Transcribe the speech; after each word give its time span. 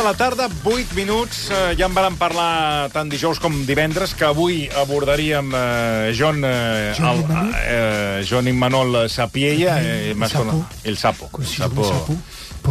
de 0.00 0.04
la 0.04 0.14
tarda, 0.14 0.48
8 0.64 0.94
minuts. 0.94 1.50
Eh, 1.50 1.74
ja 1.76 1.84
en 1.84 1.92
vàrem 1.92 2.14
parlar 2.16 2.88
tant 2.94 3.08
dijous 3.12 3.36
com 3.42 3.52
divendres, 3.68 4.14
que 4.16 4.24
avui 4.24 4.62
abordaríem 4.80 5.50
eh, 5.52 6.12
John, 6.16 6.40
eh, 6.44 6.94
John 6.96 7.10
el, 7.10 7.20
Imanol? 7.20 7.50
eh, 7.60 8.24
John 8.28 8.48
Imanol 8.48 9.10
Sapiella, 9.10 9.76
eh, 9.82 10.12
El 10.12 10.28
sapo. 10.28 10.64
el 10.84 10.96
sapo. 10.96 11.30
El 11.38 11.46
si 11.46 11.60
un 11.62 11.68
sapo. 11.68 12.16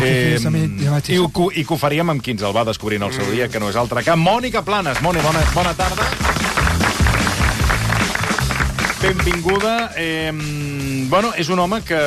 Eh, 0.02 0.38
i, 1.07 1.18
ho, 1.18 1.30
I 1.54 1.66
que 1.66 1.73
ho 1.73 1.77
faríem 1.77 2.09
amb 2.09 2.21
qui 2.21 2.34
ens 2.34 2.41
el 2.45 2.55
va 2.55 2.63
descobrint 2.66 3.04
al 3.05 3.13
seu 3.13 3.30
dia, 3.32 3.48
que 3.50 3.59
no 3.61 3.70
és 3.70 3.77
altre 3.77 4.04
que 4.04 4.16
Mònica 4.18 4.64
Planes. 4.66 5.02
Mònica, 5.02 5.26
bona, 5.30 5.46
bona 5.54 5.73
tarda. 5.77 6.09
Benvinguda. 9.02 9.91
Eh, 9.98 10.32
bueno, 11.09 11.34
és 11.38 11.49
un 11.49 11.59
home 11.59 11.82
que... 11.85 11.99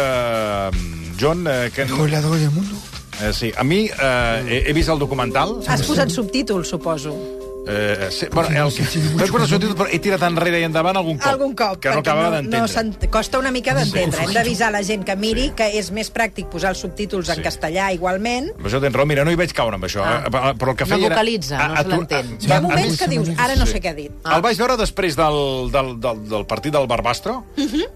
John, 1.20 1.46
eh, 1.46 1.70
que... 1.74 1.82
El 1.82 1.94
goleador 1.94 2.38
del 2.38 2.50
mundo. 2.50 2.91
Eh, 3.20 3.32
sí, 3.32 3.52
a 3.56 3.62
mi 3.64 3.86
eh, 3.86 4.44
he, 4.48 4.70
he 4.70 4.72
vist 4.72 4.88
el 4.88 4.98
documental. 4.98 5.58
Has 5.68 5.84
posat 5.86 6.10
subtítols, 6.10 6.68
suposo. 6.72 7.41
Eh, 7.66 8.08
sí, 8.10 8.26
bueno, 8.32 8.48
el 8.66 8.72
que... 8.74 8.82
T'has 8.82 9.30
posat 9.30 9.48
subtítols, 9.52 9.76
però 9.78 9.86
he 9.94 9.98
tirat 10.02 10.22
enrere 10.26 10.58
i 10.58 10.64
endavant 10.66 10.96
algun 10.98 11.18
cop. 11.18 11.28
Algun 11.30 11.52
cop. 11.54 11.76
Que 11.82 11.92
no 11.94 12.00
acabava 12.02 12.30
no 12.30 12.36
d'entendre. 12.40 12.68
s'ent- 12.72 13.06
costa 13.10 13.38
una 13.38 13.52
mica 13.54 13.74
d'entendre. 13.76 14.24
Hem 14.24 14.32
d'avisar 14.34 14.72
la 14.74 14.82
gent 14.82 15.04
que 15.06 15.14
miri 15.16 15.50
que 15.54 15.68
és 15.78 15.92
més 15.94 16.10
pràctic 16.12 16.48
posar 16.50 16.72
els 16.74 16.80
subtítols 16.82 17.26
Sí. 17.30 17.36
en 17.36 17.42
castellà 17.44 17.92
igualment. 17.94 18.50
Per 18.58 18.66
això 18.66 18.80
tens 18.82 18.94
raó, 18.96 19.06
mira, 19.06 19.24
no 19.24 19.30
hi 19.30 19.36
veig 19.38 19.52
caure 19.54 19.76
amb 19.78 19.84
això. 19.86 20.02
Ah. 20.04 20.24
eh, 20.26 20.54
Però 20.58 20.70
el 20.72 20.76
que 20.76 20.84
No 20.88 20.96
feia 20.96 21.08
vocalitza, 21.08 21.54
era... 21.54 21.68
no 21.68 21.82
se 21.82 21.88
l'entén. 21.88 22.36
Hi 22.40 22.52
ha 22.52 22.60
moments 22.60 22.98
que 22.98 23.08
dius, 23.08 23.28
ara 23.38 23.54
no 23.56 23.66
sé 23.66 23.80
què 23.80 23.90
ha 23.90 23.94
dit. 23.94 24.10
Ah. 24.24 24.36
El 24.36 24.42
vaig 24.42 24.58
veure 24.58 24.76
després 24.76 25.16
del, 25.16 25.70
del, 25.70 25.92
del, 26.00 26.24
del 26.28 26.46
partit 26.46 26.72
del 26.74 26.86
Barbastro. 26.90 27.44
Uh 27.56 27.62
-huh. 27.62 27.86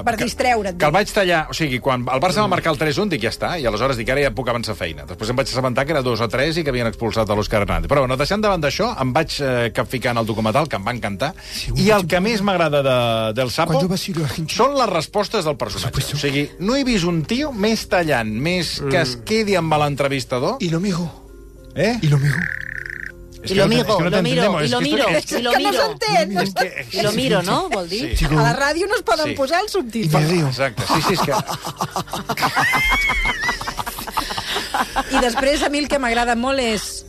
uh, 0.00 0.04
Per 0.04 0.16
distreure't, 0.16 0.76
Que 0.78 0.86
el 0.86 0.92
vaig 0.92 1.08
tallar... 1.12 1.46
O 1.50 1.54
sigui, 1.54 1.78
quan 1.78 2.00
el 2.00 2.20
Barça 2.20 2.40
va 2.42 2.48
marcar 2.48 2.72
el 2.72 2.78
3-1, 2.78 3.08
dic, 3.08 3.22
ja 3.22 3.30
està, 3.30 3.54
i 3.60 3.66
aleshores 3.66 3.96
dic, 3.96 4.08
ara 4.08 4.20
ja 4.22 4.30
puc 4.32 4.48
avançar 4.48 4.74
feina. 4.74 5.04
Després 5.06 5.30
em 5.30 5.36
vaig 5.36 5.46
assabentar 5.48 5.84
que 5.86 5.92
era 5.92 6.02
2 6.02 6.20
a 6.20 6.28
3 6.28 6.56
i 6.58 6.64
que 6.64 6.70
havien 6.70 6.86
expulsat 6.88 7.28
a 7.30 7.34
l'Òscar 7.34 7.62
Hernández. 7.62 7.88
Però 7.88 8.00
bueno, 8.00 8.16
deixant 8.16 8.40
davant 8.42 8.60
d'això, 8.60 8.79
em 8.88 9.12
vaig 9.12 9.30
eh, 9.42 9.70
capficar 9.74 10.12
en 10.14 10.18
el 10.22 10.26
documental, 10.26 10.68
que 10.68 10.76
em 10.80 10.84
va 10.86 10.92
encantar, 10.96 11.34
Sí, 11.52 11.72
i 11.76 11.90
el 11.94 12.06
que 12.06 12.20
més 12.24 12.40
m'agrada 12.46 12.82
de, 12.86 12.98
del 13.36 13.50
Sapo 13.50 13.80
són 13.80 14.74
les 14.78 14.88
respostes 14.90 15.44
del 15.44 15.56
personatge. 15.60 16.14
O 16.14 16.18
sigui, 16.18 16.48
no 16.60 16.76
he 16.76 16.84
vist 16.84 17.04
un 17.04 17.22
tio 17.28 17.52
més 17.52 17.86
tallant, 17.90 18.30
més 18.40 18.80
que 18.90 19.00
es 19.02 19.16
quedi 19.26 19.56
amb 19.60 19.72
l'entrevistador... 19.74 20.56
Y 20.60 20.70
lo 20.70 20.80
miro. 20.80 21.10
Eh? 21.74 21.98
Y 22.02 22.08
lo 22.08 22.18
miro. 22.18 22.36
És 23.42 23.50
I 23.52 23.54
que 23.54 23.60
lo 23.60 23.64
no 23.64 23.68
miro, 23.72 23.88
és 23.88 23.94
que 23.96 24.02
no 24.04 24.10
lo 24.10 24.22
miro, 24.22 24.42
t'entendemos, 24.42 24.60
i 24.60 24.64
és 24.66 24.70
lo 24.70 24.78
que 24.80 24.84
esto- 24.84 24.90
miro, 24.90 25.04
i 25.08 25.12
lo 25.42 25.50
que 25.50 25.58
no 25.64 25.70
miro. 25.70 25.80
s'entén. 25.80 26.38
És 26.42 26.50
que... 26.52 26.86
I 26.98 27.00
lo 27.06 27.12
miro, 27.12 27.42
no? 27.42 27.68
Vol 27.72 27.88
dir? 27.88 28.16
Sí. 28.18 28.24
A 28.28 28.32
la 28.36 28.52
ràdio 28.58 28.86
no 28.90 28.96
es 28.98 29.02
poden 29.02 29.28
Sí. 29.30 29.34
posar 29.38 29.60
els 29.62 29.70
Y 29.72 29.74
subtítols. 29.78 30.28
río. 30.28 30.46
Exacte, 30.48 30.82
sí, 30.86 31.00
sí, 31.08 31.14
és 31.14 31.20
que... 31.20 31.32
I 35.16 35.18
després 35.24 35.62
a 35.62 35.68
mi 35.72 35.78
el 35.80 35.88
que 35.88 35.98
m'agrada 35.98 36.34
molt 36.36 36.58
és... 36.60 37.04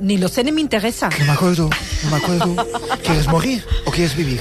Ni 0.00 0.16
lo 0.18 0.28
sé 0.28 0.42
ni 0.44 0.52
m'interessa. 0.52 1.10
No 1.18 1.24
me 1.26 1.32
acuerdo. 1.32 1.70
No 2.04 2.10
me 2.10 2.16
acuerdo. 2.16 2.66
¿Quieres 3.04 3.28
morir 3.28 3.64
o 3.84 3.90
quieres 3.90 4.14
vivir? 4.16 4.40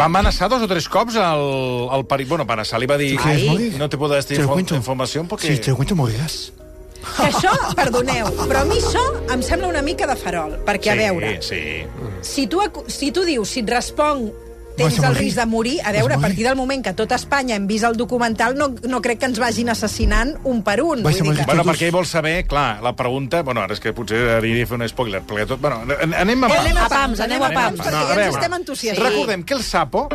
Va 0.00 0.04
amenaçar 0.06 0.48
dos 0.50 0.62
o 0.62 0.68
tres 0.68 0.88
cops 0.88 1.16
al, 1.16 1.88
al 1.90 2.04
peri... 2.06 2.24
Bueno, 2.24 2.44
amenaçar, 2.44 2.80
li 2.80 2.86
va 2.86 2.96
dir... 2.98 3.16
¿Tú 3.16 3.22
quieres 3.22 3.46
morir? 3.48 3.74
No 3.78 3.88
te 3.88 3.96
puedo 3.96 4.12
dar 4.14 4.24
Te 4.24 4.34
info- 4.34 4.52
cuento. 4.52 4.74
informació 4.74 5.24
perquè... 5.24 5.54
Si 5.54 5.58
te 5.60 5.70
lo 5.70 5.76
cuento, 5.76 5.96
morirás. 5.96 6.52
Que 7.02 7.24
això, 7.30 7.50
perdoneu, 7.74 8.28
però 8.46 8.60
a 8.62 8.64
mi 8.68 8.76
això 8.78 9.00
em 9.34 9.40
sembla 9.42 9.66
una 9.72 9.80
mica 9.82 10.06
de 10.06 10.14
farol, 10.14 10.52
perquè, 10.66 10.92
a 10.92 10.94
veure, 11.00 11.32
Sí, 11.42 11.82
si 12.22 12.44
tu, 12.46 12.60
si 12.86 13.10
tu 13.10 13.24
dius, 13.26 13.48
si 13.50 13.64
et 13.64 13.70
responc 13.72 14.30
tens 14.76 14.96
el 14.98 15.04
morir. 15.04 15.18
risc 15.20 15.36
de 15.38 15.46
morir, 15.46 15.74
a 15.84 15.92
veure, 15.92 16.14
a 16.14 16.18
partir 16.18 16.46
del 16.46 16.56
moment 16.56 16.82
que 16.84 16.92
tot 16.96 17.12
Espanya 17.12 17.56
hem 17.56 17.66
vist 17.66 17.84
el 17.84 17.96
documental, 17.96 18.54
no, 18.56 18.70
no 18.88 19.00
crec 19.02 19.18
que 19.20 19.26
ens 19.30 19.38
vagin 19.42 19.68
assassinant 19.72 20.34
un 20.44 20.62
per 20.62 20.78
un. 20.82 21.02
Vull 21.02 21.12
dir 21.12 21.22
que... 21.36 21.44
Bueno, 21.48 21.64
perquè 21.68 21.88
ell 21.90 21.94
vol 21.96 22.06
saber, 22.06 22.46
clar, 22.46 22.80
la 22.82 22.94
pregunta... 22.96 23.42
Bueno, 23.42 23.60
ara 23.64 23.74
és 23.76 23.80
que 23.80 23.92
potser 23.92 24.22
aniria 24.38 24.64
a 24.64 24.70
fer 24.72 24.78
un 24.80 24.86
spoiler, 24.88 25.22
perquè 25.26 25.46
tot... 25.50 25.60
Bueno, 25.60 25.82
an- 26.00 26.14
anem 26.24 26.44
a... 26.44 26.52
Anem 26.62 26.76
a 26.80 26.86
A 26.86 26.88
pams, 26.92 27.20
anem 27.20 27.42
a 27.42 27.50
pams. 27.52 27.78
perquè 27.80 27.92
No, 27.92 27.98
a 27.98 28.06
ja 28.06 28.12
ens 28.12 28.22
veure. 28.22 28.38
estem 28.40 28.58
entusiasmant. 28.60 29.08
Recordem 29.10 29.44
que 29.44 29.54
el 29.54 29.62
sapo... 29.62 30.08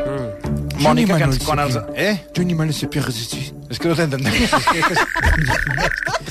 Johnny 0.77 0.83
Mònica, 1.07 1.17
que 1.17 1.23
ens, 1.31 1.39
quan 1.45 1.59
els... 1.63 1.77
Eh? 1.95 2.11
Johnny 2.37 2.53
Manuel 2.53 2.75
Cepeda 2.77 3.07
resistir. 3.07 3.47
És 3.71 3.79
que 3.79 3.87
no 3.89 3.95
t'entenem. 3.95 4.33
És 4.33 4.51
que, 4.51 4.79
és 4.79 4.99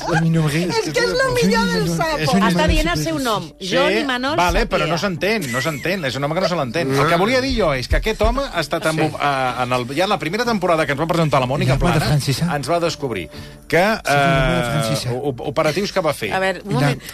A 0.06 0.20
no 0.22 0.42
me 0.44 0.60
És 0.62 0.90
que 0.94 1.02
és 1.02 1.10
el 1.10 1.32
millor 1.34 1.64
del 1.66 1.86
És 1.88 1.96
sapo. 1.96 2.36
Està 2.46 2.66
dient 2.70 2.88
el 2.92 3.00
seu 3.02 3.18
nom. 3.18 3.48
Johnny 3.60 4.04
Manol 4.06 4.36
vale, 4.38 4.60
Sapia. 4.62 4.70
però 4.76 4.86
no 4.88 4.96
s'entén, 4.98 5.48
no 5.52 5.60
s'entén, 5.60 6.04
és 6.06 6.14
un 6.16 6.24
home 6.24 6.34
que 6.36 6.44
no 6.44 6.48
se 6.48 6.56
l'entén. 6.56 6.92
El 6.94 7.08
que 7.10 7.16
volia 7.18 7.40
dir 7.42 7.52
jo 7.58 7.72
és 7.74 7.88
que 7.88 7.96
aquest 7.98 8.22
home 8.22 8.42
ha 8.46 8.60
estat 8.62 8.86
en, 8.86 9.00
sí. 9.00 9.08
en 9.10 9.72
el, 9.72 9.86
ja 9.96 10.04
en 10.04 10.10
la 10.14 10.18
primera 10.18 10.44
temporada 10.46 10.86
que 10.86 10.92
ens 10.94 11.00
va 11.02 11.06
presentar 11.10 11.40
la 11.42 11.48
Mònica 11.50 11.74
I 11.74 11.76
la 11.76 11.78
Plana, 11.78 12.14
ens 12.56 12.70
va 12.70 12.78
descobrir 12.80 13.28
que 13.68 13.82
la 13.82 14.92
eh, 14.94 15.10
o- 15.10 15.34
operatius 15.50 15.92
que 15.92 16.00
va 16.00 16.14
fer. 16.14 16.32
A 16.32 16.38
ver, 16.38 16.62
un 16.64 16.70
Y 16.70 16.74
la- 16.74 16.80
momento. 16.80 17.04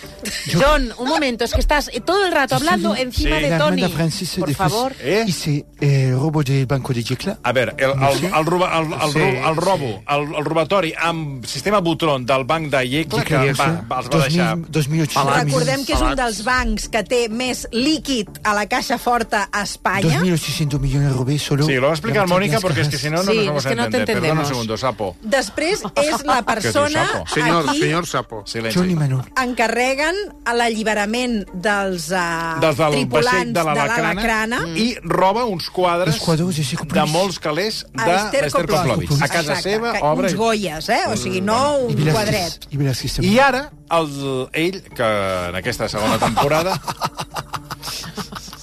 John, 0.53 0.93
un 0.99 1.09
momento, 1.09 1.45
es 1.45 1.55
que 1.55 1.61
estás 1.61 1.91
todo 2.05 2.27
el 2.27 2.33
rato 2.33 2.57
hablando 2.57 2.95
encima 2.95 3.37
Sí. 3.37 3.43
de 3.45 3.51
La 3.51 3.59
Tony. 3.59 3.89
francesa 3.89 4.39
Por 4.41 4.49
de 4.49 4.55
favor. 4.55 4.93
Eh? 5.01 5.25
Hice 5.27 5.65
el 5.81 6.13
robo 6.19 6.43
del 6.43 6.67
banco 6.67 6.93
de 6.93 7.03
Yecla. 7.03 7.39
A 7.43 7.53
veure, 7.53 7.75
el, 7.79 7.91
el, 7.91 8.25
el, 8.35 8.47
roba, 8.47 8.79
el, 8.79 8.93
el, 8.93 9.13
Sí. 9.13 9.19
el, 9.19 9.37
el 9.37 9.57
robo, 9.57 10.03
el, 10.17 10.29
el 10.39 10.45
robatori 10.45 10.93
amb 10.97 11.45
sistema 11.49 11.81
Butron 11.81 12.27
del 12.27 12.45
banc 12.45 12.71
de 12.73 12.83
Yecla, 12.89 13.25
que 13.25 13.41
va, 13.59 13.69
va, 13.89 14.01
els 14.03 14.11
va 14.13 14.23
deixar... 14.27 14.51
2.800 14.57 15.45
Recordem 15.45 15.85
que 15.87 15.95
és 15.97 16.03
un 16.05 16.15
dels 16.19 16.43
bancs 16.47 16.89
que 16.93 17.03
té 17.07 17.23
més 17.33 17.65
líquid 17.73 18.41
a 18.45 18.55
la 18.57 18.67
caixa 18.71 18.99
forta 18.99 19.47
a 19.53 19.63
Espanya. 19.67 20.21
2.800 20.23 20.81
millones 20.83 21.13
robé 21.17 21.39
solo. 21.39 21.67
Sí, 21.67 21.75
lo 21.77 21.89
va 21.89 21.93
a 21.93 21.97
explicar 21.97 22.27
Mónica 22.29 22.61
porque 22.61 22.83
es 22.83 22.89
que 22.89 22.99
si 22.99 23.11
no, 23.11 23.23
no 23.23 23.31
Sí, 23.33 23.37
nos 23.39 23.47
vamos 23.47 23.65
es 23.65 23.67
que 23.67 23.73
a 23.73 23.77
no 23.77 23.91
te 23.91 23.99
entender. 23.99 24.21
Perdona 24.23 24.41
un 24.43 24.47
segundo, 24.47 24.77
sapo. 24.77 25.17
Després 25.23 25.83
és 25.97 26.25
la 26.29 26.43
persona 26.53 27.07
sapo? 27.07 27.25
Señor, 27.33 27.69
aquí 27.69 27.81
señor 27.81 28.07
Sapo. 28.07 28.43
Silenci. 28.47 28.79
Johnny 28.79 28.95
Manuel. 28.95 29.25
encarreguen 29.43 30.17
a 30.45 30.55
l'alliberament 30.55 31.43
dels, 31.53 32.11
uh, 32.11 32.61
Dels 32.63 32.77
del 32.77 32.97
tripulants 32.99 33.53
de 33.53 33.65
l'Alacrana 33.65 34.13
l'Alacrana. 34.15 34.61
i 34.77 34.97
roba 35.03 35.45
uns 35.45 35.69
quadres 35.71 36.19
quadres 36.23 36.57
de 36.57 36.77
de 36.93 37.05
molts 37.07 37.39
calés 37.39 37.85
de 37.93 38.07
l'Ester 38.07 38.51
Koplovich. 38.51 39.09
Koplovich. 39.09 39.23
A 39.23 39.29
casa 39.29 39.53
Exacte, 39.57 39.63
seva, 39.63 39.93
obra... 40.03 40.29
Uns 40.29 40.37
goies, 40.39 40.89
eh? 40.93 41.03
O 41.09 41.17
sigui, 41.17 41.41
no 41.41 41.59
I 41.79 41.93
un 41.93 41.97
Velázquez. 41.97 42.13
quadret. 42.17 42.69
I 42.71 42.81
Velázquez 42.81 43.17
també. 43.19 43.33
I 43.33 43.39
ara, 43.43 43.65
el, 43.99 44.13
ell, 44.53 44.79
que 44.93 45.09
en 45.49 45.59
aquesta 45.63 45.89
segona 45.93 46.19
temporada 46.23 46.77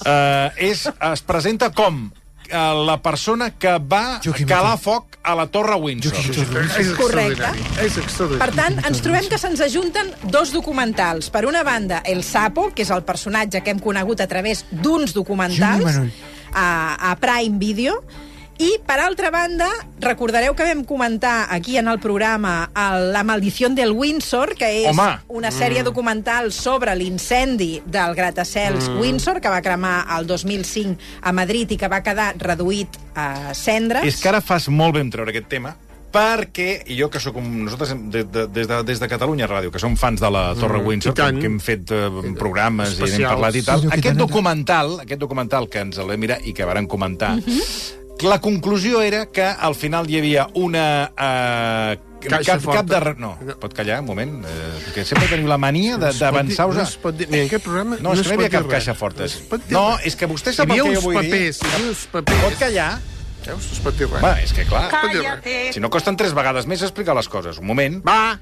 eh, 0.04 0.70
és, 0.70 0.86
es 0.86 1.22
presenta 1.26 1.70
com 1.76 2.10
eh, 2.48 2.84
la 2.86 2.98
persona 3.02 3.50
que 3.58 3.76
va 3.78 4.20
Joaquim 4.24 4.48
calar 4.48 4.76
foc 4.80 5.18
a 5.22 5.34
la 5.36 5.46
Torre 5.52 5.76
Windsor. 5.80 6.16
És 6.80 6.94
Correcte. 6.98 7.50
És 7.84 7.98
extraordinari. 8.00 8.40
Per 8.40 8.50
tant, 8.56 8.80
ens 8.88 9.02
trobem 9.04 9.28
que 9.30 9.38
se'ns 9.40 9.60
ajunten 9.64 10.14
dos 10.32 10.52
documentals. 10.54 11.30
Per 11.32 11.44
una 11.48 11.62
banda, 11.66 12.02
El 12.04 12.24
Sapo, 12.24 12.70
que 12.74 12.86
és 12.86 12.90
el 12.94 13.04
personatge 13.08 13.62
que 13.64 13.74
hem 13.74 13.82
conegut 13.82 14.20
a 14.24 14.28
través 14.30 14.64
d'uns 14.70 15.14
documentals 15.16 16.00
a, 16.52 16.66
a 17.12 17.14
Prime 17.20 17.60
Video, 17.60 18.00
i, 18.60 18.74
per 18.84 18.98
altra 19.00 19.30
banda, 19.32 19.66
recordareu 20.04 20.52
que 20.54 20.66
vam 20.68 20.82
comentar 20.84 21.46
aquí 21.48 21.78
en 21.80 21.88
el 21.88 21.96
programa 21.98 22.68
el, 22.76 23.06
La 23.14 23.22
maldició 23.24 23.70
del 23.72 23.92
Windsor, 23.96 24.52
que 24.58 24.68
és 24.84 24.90
Home! 24.92 25.18
una 25.32 25.48
sèrie 25.50 25.80
documental 25.86 26.52
sobre 26.52 26.92
l'incendi 26.94 27.80
del 27.86 28.14
gratacels 28.14 28.90
Windsor, 29.00 29.40
que 29.40 29.48
va 29.48 29.62
cremar 29.64 30.04
el 30.18 30.26
2005 30.28 31.00
a 31.22 31.32
Madrid 31.32 31.72
i 31.72 31.78
que 31.80 31.88
va 31.88 32.02
quedar 32.04 32.34
reduït 32.36 32.98
a 33.16 33.54
cendres. 33.56 34.04
És 34.04 34.20
que 34.20 34.28
ara 34.28 34.42
fas 34.44 34.68
molt 34.68 34.94
bé 34.98 35.00
en 35.06 35.10
treure 35.14 35.32
aquest 35.32 35.48
tema, 35.48 35.72
perquè, 36.12 36.82
i 36.90 36.98
jo 36.98 37.08
que 37.08 37.20
sóc 37.22 37.36
un... 37.38 37.48
Nosaltres, 37.64 37.92
hem- 37.94 38.08
de, 38.10 38.24
de, 38.26 38.44
des, 38.50 38.66
de, 38.68 38.82
des 38.84 38.98
de 39.00 39.08
Catalunya 39.08 39.46
Ràdio, 39.48 39.70
que 39.72 39.78
som 39.80 39.96
fans 39.96 40.20
de 40.20 40.28
la 40.28 40.50
Torre 40.58 40.80
Mm, 40.82 40.86
Windsor, 40.90 41.12
i 41.14 41.16
que, 41.16 41.28
que 41.40 41.46
hem 41.48 41.60
fet 41.62 41.92
eh, 41.94 42.08
programes 42.36 42.90
i 42.90 42.92
Especials. 42.98 43.20
n'hem 43.22 43.30
parlat 43.30 43.56
i 43.56 43.62
tal, 43.62 43.84
Sí, 43.86 43.92
aquest 43.96 44.18
documental, 44.20 44.96
aquest 45.06 45.20
documental 45.22 45.68
que 45.70 45.80
ens 45.86 45.96
el 46.02 46.10
vam 46.10 46.20
mirar 46.20 46.40
i 46.44 46.52
que 46.52 46.66
varen 46.66 46.90
comentar, 46.90 47.36
la 48.22 48.40
conclusió 48.40 49.02
era 49.02 49.26
que 49.30 49.42
al 49.44 49.74
final 49.74 50.08
hi 50.10 50.18
havia 50.18 50.46
una... 50.54 51.10
Eh, 51.16 51.98
Caixa 52.20 52.58
cap, 52.58 52.74
cap 52.74 52.86
de... 52.90 52.98
re- 53.00 53.14
No, 53.16 53.30
pot 53.62 53.72
callar 53.72 54.00
un 54.02 54.06
moment, 54.10 54.34
eh, 54.44 54.80
perquè 54.84 55.06
sempre 55.08 55.24
teniu 55.30 55.48
la 55.48 55.56
mania 55.56 55.96
de- 55.96 56.10
d'avançar-vos... 56.18 56.76
No 56.76 56.82
a- 56.82 56.88
es 56.88 56.96
pot 57.00 57.16
dir... 57.16 57.30
Ni 57.32 57.38
en 57.40 57.46
aquest 57.48 57.64
programa 57.64 57.96
No, 58.00 58.12
és 58.12 58.20
que 58.20 58.34
no 58.36 58.42
hi 58.42 58.44
es 58.44 58.44
havia 58.44 58.50
cap 58.58 58.66
res. 58.66 58.74
caixa 58.74 58.94
forta. 58.98 59.28
No, 59.72 59.84
res. 59.96 60.06
és 60.10 60.18
que 60.20 60.28
vostè 60.28 60.52
sap 60.52 60.68
el 60.68 60.82
que 60.82 60.94
jo 60.98 61.00
vull 61.06 61.16
papers, 61.16 61.62
dir. 61.62 61.70
hi 61.70 61.74
havia 61.78 61.88
uns 61.94 62.04
papers. 62.12 62.42
Pot 62.44 62.58
callar? 62.60 62.90
Veus? 63.46 63.70
Es 63.72 63.80
pot 63.80 63.96
dir 63.96 64.10
res. 64.10 64.20
Va, 64.26 64.34
és 64.44 64.52
que 64.52 64.66
clar... 64.68 64.84
Si 65.72 65.80
no 65.80 65.88
costen 65.88 66.16
tres 66.20 66.36
vegades 66.36 66.68
més 66.68 66.84
explicar 66.84 67.16
les 67.16 67.28
coses. 67.32 67.56
Un 67.62 67.66
moment. 67.72 68.02
Va! 68.04 68.36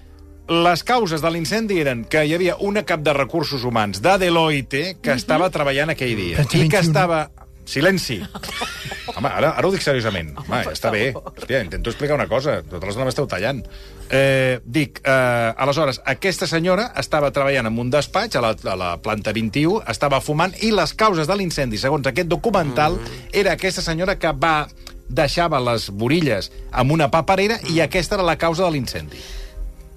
Les 0.48 0.80
causes 0.82 1.20
de 1.22 1.30
l'incendi 1.30 1.76
eren 1.78 2.06
que 2.08 2.22
hi 2.25 2.32
havia 2.34 2.54
una 2.64 2.82
cap 2.88 3.02
de 3.04 3.12
recursos 3.12 3.62
humans 3.69 4.00
de 4.02 4.14
Deloitte 4.19 4.96
que 5.04 5.12
estava 5.12 5.50
treballant 5.54 5.92
aquell 5.92 6.16
dia. 6.16 6.40
I 6.40 6.46
que 6.48 6.64
21. 6.64 6.80
estava... 6.88 7.28
Silenci. 7.69 8.23
Home, 9.19 9.29
ara, 9.29 9.53
ara 9.59 9.69
ho 9.69 9.73
dic 9.73 9.82
seriosament. 9.85 10.32
Home, 10.41 10.62
ja 10.65 10.73
està 10.73 10.93
bé. 10.94 11.11
Hòstia, 11.17 11.61
intento 11.65 11.93
explicar 11.93 12.17
una 12.17 12.29
cosa. 12.31 12.59
Totes 12.65 12.97
no 12.97 13.06
m'esteu 13.09 13.29
tallant. 13.29 13.61
Eh, 14.09 14.61
dic, 14.65 15.03
eh, 15.05 15.53
aleshores, 15.65 16.00
aquesta 16.09 16.49
senyora 16.49 16.88
estava 17.00 17.31
treballant 17.35 17.69
en 17.69 17.81
un 17.82 17.91
despatx 17.93 18.38
a 18.38 18.44
la, 18.44 18.55
a 18.56 18.76
la 18.79 18.93
planta 19.05 19.35
21, 19.37 19.82
estava 19.93 20.23
fumant, 20.25 20.55
i 20.65 20.73
les 20.73 20.94
causes 20.97 21.29
de 21.29 21.37
l'incendi, 21.37 21.81
segons 21.81 22.09
aquest 22.09 22.31
documental, 22.31 22.97
era 23.37 23.56
aquesta 23.59 23.85
senyora 23.85 24.17
que 24.21 24.32
va 24.32 24.62
deixava 25.09 25.61
les 25.61 25.88
borilles 25.91 26.50
amb 26.71 26.93
una 26.93 27.09
paperera 27.12 27.59
i 27.73 27.81
aquesta 27.81 28.17
era 28.19 28.26
la 28.29 28.38
causa 28.41 28.64
de 28.67 28.73
l'incendi. 28.76 29.21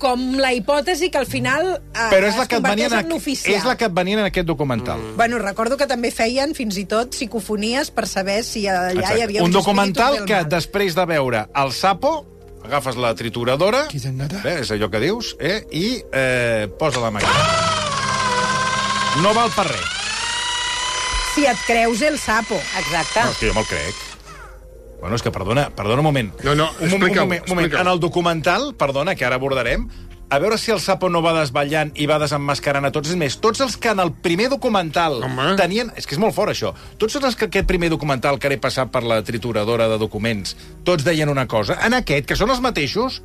Com 0.02 0.24
la 0.42 0.52
hipòtesi 0.58 1.12
que 1.14 1.20
al 1.22 1.28
final 1.30 1.76
eh, 1.78 2.08
Però 2.10 2.26
és 2.26 2.40
la 2.40 2.48
que 2.50 2.58
et 2.58 2.64
converteix 2.64 2.96
en, 2.98 3.12
en 3.14 3.54
és 3.56 3.68
la 3.68 3.78
que 3.78 3.88
et 3.88 3.96
venia 3.96 4.18
en 4.18 4.26
aquest 4.26 4.50
documental. 4.50 5.00
Mm. 5.00 5.18
Bueno, 5.20 5.40
recordo 5.44 5.78
que 5.78 5.88
també 5.90 6.12
feien 6.16 6.56
fins 6.58 6.80
i 6.82 6.88
tot 6.90 7.14
psicofonies 7.14 7.94
per 7.94 8.08
saber 8.10 8.42
si 8.48 8.66
allà 8.72 9.14
hi 9.16 9.26
havia 9.28 9.46
Un 9.46 9.54
documental 9.54 10.24
que 10.26 10.44
després 10.50 10.98
de 10.98 11.06
veure 11.14 11.46
el 11.62 11.74
sapo, 11.78 12.16
agafes 12.66 12.98
la 12.98 13.14
trituradora, 13.16 13.86
nada? 14.18 14.42
eh, 14.44 14.60
és 14.66 14.74
allò 14.74 14.90
que 14.90 15.02
dius, 15.04 15.36
eh, 15.40 15.62
i 15.72 15.88
eh, 16.02 16.68
posa 16.80 17.04
la 17.04 17.14
màquina. 17.14 17.50
No 19.22 19.34
val 19.38 19.52
per 19.54 19.68
res. 19.70 19.98
Si 21.36 21.46
et 21.48 21.68
creus 21.68 22.02
el 22.04 22.18
sapo. 22.20 22.58
Exacte. 22.80 23.22
No, 23.24 23.32
és 23.32 23.40
que 23.40 23.52
jo 23.52 23.56
me'l 23.56 23.70
crec. 23.70 24.11
Bueno, 25.02 25.18
és 25.18 25.26
que 25.26 25.34
perdona, 25.34 25.68
perdona 25.76 26.00
un 26.04 26.06
moment. 26.06 26.32
No, 26.46 26.54
no, 26.56 26.70
un, 26.80 26.94
un, 26.94 27.00
moment, 27.02 27.42
un 27.50 27.56
moment. 27.56 27.74
En 27.74 27.90
el 27.90 28.00
documental, 28.00 28.76
perdona, 28.78 29.16
que 29.18 29.26
ara 29.26 29.42
abordarem, 29.42 29.88
a 30.32 30.38
veure 30.40 30.56
si 30.62 30.72
el 30.72 30.80
sapo 30.80 31.10
no 31.12 31.20
va 31.26 31.34
desvetllant 31.36 31.90
i 32.00 32.06
va 32.08 32.16
desenmascarant 32.22 32.88
a 32.88 32.92
tots. 32.96 33.12
És 33.12 33.18
més, 33.20 33.36
tots 33.44 33.60
els 33.66 33.76
que 33.76 33.92
en 33.92 34.00
el 34.00 34.14
primer 34.24 34.48
documental 34.54 35.20
Home. 35.28 35.50
tenien... 35.60 35.92
És 36.00 36.08
que 36.08 36.16
és 36.16 36.22
molt 36.22 36.38
fort, 36.38 36.54
això. 36.54 36.72
Tots 37.02 37.20
els 37.20 37.36
que 37.36 37.50
aquest 37.50 37.68
primer 37.68 37.90
documental 37.92 38.40
que 38.40 38.48
he 38.48 38.62
passat 38.62 38.94
per 38.94 39.04
la 39.04 39.20
trituradora 39.28 39.90
de 39.92 40.00
documents, 40.00 40.56
tots 40.88 41.04
deien 41.04 41.34
una 41.34 41.50
cosa. 41.52 41.82
En 41.84 41.98
aquest, 41.98 42.30
que 42.30 42.40
són 42.40 42.54
els 42.54 42.64
mateixos, 42.64 43.20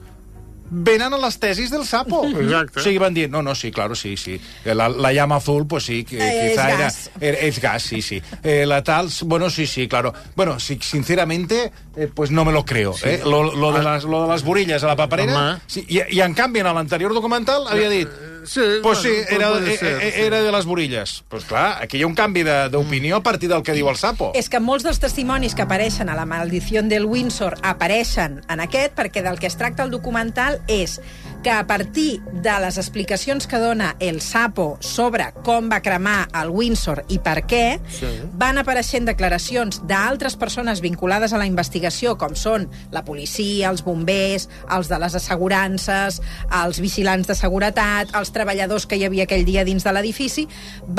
venen 0.71 1.13
a 1.15 1.19
les 1.19 1.39
tesis 1.39 1.71
del 1.71 1.85
sapo. 1.85 2.25
Exacte. 2.27 2.81
O 2.81 2.83
sigui, 2.83 2.99
van 2.99 3.15
dir, 3.15 3.31
no, 3.31 3.43
no, 3.43 3.55
sí, 3.55 3.71
claro, 3.71 3.95
sí, 3.95 4.17
sí. 4.17 4.41
La, 4.65 4.89
la 4.89 5.13
llama 5.13 5.37
azul, 5.37 5.67
pues 5.67 5.85
sí, 5.85 6.05
que, 6.05 6.17
Eh, 6.19 6.51
quizá 6.51 6.69
es 6.69 6.75
era, 6.75 6.79
gas. 6.85 7.11
era- 7.21 7.39
es 7.39 7.61
gas, 7.61 7.83
sí, 7.83 8.03
sí. 8.03 8.23
Eh, 8.43 8.65
la 8.67 8.83
tal, 8.83 9.09
bueno, 9.25 9.51
sí, 9.51 9.67
sí, 9.67 9.87
claro. 9.89 10.13
Bueno, 10.35 10.59
sí, 10.61 10.79
sinceramente, 10.81 11.73
eh, 11.97 12.09
pues 12.13 12.31
no 12.31 12.45
me 12.45 12.53
lo 12.53 12.65
creo. 12.65 12.95
Eh? 13.05 13.21
Lo, 13.25 13.55
lo, 13.55 13.73
de 13.73 13.83
las, 13.83 14.05
lo 14.05 14.23
de 14.23 14.29
las 14.29 14.43
burillas 14.43 14.83
a 14.83 14.87
la 14.89 14.97
paperera... 14.97 15.51
Home. 15.53 15.61
Sí, 15.67 15.85
i, 15.89 16.01
I 16.17 16.21
en 16.21 16.35
canvi, 16.35 16.61
en 16.61 16.67
l'anterior 16.75 17.13
documental 17.15 17.67
havia 17.69 17.89
dit... 17.89 18.09
Sí, 18.47 18.61
Pues 18.83 18.99
sí, 18.99 19.09
bueno, 19.09 19.37
era, 19.37 19.49
puede 19.51 19.75
eh, 19.75 19.77
ser, 19.79 20.03
eh, 20.03 20.13
sí. 20.15 20.21
era 20.23 20.41
de 20.43 20.53
les 20.53 20.65
burilles. 20.65 21.25
Pues 21.29 21.45
clar, 21.45 21.83
aquí 21.83 21.99
hi 21.99 22.03
ha 22.03 22.07
un 22.07 22.15
canvi 22.15 22.43
de- 22.45 22.69
d'opinió 22.71 23.17
a 23.17 23.23
partir 23.23 23.49
del 23.49 23.63
que 23.63 23.73
diu 23.73 23.89
el 23.91 23.97
sapo. 23.97 24.31
És 24.35 24.49
que 24.49 24.61
molts 24.61 24.85
dels 24.85 25.01
testimonis 25.01 25.55
que 25.55 25.63
apareixen 25.63 26.09
a 26.09 26.15
la 26.15 26.25
maldició 26.27 26.83
del 26.83 27.05
Windsor 27.07 27.59
apareixen 27.63 28.43
en 28.49 28.61
aquest 28.61 28.95
perquè 28.97 29.23
del 29.23 29.39
que 29.39 29.47
es 29.49 29.57
tracta 29.57 29.83
el 29.83 29.91
documental 29.91 30.61
és 30.69 31.01
que 31.47 31.53
a 31.53 31.65
partir 31.65 32.21
de 32.43 32.59
les 32.59 32.77
explicacions 32.77 33.47
que 33.47 33.61
dona 33.63 33.93
el 34.01 34.17
Sapo 34.21 34.79
sobre 34.83 35.29
com 35.47 35.69
va 35.71 35.79
cremar 35.79 36.25
el 36.35 36.49
Windsor 36.51 37.05
i 37.07 37.21
per 37.23 37.45
què, 37.47 37.77
sí. 37.87 38.09
van 38.35 38.59
apareixent 38.59 39.07
declaracions 39.07 39.79
d'altres 39.87 40.35
persones 40.35 40.81
vinculades 40.83 41.31
a 41.31 41.39
la 41.39 41.47
investigació, 41.47 42.17
com 42.19 42.35
són 42.35 42.65
la 42.91 43.05
policia, 43.07 43.71
els 43.71 43.85
bombers, 43.87 44.49
els 44.75 44.91
de 44.91 44.99
les 44.99 45.15
assegurances, 45.21 46.19
els 46.65 46.81
vigilants 46.83 47.31
de 47.31 47.37
seguretat, 47.39 48.11
els 48.19 48.35
treballadors 48.35 48.89
que 48.91 48.99
hi 48.99 49.07
havia 49.07 49.29
aquell 49.31 49.47
dia 49.47 49.63
dins 49.63 49.87
de 49.87 49.93
l'edifici, 49.95 50.49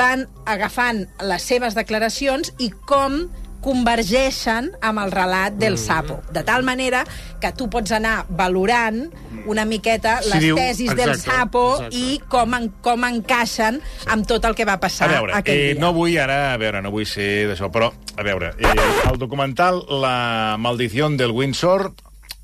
van 0.00 0.24
agafant 0.48 1.04
les 1.28 1.44
seves 1.44 1.76
declaracions 1.76 2.54
i 2.56 2.70
com 2.88 3.26
convergeixen 3.68 4.70
amb 4.80 5.02
el 5.04 5.12
relat 5.12 5.56
del 5.60 5.76
sapo. 5.78 6.20
De 6.32 6.42
tal 6.44 6.64
manera 6.64 7.04
que 7.40 7.50
tu 7.52 7.68
pots 7.70 7.92
anar 7.92 8.24
valorant 8.28 9.04
una 9.46 9.64
miqueta 9.68 10.18
Si 10.22 10.30
les 10.32 10.42
diu- 10.46 10.56
tesis 10.56 10.94
del 10.96 11.10
exacte, 11.14 11.30
sapo 11.38 11.64
exacte. 11.76 11.96
i 11.96 12.18
com, 12.28 12.54
en, 12.56 12.70
com 12.84 13.04
encaixen 13.08 13.80
amb 14.08 14.26
tot 14.28 14.44
el 14.48 14.54
que 14.58 14.64
va 14.68 14.78
A 14.78 14.80
passar 14.80 15.08
veure, 15.12 15.34
aquell 15.36 15.56
eh, 15.58 15.72
dia. 15.74 15.80
no 15.82 15.92
vull 15.96 16.16
ara, 16.18 16.54
a 16.54 16.56
veure, 16.60 16.82
no 16.84 16.90
vull 16.94 17.06
ser 17.06 17.48
d'això, 17.50 17.70
però, 17.72 17.92
a 18.16 18.22
veure, 18.26 18.54
eh, 18.58 18.74
el 19.10 19.18
documental 19.18 19.84
La 19.88 20.56
maldició 20.58 21.08
del 21.10 21.30
Windsor 21.32 21.92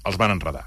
els 0.04 0.16
van 0.20 0.30
enredar. 0.36 0.66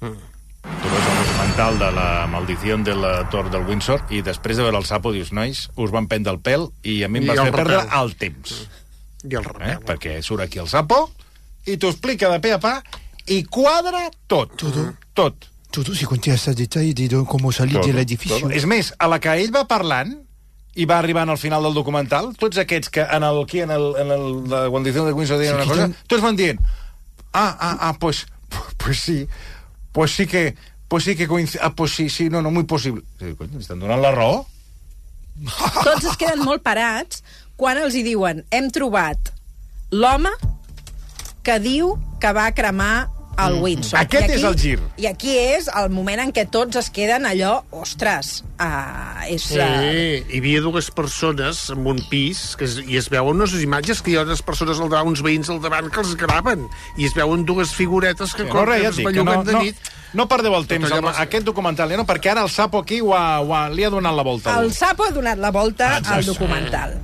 Mm. 0.00 0.16
Tu 0.60 0.88
veus 0.92 1.06
el 1.08 1.16
documental 1.24 1.78
de 1.80 1.90
la 1.96 2.26
maldició 2.28 2.76
de 2.84 2.94
la 2.94 3.28
Tor 3.30 3.48
del 3.50 3.64
Windsor 3.68 4.02
i 4.10 4.20
després 4.22 4.56
de 4.58 4.62
veure 4.66 4.76
el 4.78 4.84
sapo 4.88 5.12
dius, 5.12 5.32
nois, 5.32 5.68
us 5.76 5.90
van 5.94 6.06
prendre 6.08 6.32
el 6.34 6.40
pèl 6.44 6.68
i 6.84 7.02
a 7.04 7.08
mi 7.08 7.18
em 7.22 7.24
I 7.24 7.32
vas 7.32 7.40
fer 7.48 7.52
perdre 7.54 7.80
el 8.02 8.14
temps. 8.20 8.68
I 9.24 9.34
el 9.34 9.42
Eh? 9.44 9.48
repel. 9.52 9.84
Perquè 9.86 10.22
surt 10.22 10.42
aquí 10.46 10.58
el 10.58 10.68
sapo 10.68 11.10
i 11.66 11.76
t'ho 11.76 11.90
explica 11.92 12.30
de 12.32 12.40
pe 12.40 12.52
a 12.52 12.58
pa 12.58 12.82
i 13.26 13.42
quadra 13.44 14.06
tot. 14.26 14.56
Todo. 14.56 14.94
Tot. 15.14 15.46
Todo 15.70 15.94
si 15.94 16.04
conté 16.04 16.32
hasta 16.32 16.52
detalle 16.52 16.94
de 16.94 17.24
cómo 17.28 17.52
salir 17.52 17.74
Tot, 17.76 17.86
del 17.86 17.98
edificio. 17.98 18.40
tot. 18.40 18.50
És 18.52 18.64
més, 18.66 18.94
a 18.98 19.06
la 19.06 19.20
que 19.20 19.28
ell 19.38 19.52
va 19.54 19.66
parlant 19.68 20.16
i 20.74 20.84
va 20.86 20.98
arribant 20.98 21.28
al 21.30 21.38
final 21.38 21.62
del 21.62 21.74
documental, 21.74 22.32
tots 22.38 22.58
aquests 22.58 22.88
que 22.90 23.02
en 23.02 23.22
el, 23.22 23.42
aquí 23.42 23.60
en, 23.60 23.70
el, 23.70 23.94
en 23.98 24.10
el, 24.10 24.24
la 24.50 24.68
condició 24.70 25.04
de 25.04 25.12
Windsor 25.12 25.38
deien 25.38 25.54
Sí, 25.54 25.60
una 25.62 25.66
cosa, 25.68 25.84
estan- 25.86 26.06
tots 26.08 26.22
van 26.22 26.36
dient, 26.36 26.60
ah, 27.32 27.56
ah, 27.60 27.76
ah, 27.80 27.96
pues, 28.00 28.26
pues 28.78 28.98
sí, 29.00 29.26
pues 29.92 30.12
sí 30.14 30.26
que, 30.26 30.54
pues 30.88 31.04
sí 31.04 31.14
que 31.16 31.26
coincide, 31.28 31.60
ah, 31.62 31.74
pues 31.74 31.92
sí, 31.94 32.08
sí, 32.08 32.30
no, 32.30 32.40
no, 32.40 32.50
muy 32.50 32.64
posible. 32.64 33.02
Sí, 33.18 33.34
cony, 33.36 33.58
estan 33.60 33.78
donant 33.80 34.00
la 34.02 34.10
raó? 34.14 34.46
Tots 35.84 36.04
es 36.10 36.16
queden 36.20 36.42
molt 36.44 36.62
parats 36.62 37.22
quan 37.60 37.76
els 37.76 37.96
hi 37.98 38.04
diuen 38.06 38.44
hem 38.56 38.70
trobat 38.72 39.34
l'home 39.92 40.32
que 41.44 41.58
diu 41.60 41.96
que 42.20 42.30
va 42.36 42.50
cremar 42.56 43.08
el 43.40 43.54
Windsor. 43.62 43.96
Mm. 43.96 44.02
Aquest 44.02 44.28
I 44.28 44.34
és 44.36 44.42
el 44.44 44.56
gir. 44.60 44.78
I 45.00 45.06
aquí 45.08 45.32
és 45.38 45.68
el 45.80 45.88
moment 45.94 46.20
en 46.20 46.32
què 46.36 46.44
tots 46.52 46.76
es 46.76 46.90
queden 46.92 47.24
allò, 47.28 47.60
ostres, 47.72 48.42
uh, 48.60 49.22
és... 49.28 49.46
Sí, 49.52 49.60
Uh, 49.60 50.18
hi 50.28 50.40
havia 50.40 50.60
dues 50.64 50.90
persones 50.92 51.62
en 51.72 51.86
un 51.88 52.00
pis 52.10 52.42
que 52.58 52.66
es, 52.68 52.78
i 52.84 52.98
es 53.00 53.08
veuen 53.12 53.40
unes 53.40 53.54
imatges 53.62 54.02
que 54.04 54.12
hi 54.12 54.18
ha 54.20 54.26
unes 54.26 54.42
persones 54.44 54.80
al 54.80 54.90
davant, 54.92 55.08
uns 55.12 55.22
veïns 55.24 55.48
al 55.52 55.62
davant 55.64 55.88
que 55.92 56.02
els 56.02 56.12
graven 56.20 56.66
i 56.98 57.08
es 57.08 57.16
veuen 57.16 57.46
dues 57.48 57.72
figuretes 57.76 58.34
que, 58.36 58.44
No, 58.48 58.52
com 58.52 58.68
res, 58.68 58.82
que 58.82 58.84
ja 58.84 58.90
es 58.92 59.00
que 59.00 59.06
no, 59.06 59.08
belluguen 59.12 59.46
de 59.48 59.56
no, 59.56 59.62
nit. 59.64 59.92
no 60.20 60.28
perdeu 60.28 60.56
el 60.58 60.68
temps 60.68 60.92
amb 60.96 61.08
aquest 61.12 61.48
documental, 61.48 61.92
eh, 61.92 62.00
no? 62.00 62.04
perquè 62.08 62.34
ara 62.34 62.44
el 62.44 62.52
sapo 62.52 62.84
aquí 62.84 63.00
ho 63.00 63.14
ha, 63.16 63.40
ho 63.40 63.56
ha, 63.56 63.64
li 63.72 63.88
ha 63.88 63.92
donat 63.92 64.16
la 64.16 64.26
volta. 64.26 64.58
el 64.60 64.74
Sapo 64.76 65.08
ha 65.08 65.14
donat 65.16 65.40
la 65.40 65.52
volta 65.54 65.96
Exacte. 65.96 66.18
al 66.18 66.28
documental. 66.28 67.00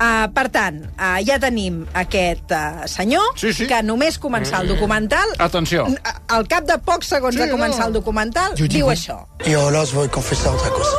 Uh, 0.00 0.30
per 0.32 0.46
tant, 0.48 0.78
uh, 0.96 1.18
ja 1.20 1.36
tenim 1.36 1.82
aquest 1.92 2.48
uh, 2.56 2.86
senyor 2.88 3.34
Sí, 3.36 3.50
sí. 3.52 3.66
que 3.68 3.82
només 3.84 4.16
començar 4.18 4.62
el 4.64 4.70
documental... 4.72 5.34
Atenció. 5.38 5.84
Al 6.32 6.46
cap 6.48 6.64
de 6.64 6.78
pocs 6.80 7.10
segons 7.12 7.36
Sí, 7.36 7.42
de 7.42 7.50
començar 7.52 7.82
no. 7.84 7.90
el 7.90 7.98
documental, 7.98 8.56
Jo 8.56 8.64
diu 8.72 8.88
això. 8.88 9.18
Y 9.44 9.52
ahora 9.52 9.82
os 9.82 9.92
voy 9.92 10.06
a 10.06 10.10
confesar 10.10 10.54
otra 10.54 10.70
cosa. 10.70 10.96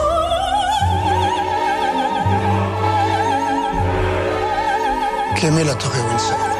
Quemé 5.39 5.63
la 5.65 5.75
Torre 5.77 6.01
Windsor. 6.07 6.50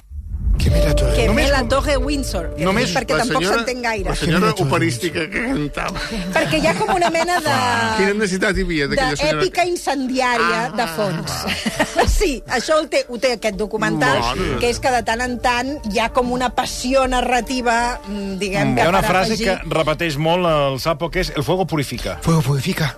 Que 0.61 0.69
mira 0.69 0.93
todo. 0.95 1.13
Que 1.15 1.25
Només 1.27 1.45
ve 1.47 1.51
la 1.51 1.63
Torre 1.67 1.95
Windsor, 1.97 2.51
que 2.55 2.63
Només 2.65 2.91
perquè 2.93 3.15
La 3.17 3.23
tampoc 3.23 3.41
senyora- 3.41 3.57
s'entén 3.63 3.81
gaire. 3.81 4.09
La 4.09 4.15
senyora 4.15 4.51
operística 4.61 5.23
que 5.29 5.41
cantava. 5.47 5.99
Perquè 6.35 6.59
hi 6.61 6.67
ha 6.69 6.73
com 6.77 6.91
una 6.95 7.09
mena 7.09 7.39
de... 7.41 7.55
Quina 7.97 8.13
necessitat 8.19 8.57
hi 8.57 8.65
havia 8.67 8.87
d'aquella 8.91 9.15
senyora? 9.17 9.39
d'èpica 9.41 9.65
incendiària 9.65 10.59
Ah, 10.61 10.69
de 10.77 10.87
fons. 10.95 11.31
sí, 12.19 12.43
això 12.47 12.77
ho 12.81 12.87
té, 12.91 13.03
ho 13.09 13.17
té 13.17 13.33
aquest 13.39 13.55
documental, 13.57 14.19
Mare. 14.21 14.59
que 14.61 14.69
és 14.69 14.79
que 14.79 14.91
de 14.93 15.01
tant 15.07 15.21
en 15.25 15.39
tant 15.41 15.73
hi 15.91 15.99
ha 15.99 16.09
com 16.13 16.31
una 16.31 16.51
passió 16.53 17.07
narrativa, 17.07 17.99
mm, 18.07 18.37
diguem 18.37 18.73
Hi 18.73 18.75
que 18.75 18.81
ha 18.85 18.89
una 18.93 19.01
frase 19.03 19.33
afegir... 19.33 19.47
que 19.57 19.73
repeteix 19.75 20.17
molt 20.17 20.45
el 20.45 20.79
sapo, 20.79 21.09
que 21.09 21.21
és 21.25 21.33
el 21.35 21.43
fuego 21.43 21.65
purifica. 21.65 22.19
Fuego 22.21 22.41
purifica. 22.41 22.95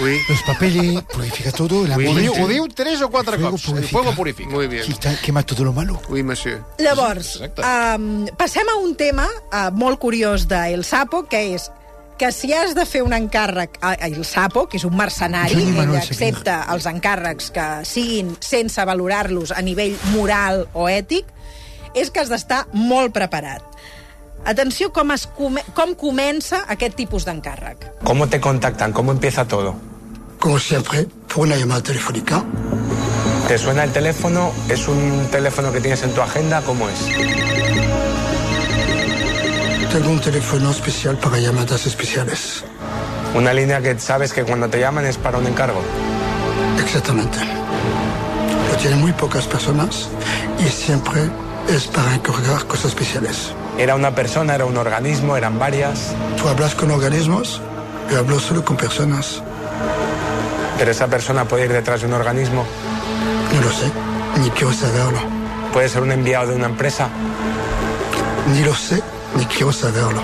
Ui, 0.00 0.18
Los 0.28 0.42
papeles 0.42 1.02
purifica 1.12 1.52
todo. 1.52 1.84
El 1.86 1.96
Ui, 1.96 2.06
Ho 2.06 2.14
diu, 2.14 2.32
ho 2.44 2.46
diu 2.48 2.68
tres 2.68 3.00
o 3.02 3.08
quatre 3.10 3.36
Fuego 3.38 3.52
cops. 3.52 3.64
El 3.64 3.70
purifica. 3.74 3.92
fuego 3.98 4.12
purifica. 4.14 4.50
muy 4.50 4.66
bien. 4.68 4.84
Quita, 4.84 5.14
quema 5.22 5.42
todo 5.42 5.64
lo 5.64 5.72
malo. 5.72 6.00
Oui, 6.08 6.22
monsieur. 6.22 6.62
Llavors, 6.78 7.40
um, 7.40 8.26
passem 8.36 8.68
a 8.68 8.76
un 8.76 8.94
tema 8.96 9.26
uh, 9.52 9.70
molt 9.72 9.98
curiós 9.98 10.46
d'El 10.48 10.84
Sapo, 10.84 11.24
que 11.28 11.54
és 11.54 11.70
que 12.16 12.30
si 12.32 12.52
has 12.56 12.74
de 12.74 12.86
fer 12.88 13.02
un 13.04 13.12
encàrrec 13.12 13.76
a 13.84 13.92
El 14.06 14.22
Sapo, 14.24 14.66
que 14.68 14.78
és 14.78 14.84
un 14.88 14.96
mercenari, 14.96 15.52
ell 15.52 15.74
Manuel 15.76 15.98
accepta 16.00 16.62
els 16.72 16.86
encàrrecs 16.88 17.50
que 17.52 17.66
siguin 17.84 18.36
sense 18.40 18.84
valorar-los 18.88 19.52
a 19.52 19.60
nivell 19.60 19.96
moral 20.14 20.66
o 20.72 20.88
ètic, 20.88 21.26
és 21.94 22.08
que 22.10 22.20
has 22.20 22.28
d'estar 22.32 22.66
molt 22.72 23.12
preparat. 23.12 23.62
Atenció 24.46 24.92
com, 24.94 25.10
es 25.10 25.24
come 25.26 25.62
com 25.74 25.92
comença 25.98 26.60
aquest 26.70 26.94
tipus 26.94 27.24
d'encàrrec. 27.26 27.82
¿Cómo 28.04 28.28
te 28.28 28.40
contactan? 28.40 28.92
¿Cómo 28.92 29.10
empieza 29.10 29.44
todo? 29.44 29.74
Como 30.38 30.60
siempre, 30.60 31.08
por 31.26 31.46
una 31.48 31.56
llamada 31.56 31.82
telefónica. 31.82 32.44
¿Te 33.48 33.58
suena 33.58 33.82
el 33.82 33.90
teléfono? 33.90 34.52
¿Es 34.68 34.86
un 34.86 35.26
teléfono 35.32 35.72
que 35.72 35.80
tienes 35.80 36.04
en 36.04 36.12
tu 36.12 36.20
agenda? 36.20 36.62
¿Cómo 36.62 36.88
es? 36.88 36.98
Tengo 39.90 40.10
un 40.10 40.20
teléfono 40.20 40.70
especial 40.70 41.18
para 41.18 41.40
llamadas 41.40 41.84
especiales. 41.86 42.62
Una 43.34 43.52
línea 43.52 43.80
que 43.80 43.98
sabes 43.98 44.32
que 44.32 44.44
cuando 44.44 44.68
te 44.68 44.78
llaman 44.78 45.06
es 45.06 45.18
para 45.18 45.38
un 45.38 45.46
encargo. 45.48 45.82
Exactamente. 46.80 47.38
Lo 48.70 48.76
tienen 48.76 49.00
muy 49.00 49.12
pocas 49.12 49.46
personas 49.48 50.08
y 50.64 50.68
siempre 50.68 51.30
es 51.68 51.86
para 51.88 52.14
encargar 52.14 52.64
cosas 52.66 52.86
especiales. 52.86 53.52
¿Era 53.78 53.94
una 53.94 54.14
persona? 54.14 54.54
¿Era 54.54 54.64
un 54.64 54.76
organismo? 54.76 55.36
¿Eran 55.36 55.58
varias? 55.58 56.14
Tú 56.40 56.48
hablas 56.48 56.74
con 56.74 56.90
organismos, 56.90 57.60
yo 58.10 58.18
hablo 58.18 58.38
solo 58.40 58.64
con 58.64 58.76
personas. 58.76 59.42
¿Pero 60.78 60.90
esa 60.90 61.06
persona 61.08 61.44
puede 61.46 61.64
ir 61.64 61.72
detrás 61.72 62.00
de 62.00 62.06
un 62.06 62.12
organismo? 62.14 62.64
No 63.54 63.60
lo 63.60 63.70
sé, 63.72 63.90
ni 64.40 64.50
quiero 64.50 64.72
saberlo. 64.72 65.18
¿Puede 65.72 65.88
ser 65.88 66.02
un 66.02 66.12
enviado 66.12 66.48
de 66.50 66.56
una 66.56 66.66
empresa? 66.66 67.08
Ni 68.52 68.62
lo 68.62 68.74
sé, 68.74 69.02
ni 69.36 69.44
quiero 69.46 69.72
saberlo. 69.72 70.22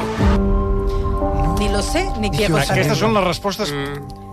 Ni 1.59 1.69
lo 1.69 1.83
sé 1.83 2.09
ni 2.21 2.31
quiero 2.31 2.57
Aquestes 2.57 2.69
saber. 2.69 2.83
Aquestes 2.85 2.99
són 2.99 3.15
les 3.15 3.25
respostes 3.25 3.73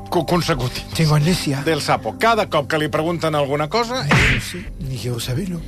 co- 0.09 0.25
consecutives 0.25 0.93
Tengo 0.97 1.15
amnesia. 1.15 1.61
del 1.65 1.81
sapo. 1.81 2.15
Cada 2.19 2.47
cop 2.49 2.67
que 2.69 2.77
li 2.79 2.87
pregunten 2.89 3.35
alguna 3.35 3.67
cosa... 3.69 4.03
No 4.03 4.41
sé, 4.41 4.65
ni 4.79 4.97
quiero 4.97 5.19
saberlo. 5.19 5.61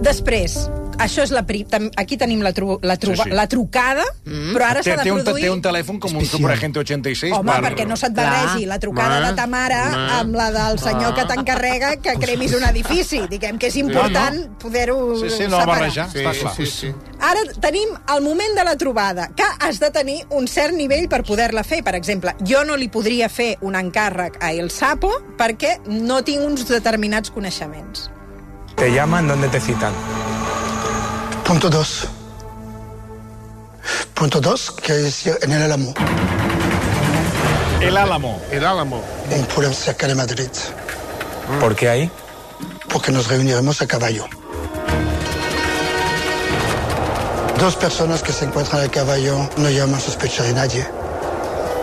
Després, 0.00 0.54
això 1.00 1.22
és 1.26 1.30
la 1.32 1.42
pri... 1.44 1.60
aquí 2.00 2.16
tenim 2.16 2.40
la, 2.44 2.54
tru... 2.56 2.78
la, 2.82 2.94
truba... 3.00 3.24
Sí, 3.24 3.30
sí. 3.30 3.36
la 3.36 3.46
trucada, 3.52 4.04
Mm. 4.30 4.52
però 4.54 4.64
ara 4.68 4.82
s'ha 4.84 4.94
de 4.96 5.02
té, 5.02 5.10
un, 5.12 5.18
produir... 5.24 5.42
té 5.44 5.50
un 5.50 5.60
telèfon 5.64 5.98
com 6.00 6.14
un. 6.16 6.24
Superagente 6.28 6.78
86 6.80 7.32
Home, 7.34 7.50
per... 7.50 7.62
perquè 7.64 7.86
no 7.88 7.96
se't 7.98 8.14
Clar. 8.14 8.26
barregi 8.30 8.66
la 8.68 8.78
trucada 8.78 9.16
Ma, 9.20 9.30
de 9.30 9.36
ta 9.36 9.46
mare 9.50 9.78
ma, 9.90 10.02
amb 10.20 10.36
la 10.38 10.46
del 10.54 10.78
senyor 10.78 11.14
que 11.16 11.24
t'encarrega 11.26 11.90
que 12.04 12.14
cremis 12.22 12.54
un 12.56 12.62
edifici. 12.68 13.20
Diguem 13.32 13.58
que 13.58 13.68
és 13.72 13.76
important 13.80 14.38
poder-ho 14.62 15.16
Sí, 15.18 15.30
sí, 15.34 15.48
no 15.50 15.58
separar. 15.58 15.66
barrejar, 15.72 16.06
Sí, 16.12 16.20
està 16.22 16.34
clar. 16.40 16.54
sí, 16.56 16.66
sí. 16.66 16.92
Ara 17.18 17.42
tenim 17.60 17.90
el 18.14 18.22
moment 18.24 18.54
de 18.56 18.64
la 18.70 18.76
trobada, 18.76 19.28
que 19.36 19.48
has 19.66 19.80
de 19.82 19.90
tenir 19.90 20.20
un 20.30 20.46
cert 20.48 20.72
nivell 20.76 21.08
per 21.08 21.24
poder-la 21.24 21.64
fer. 21.64 21.82
Per 21.84 21.94
exemple, 21.98 22.36
jo 22.46 22.62
no 22.64 22.76
li 22.76 22.88
podria 22.88 23.28
fer 23.28 23.56
un 23.62 23.74
encàrrec 23.74 24.38
a 24.40 24.52
El 24.52 24.70
Sapo 24.70 25.10
perquè 25.36 25.80
no 25.88 26.22
tinc 26.22 26.44
uns 26.46 26.64
determinats 26.70 27.30
coneixements. 27.34 28.08
Te 28.80 28.90
llaman, 28.90 29.28
¿dónde 29.28 29.46
te 29.48 29.60
citan? 29.60 29.92
Punto 31.44 31.68
dos. 31.68 32.08
Punto 34.14 34.40
dos, 34.40 34.70
quiere 34.70 35.02
decir 35.02 35.38
en 35.42 35.52
el 35.52 35.62
Álamo, 35.62 35.92
El 37.82 37.94
Álamo. 37.98 38.40
El 38.50 38.64
Álamo. 38.64 39.04
un 39.30 39.44
pueblo 39.44 39.72
cerca 39.74 40.06
de 40.06 40.14
Madrid, 40.14 40.48
¿Por 41.60 41.76
qué 41.76 41.90
ahí? 41.90 42.10
porque 42.88 43.12
nos 43.12 43.28
reuniremos 43.28 43.82
a 43.82 43.86
caballo. 43.86 44.24
Dos 47.58 47.76
personas 47.76 48.22
que 48.22 48.32
se 48.32 48.46
encuentran 48.46 48.82
a 48.82 48.90
caballo 48.90 49.46
no 49.58 49.68
llaman 49.68 50.00
sospecha 50.00 50.42
de 50.42 50.54
nadie 50.54 50.86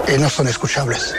y 0.07 0.17
no 0.17 0.31
son 0.31 0.47
escuchables. 0.47 1.13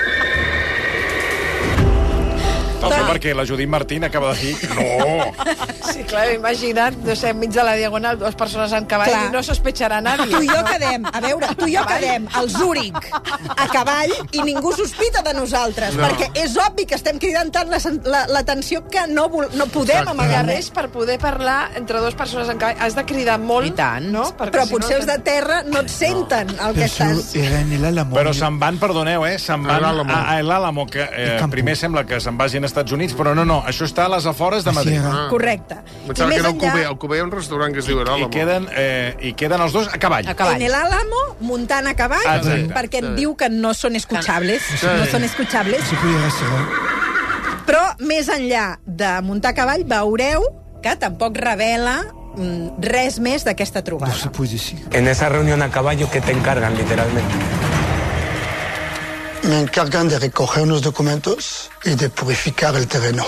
Fet 2.78 3.08
perquè 3.08 3.34
la 3.34 3.44
Judit 3.48 3.68
Martín 3.68 4.04
acaba 4.06 4.32
de 4.34 4.40
dir 4.40 4.70
no. 4.76 5.32
Sí, 5.88 6.02
clar, 6.04 6.28
imagina't, 6.34 6.98
no 7.02 7.14
sé, 7.16 7.30
enmig 7.32 7.50
de 7.54 7.62
la 7.64 7.72
diagonal, 7.74 8.18
dues 8.20 8.34
persones 8.38 8.72
en 8.76 8.84
cavall 8.86 9.08
Clar. 9.08 9.22
i 9.26 9.32
no 9.32 9.40
sospecharà 9.42 10.00
nadie. 10.04 10.28
Tu 10.30 10.42
i 10.44 10.48
jo 10.50 10.58
quedem, 10.66 11.06
a 11.08 11.20
veure, 11.24 11.48
tu 11.58 11.66
i 11.66 11.74
jo 11.74 11.84
quedem 11.88 12.26
al 12.38 12.50
Zúrich 12.52 13.08
a 13.56 13.66
cavall 13.72 14.12
i 14.36 14.42
ningú 14.44 14.72
sospita 14.76 15.22
de 15.26 15.32
nosaltres, 15.34 15.96
No. 15.98 16.04
perquè 16.04 16.28
és 16.44 16.54
obvi 16.60 16.84
que 16.86 16.94
estem 16.98 17.18
cridant 17.18 17.50
tant 17.54 17.70
l'atenció 17.72 18.10
la, 18.12 18.26
l'atenció 18.30 18.82
que 18.92 19.06
no, 19.08 19.28
vol, 19.32 19.48
no 19.56 19.66
podem 19.72 20.02
Exacte. 20.04 20.08
A 20.08 20.12
amagar 20.12 20.44
més, 20.46 20.68
per 20.70 20.86
poder 20.92 21.16
parlar 21.22 21.70
entre 21.80 22.02
dues 22.04 22.14
persones 22.18 22.50
en 22.52 22.60
cavall, 22.60 22.76
has 22.84 22.94
de 22.98 23.04
cridar 23.08 23.38
molt, 23.40 23.66
I 23.72 23.74
tant. 23.78 24.10
no? 24.12 24.26
Perquè 24.38 24.54
Però 24.58 24.66
si 24.68 24.74
potser 24.76 24.98
no, 24.98 25.00
els 25.00 25.08
de 25.10 25.18
terra 25.24 25.62
no 25.66 25.80
et 25.80 25.90
senten 25.92 26.52
el 26.52 26.76
que 26.76 26.84
Pero 26.84 26.90
estàs... 26.92 27.32
Però 28.18 28.34
se'n 28.36 28.60
van, 28.60 28.78
perdoneu, 28.78 29.24
eh? 29.26 29.38
Se'n 29.40 29.64
van 29.64 29.78
A 29.78 29.80
l'Àlamo. 29.88 30.12
a, 30.12 30.36
a 30.84 30.86
que 30.88 31.08
eh, 31.08 31.48
primer 31.50 31.74
sembla 31.76 32.04
que 32.06 32.20
se'n 32.20 32.36
vagin 32.38 32.64
als 32.64 32.67
Estats 32.68 32.92
Units, 32.92 33.16
però 33.16 33.32
no, 33.34 33.44
no, 33.48 33.58
això 33.66 33.84
està 33.88 34.04
a 34.06 34.12
les 34.12 34.26
afores 34.30 34.62
de 34.64 34.70
Así 34.70 34.78
Madrid. 34.78 34.98
era. 35.00 35.26
Correcte. 35.32 35.74
Em 36.06 36.14
sembla 36.14 36.28
que 36.34 36.40
era 36.40 36.48
el 36.52 36.56
Cuber. 36.58 36.84
El 36.92 36.98
Cuber 36.98 37.18
hi 37.18 37.20
ha 37.20 37.24
un 37.24 37.32
restaurant 37.32 37.72
que 37.74 37.80
es 37.80 37.86
diu 37.88 37.98
I 38.00 38.04
L'Álamo. 38.04 38.30
queden, 38.30 38.68
eh, 38.76 39.16
I 39.20 39.32
queden 39.34 39.60
els 39.64 39.72
dos 39.72 39.88
a 39.92 39.98
cavall. 39.98 40.28
A 40.28 40.34
cavall. 40.34 40.56
En 40.60 40.62
el 40.68 40.74
Álamo, 40.74 41.22
muntant 41.40 41.86
a 41.88 41.94
cavall, 41.96 42.24
Exacte. 42.36 42.68
perquè 42.74 43.02
et 43.02 43.10
diu 43.16 43.34
que 43.36 43.48
no 43.50 43.74
són 43.74 43.96
escuchables, 43.96 44.62
no 44.84 45.06
són 45.10 45.24
escuchables, 45.24 45.82
Se 45.88 45.96
puede 45.96 46.18
restaurar. 46.22 46.68
però 47.66 47.82
més 48.00 48.28
enllà 48.32 48.78
de 48.86 49.10
muntar 49.22 49.50
a 49.50 49.54
cavall 49.54 49.84
veureu 49.84 50.44
que 50.82 50.94
tampoc 50.96 51.36
revela 51.36 51.98
mm, 52.36 52.78
res 52.80 53.18
més 53.20 53.44
d'aquesta 53.44 53.80
No 53.80 53.84
trobada. 53.84 54.14
se 54.14 54.30
puede 54.30 54.52
decir. 54.52 54.78
En 54.92 55.08
esa 55.08 55.28
reunión 55.28 55.60
a 55.62 55.70
caballo, 55.70 56.08
¿qué 56.10 56.20
te 56.20 56.32
encargan 56.32 56.76
literalmente? 56.76 57.34
Me 59.48 59.60
encargan 59.60 60.08
de 60.10 60.18
recoger 60.18 60.64
unos 60.64 60.82
documentos 60.82 61.70
y 61.82 61.94
de 61.94 62.10
purificar 62.10 62.76
el 62.76 62.86
terreno. 62.86 63.24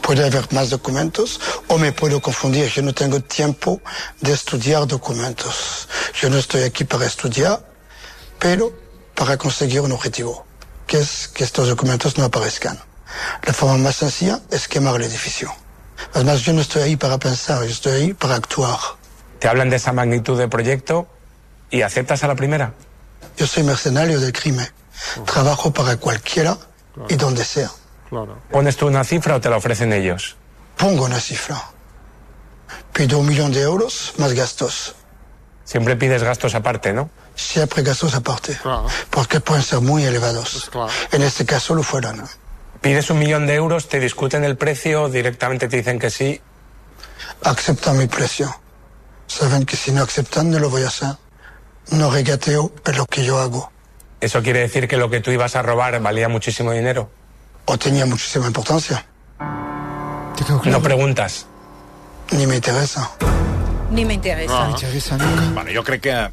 Puede 0.00 0.26
haber 0.26 0.52
más 0.52 0.70
documentos 0.70 1.38
o 1.68 1.78
me 1.78 1.92
puedo 1.92 2.20
confundir. 2.20 2.68
Yo 2.68 2.82
no 2.82 2.92
tengo 2.92 3.20
tiempo 3.20 3.80
de 4.20 4.32
estudiar 4.32 4.84
documentos. 4.88 5.88
Yo 6.20 6.28
no 6.28 6.38
estoy 6.38 6.64
aquí 6.64 6.82
para 6.82 7.06
estudiar, 7.06 7.64
pero 8.40 8.76
para 9.14 9.36
conseguir 9.36 9.82
un 9.82 9.92
objetivo, 9.92 10.44
que 10.88 10.98
es 10.98 11.28
que 11.28 11.44
estos 11.44 11.68
documentos 11.68 12.18
no 12.18 12.24
aparezcan. 12.24 12.80
La 13.44 13.52
forma 13.52 13.78
más 13.78 13.94
sencilla 13.94 14.40
es 14.50 14.66
quemar 14.66 14.96
el 14.96 15.02
edificio. 15.02 15.54
Además, 16.14 16.40
yo 16.40 16.52
no 16.52 16.62
estoy 16.62 16.82
ahí 16.82 16.96
para 16.96 17.18
pensar, 17.18 17.62
yo 17.62 17.70
estoy 17.70 17.92
ahí 17.92 18.12
para 18.12 18.34
actuar. 18.34 18.76
Te 19.38 19.46
hablan 19.46 19.70
de 19.70 19.76
esa 19.76 19.92
magnitud 19.92 20.36
de 20.36 20.48
proyecto 20.48 21.06
y 21.70 21.82
aceptas 21.82 22.24
a 22.24 22.26
la 22.26 22.34
primera. 22.34 22.74
Yo 23.36 23.46
soy 23.46 23.62
mercenario 23.62 24.18
del 24.18 24.32
crimen. 24.32 24.81
Trabajo 25.24 25.72
para 25.72 25.96
cualquiera 25.96 26.56
y 27.08 27.16
donde 27.16 27.44
sea. 27.44 27.70
Claro. 28.08 28.38
¿Pones 28.50 28.76
tú 28.76 28.86
una 28.86 29.04
cifra 29.04 29.36
o 29.36 29.40
te 29.40 29.48
la 29.48 29.56
ofrecen 29.56 29.92
ellos? 29.92 30.36
Pongo 30.76 31.04
una 31.04 31.20
cifra. 31.20 31.62
Pido 32.92 33.18
un 33.18 33.26
millón 33.26 33.52
de 33.52 33.62
euros 33.62 34.14
más 34.18 34.32
gastos. 34.34 34.94
Siempre 35.64 35.96
pides 35.96 36.22
gastos 36.22 36.54
aparte, 36.54 36.92
¿no? 36.92 37.08
Siempre 37.34 37.82
gastos 37.82 38.14
aparte. 38.14 38.58
Claro. 38.60 38.86
Porque 39.10 39.40
pueden 39.40 39.62
ser 39.62 39.80
muy 39.80 40.04
elevados. 40.04 40.50
Pues 40.52 40.70
claro. 40.70 40.92
En 41.12 41.22
este 41.22 41.46
caso 41.46 41.74
lo 41.74 41.82
fueron. 41.82 42.22
Pides 42.80 43.10
un 43.10 43.18
millón 43.18 43.46
de 43.46 43.54
euros, 43.54 43.88
te 43.88 44.00
discuten 44.00 44.44
el 44.44 44.56
precio, 44.56 45.08
directamente 45.08 45.68
te 45.68 45.76
dicen 45.76 45.98
que 45.98 46.10
sí. 46.10 46.40
Aceptan 47.44 47.96
mi 47.96 48.08
precio. 48.08 48.54
Saben 49.26 49.64
que 49.64 49.76
si 49.76 49.92
no 49.92 50.02
aceptan 50.02 50.50
no 50.50 50.58
lo 50.58 50.68
voy 50.68 50.82
a 50.82 50.88
hacer. 50.88 51.16
No 51.90 52.10
regateo 52.10 52.72
en 52.84 52.96
lo 52.96 53.06
que 53.06 53.24
yo 53.24 53.38
hago. 53.38 53.72
¿Eso 54.22 54.40
quiere 54.40 54.60
decir 54.60 54.86
que 54.86 54.96
lo 54.96 55.10
que 55.10 55.20
tú 55.20 55.32
ibas 55.32 55.56
a 55.56 55.62
robar 55.62 56.00
valía 56.00 56.28
muchísimo 56.28 56.70
dinero? 56.70 57.10
O 57.64 57.76
tenía 57.76 58.06
muchísima 58.06 58.46
importancia. 58.46 59.04
Te 60.36 60.44
quedó 60.44 60.60
claro. 60.60 60.78
No 60.78 60.82
preguntas. 60.82 61.46
Ni 62.30 62.46
me 62.46 62.54
interesa. 62.56 63.10
Ni 63.90 64.04
m'interessa. 64.04 64.64
Me 64.66 64.70
interesa 64.70 65.16
nunca. 65.18 65.42
Bueno, 65.54 65.70
jo 65.74 65.82
crec 65.84 66.00
que... 66.02 66.12
A 66.12 66.30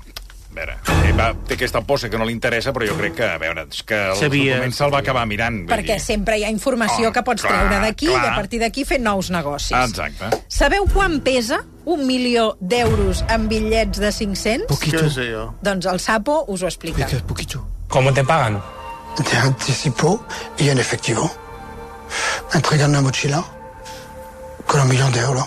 veure, 0.60 0.76
ell 1.06 1.14
va, 1.18 1.28
té 1.48 1.54
aquesta 1.56 1.80
posa 1.86 2.10
que 2.10 2.18
no 2.18 2.26
li 2.26 2.34
interessa, 2.34 2.72
però 2.74 2.88
jo 2.90 2.96
crec 2.98 3.14
que, 3.20 3.26
a 3.26 3.38
veure, 3.42 3.68
és 3.70 3.84
que 3.86 3.98
el 4.10 4.16
Sabia. 4.18 4.56
document 4.56 4.74
se'l 4.74 4.92
va 4.94 5.00
acabar 5.04 5.22
mirant. 5.30 5.60
Perquè 5.70 5.98
dir. 6.00 6.02
sempre 6.02 6.40
hi 6.40 6.44
ha 6.44 6.50
informació 6.50 7.12
Oh, 7.12 7.14
que 7.14 7.22
pots 7.24 7.46
clar, 7.46 7.54
treure 7.54 7.78
d'aquí 7.86 8.10
i 8.10 8.16
a 8.18 8.34
partir 8.36 8.60
d'aquí 8.64 8.84
fer 8.84 8.98
nous 9.00 9.30
negocis. 9.32 9.78
Exacte. 9.78 10.30
Sabeu 10.50 10.88
quan 10.94 11.20
pesa 11.22 11.62
un 11.86 12.02
milió 12.08 12.56
d'euros 12.60 13.24
en 13.30 13.48
bitllets 13.48 14.02
de 14.02 14.12
500? 14.12 14.68
Poquito. 14.74 15.04
Què 15.06 15.14
sé 15.14 15.30
jo? 15.32 15.46
Doncs 15.62 15.86
el 15.94 16.00
Sapo 16.02 16.44
us 16.50 16.64
ho 16.66 16.68
explica. 16.68 17.08
Poquito. 17.30 17.62
¿Cómo 17.90 18.14
te 18.14 18.24
pagan? 18.24 18.64
De 19.18 19.38
anticipo 19.38 20.24
y 20.58 20.70
en 20.70 20.78
efectivo. 20.78 21.30
Entregan 22.54 22.92
una 22.92 23.02
mochila 23.02 23.44
con 24.68 24.82
un 24.82 24.90
millón 24.90 25.12
de 25.12 25.20
euros. 25.22 25.46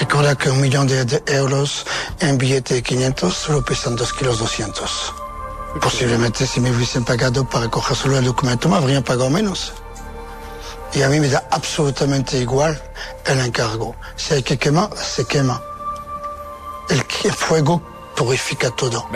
Recuerda 0.00 0.34
que 0.34 0.50
un 0.50 0.60
millón 0.60 0.88
de, 0.88 1.04
de 1.04 1.22
euros 1.26 1.86
en 2.18 2.36
billete 2.36 2.74
de 2.74 2.82
500 2.82 3.32
solo 3.32 3.64
pesan 3.64 3.94
2 3.94 4.12
kilos 4.12 4.40
200. 4.40 5.14
Posiblemente 5.80 6.48
si 6.48 6.60
me 6.60 6.72
hubiesen 6.72 7.04
pagado 7.04 7.48
para 7.48 7.68
coger 7.68 7.96
solo 7.96 8.18
el 8.18 8.24
documento 8.24 8.68
me 8.68 8.76
habrían 8.76 9.04
pagado 9.04 9.30
menos. 9.30 9.72
Y 10.92 11.02
a 11.02 11.08
mí 11.08 11.20
me 11.20 11.28
da 11.28 11.46
absolutamente 11.52 12.38
igual 12.38 12.82
el 13.24 13.38
encargo. 13.38 13.94
Si 14.16 14.34
hay 14.34 14.42
que 14.42 14.58
quemar, 14.58 14.90
se 14.96 15.24
quema. 15.26 15.62
El 16.90 17.02
fuego 17.32 17.80
purifica 18.16 18.70
todo 18.70 19.06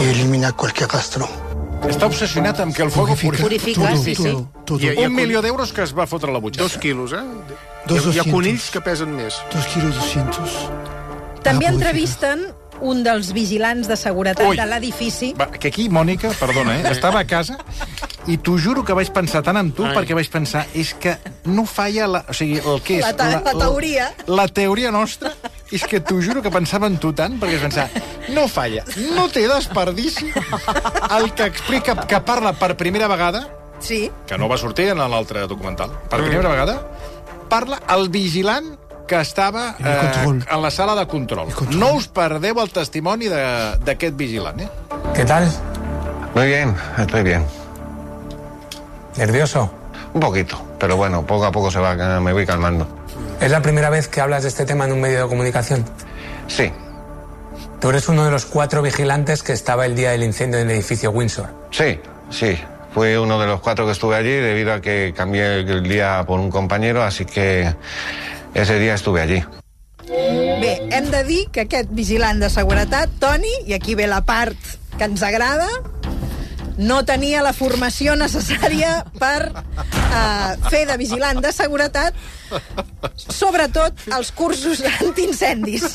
y 0.00 0.02
elimina 0.02 0.52
cualquier 0.52 0.88
rastro. 0.90 1.51
Està 1.88 2.06
obsessionat 2.06 2.60
amb 2.62 2.74
que 2.76 2.82
el 2.84 2.90
fuego 2.94 3.16
purifica. 3.16 3.42
Purifica, 3.42 3.88
todo, 3.90 4.02
sí, 4.02 4.14
sí. 4.14 4.22
todo, 4.22 4.48
todo. 4.64 4.78
I- 4.80 4.94
i- 5.00 5.06
Un 5.06 5.14
milió 5.14 5.42
d'euros 5.42 5.72
que 5.72 5.82
es 5.82 5.92
va 5.96 6.06
fotre 6.06 6.30
a 6.30 6.32
la 6.32 6.38
butxaca. 6.38 6.62
Dos 6.62 6.78
quilos, 6.78 7.12
eh? 7.12 7.16
Dos 7.86 7.98
hi, 7.98 8.10
ha, 8.10 8.12
hi 8.14 8.18
ha 8.20 8.22
200. 8.22 8.32
conills 8.32 8.70
que 8.70 8.80
pesen 8.80 9.14
més. 9.16 9.34
Dos 9.52 9.66
kilos 9.66 9.94
doscientos. 9.96 10.68
També 11.42 11.66
Ah, 11.66 11.70
entrevisten 11.72 12.46
un 12.82 13.04
dels 13.06 13.30
vigilants 13.32 13.86
de 13.88 13.96
seguretat 13.96 14.48
Ui. 14.50 14.56
de 14.58 14.66
l'edifici. 14.66 15.32
Que 15.60 15.68
aquí, 15.70 15.88
Mònica, 15.88 16.32
perdona, 16.40 16.76
eh, 16.80 16.90
estava 16.92 17.20
a 17.22 17.26
casa 17.26 17.56
i 18.26 18.36
t'ho 18.38 18.56
juro 18.58 18.84
que 18.86 18.94
vaig 18.94 19.10
pensar 19.14 19.42
tant 19.42 19.56
en 19.58 19.72
tu 19.74 19.84
Ai. 19.86 19.94
perquè 19.96 20.14
vaig 20.18 20.28
pensar, 20.30 20.66
és 20.74 20.92
que 20.94 21.16
no 21.46 21.64
falla 21.66 22.06
la, 22.06 22.24
o 22.28 22.34
sigui, 22.34 22.58
el 22.58 22.82
que 22.82 22.98
és... 23.00 23.04
La 23.06 23.14
te- 23.16 23.30
la 23.42 23.54
teoria. 23.58 24.10
La, 24.26 24.42
la 24.42 24.48
teoria 24.48 24.90
nostra 24.94 25.32
és 25.72 25.82
que 25.88 26.00
t'ho 26.04 26.20
juro 26.22 26.42
que 26.44 26.50
pensava 26.52 26.86
en 26.90 26.98
tu 27.02 27.12
tant 27.16 27.38
perquè 27.40 27.56
vaig 27.56 27.66
pensar, 27.70 27.88
no 28.34 28.46
falla, 28.48 28.84
no 29.16 29.28
té 29.32 29.46
desperdici 29.48 30.28
el 31.16 31.32
que 31.34 31.46
explica, 31.48 31.96
que 32.06 32.20
parla 32.20 32.52
per 32.52 32.76
primera 32.76 33.08
vegada, 33.08 33.46
Sí. 33.82 34.10
que 34.28 34.36
no 34.38 34.46
va 34.48 34.58
sortir 34.58 34.90
en 34.92 34.98
l'altre 34.98 35.46
documental, 35.50 35.90
per 36.10 36.20
primera 36.22 36.48
vegada, 36.52 36.76
parla 37.50 37.80
el 37.96 38.08
vigilant 38.14 38.76
que 39.16 39.20
estava 39.20 39.74
control. 39.76 40.46
en 40.50 40.62
la 40.62 40.70
sala 40.70 40.94
de 40.94 41.06
control. 41.06 41.48
No 41.70 41.92
us 41.94 42.08
perdeu 42.08 42.56
el 42.62 42.70
testimoni 42.72 43.28
de- 43.28 43.76
d'aquest 43.84 44.16
vigilant, 44.16 44.60
eh? 44.60 44.68
¿Qué 45.14 45.24
tal? 45.24 45.44
Muy 46.34 46.46
bien, 46.46 46.74
estoy 46.98 47.22
bien. 47.22 47.44
¿Nervioso? 49.16 49.70
Un 50.14 50.20
poquito, 50.20 50.56
pero 50.78 50.96
bueno, 50.96 51.26
poco 51.26 51.44
a 51.44 51.52
poco 51.52 51.70
se 51.70 51.78
va, 51.78 51.94
me 52.20 52.32
voy 52.32 52.46
calmando. 52.46 52.86
¿Es 53.40 53.50
la 53.50 53.60
primera 53.60 53.90
vez 53.90 54.08
que 54.08 54.20
hablas 54.20 54.42
de 54.44 54.48
este 54.48 54.64
tema 54.64 54.84
en 54.86 54.92
un 54.92 55.00
medio 55.00 55.22
de 55.22 55.28
comunicación? 55.28 55.84
Sí, 56.48 56.70
Tú 57.80 57.90
eres 57.90 58.08
uno 58.08 58.24
de 58.24 58.30
los 58.30 58.46
cuatro 58.46 58.80
vigilantes 58.80 59.42
que 59.42 59.52
estaba 59.52 59.86
el 59.86 59.96
día 59.96 60.12
del 60.12 60.22
incendio 60.22 60.60
en 60.60 60.70
el 60.70 60.76
edificio 60.76 61.10
Windsor. 61.10 61.48
Sí, 61.72 61.98
sí. 62.30 62.56
Fui 62.94 63.16
uno 63.16 63.40
de 63.40 63.48
los 63.48 63.60
cuatro 63.60 63.86
que 63.86 63.90
estuve 63.90 64.14
allí 64.14 64.30
debido 64.30 64.72
a 64.72 64.80
que 64.80 65.12
cambié 65.16 65.60
el 65.60 65.82
día 65.82 66.22
por 66.24 66.38
un 66.38 66.48
compañero, 66.48 67.02
así 67.02 67.24
que 67.24 67.74
ese 68.54 68.78
día 68.78 68.94
estuve 68.94 69.22
allí. 69.22 69.44
Bé, 70.08 70.82
hem 70.90 71.10
de 71.10 71.24
dir 71.24 71.42
que 71.52 71.64
aquest 71.64 71.90
vigilant 71.94 72.42
de 72.42 72.50
seguretat, 72.50 73.10
Toni, 73.22 73.52
i 73.66 73.74
aquí 73.74 73.94
ve 73.94 74.06
la 74.10 74.22
part 74.26 74.58
que 74.98 75.06
ens 75.08 75.22
agrada, 75.22 75.68
no 76.78 77.02
tenia 77.04 77.42
la 77.44 77.52
formació 77.52 78.14
necessària 78.16 79.02
per 79.20 79.52
uh, 79.52 80.70
fer 80.70 80.84
de 80.88 80.96
vigilant 81.00 81.40
de 81.44 81.52
seguretat, 81.54 82.16
sobretot 83.16 84.06
els 84.16 84.32
cursos 84.36 84.82
antiincendis. 85.04 85.86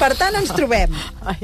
Per 0.00 0.12
tant, 0.16 0.36
ens 0.38 0.52
trobem 0.56 0.94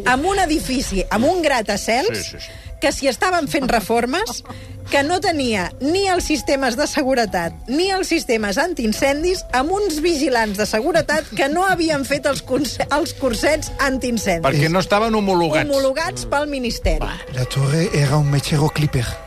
amb 0.07 0.31
un 0.31 0.41
edifici, 0.45 1.03
amb 1.11 1.29
un 1.29 1.43
gratacels, 1.45 2.23
Sí, 2.23 2.39
sí, 2.39 2.47
sí. 2.47 2.66
Que 2.81 2.93
s'hi 2.93 3.11
estaven 3.11 3.49
fent 3.49 3.69
reformes, 3.71 4.43
que 4.91 5.03
no 5.03 5.19
tenia 5.21 5.67
ni 5.81 6.07
els 6.13 6.29
sistemes 6.31 6.77
de 6.79 6.87
seguretat 6.87 7.69
ni 7.69 7.89
els 7.91 8.11
sistemes 8.13 8.59
antiincendis, 8.63 9.43
amb 9.57 9.75
uns 9.75 10.01
vigilants 10.05 10.59
de 10.59 10.67
seguretat 10.69 11.27
que 11.35 11.51
no 11.53 11.67
havien 11.67 12.07
fet 12.07 12.29
els, 12.31 12.45
els 12.87 13.15
cursets 13.19 13.73
antiincendis. 13.83 14.47
Perquè 14.47 14.71
no 14.71 14.83
estaven 14.85 15.15
homologats. 15.19 15.67
Homologats 15.67 16.27
pel 16.31 16.51
Ministeri. 16.51 17.15
La 17.35 17.47
torre 17.51 17.89
era 17.95 18.19
un 18.23 18.31
mechero 18.31 18.71
clipper. 18.71 19.26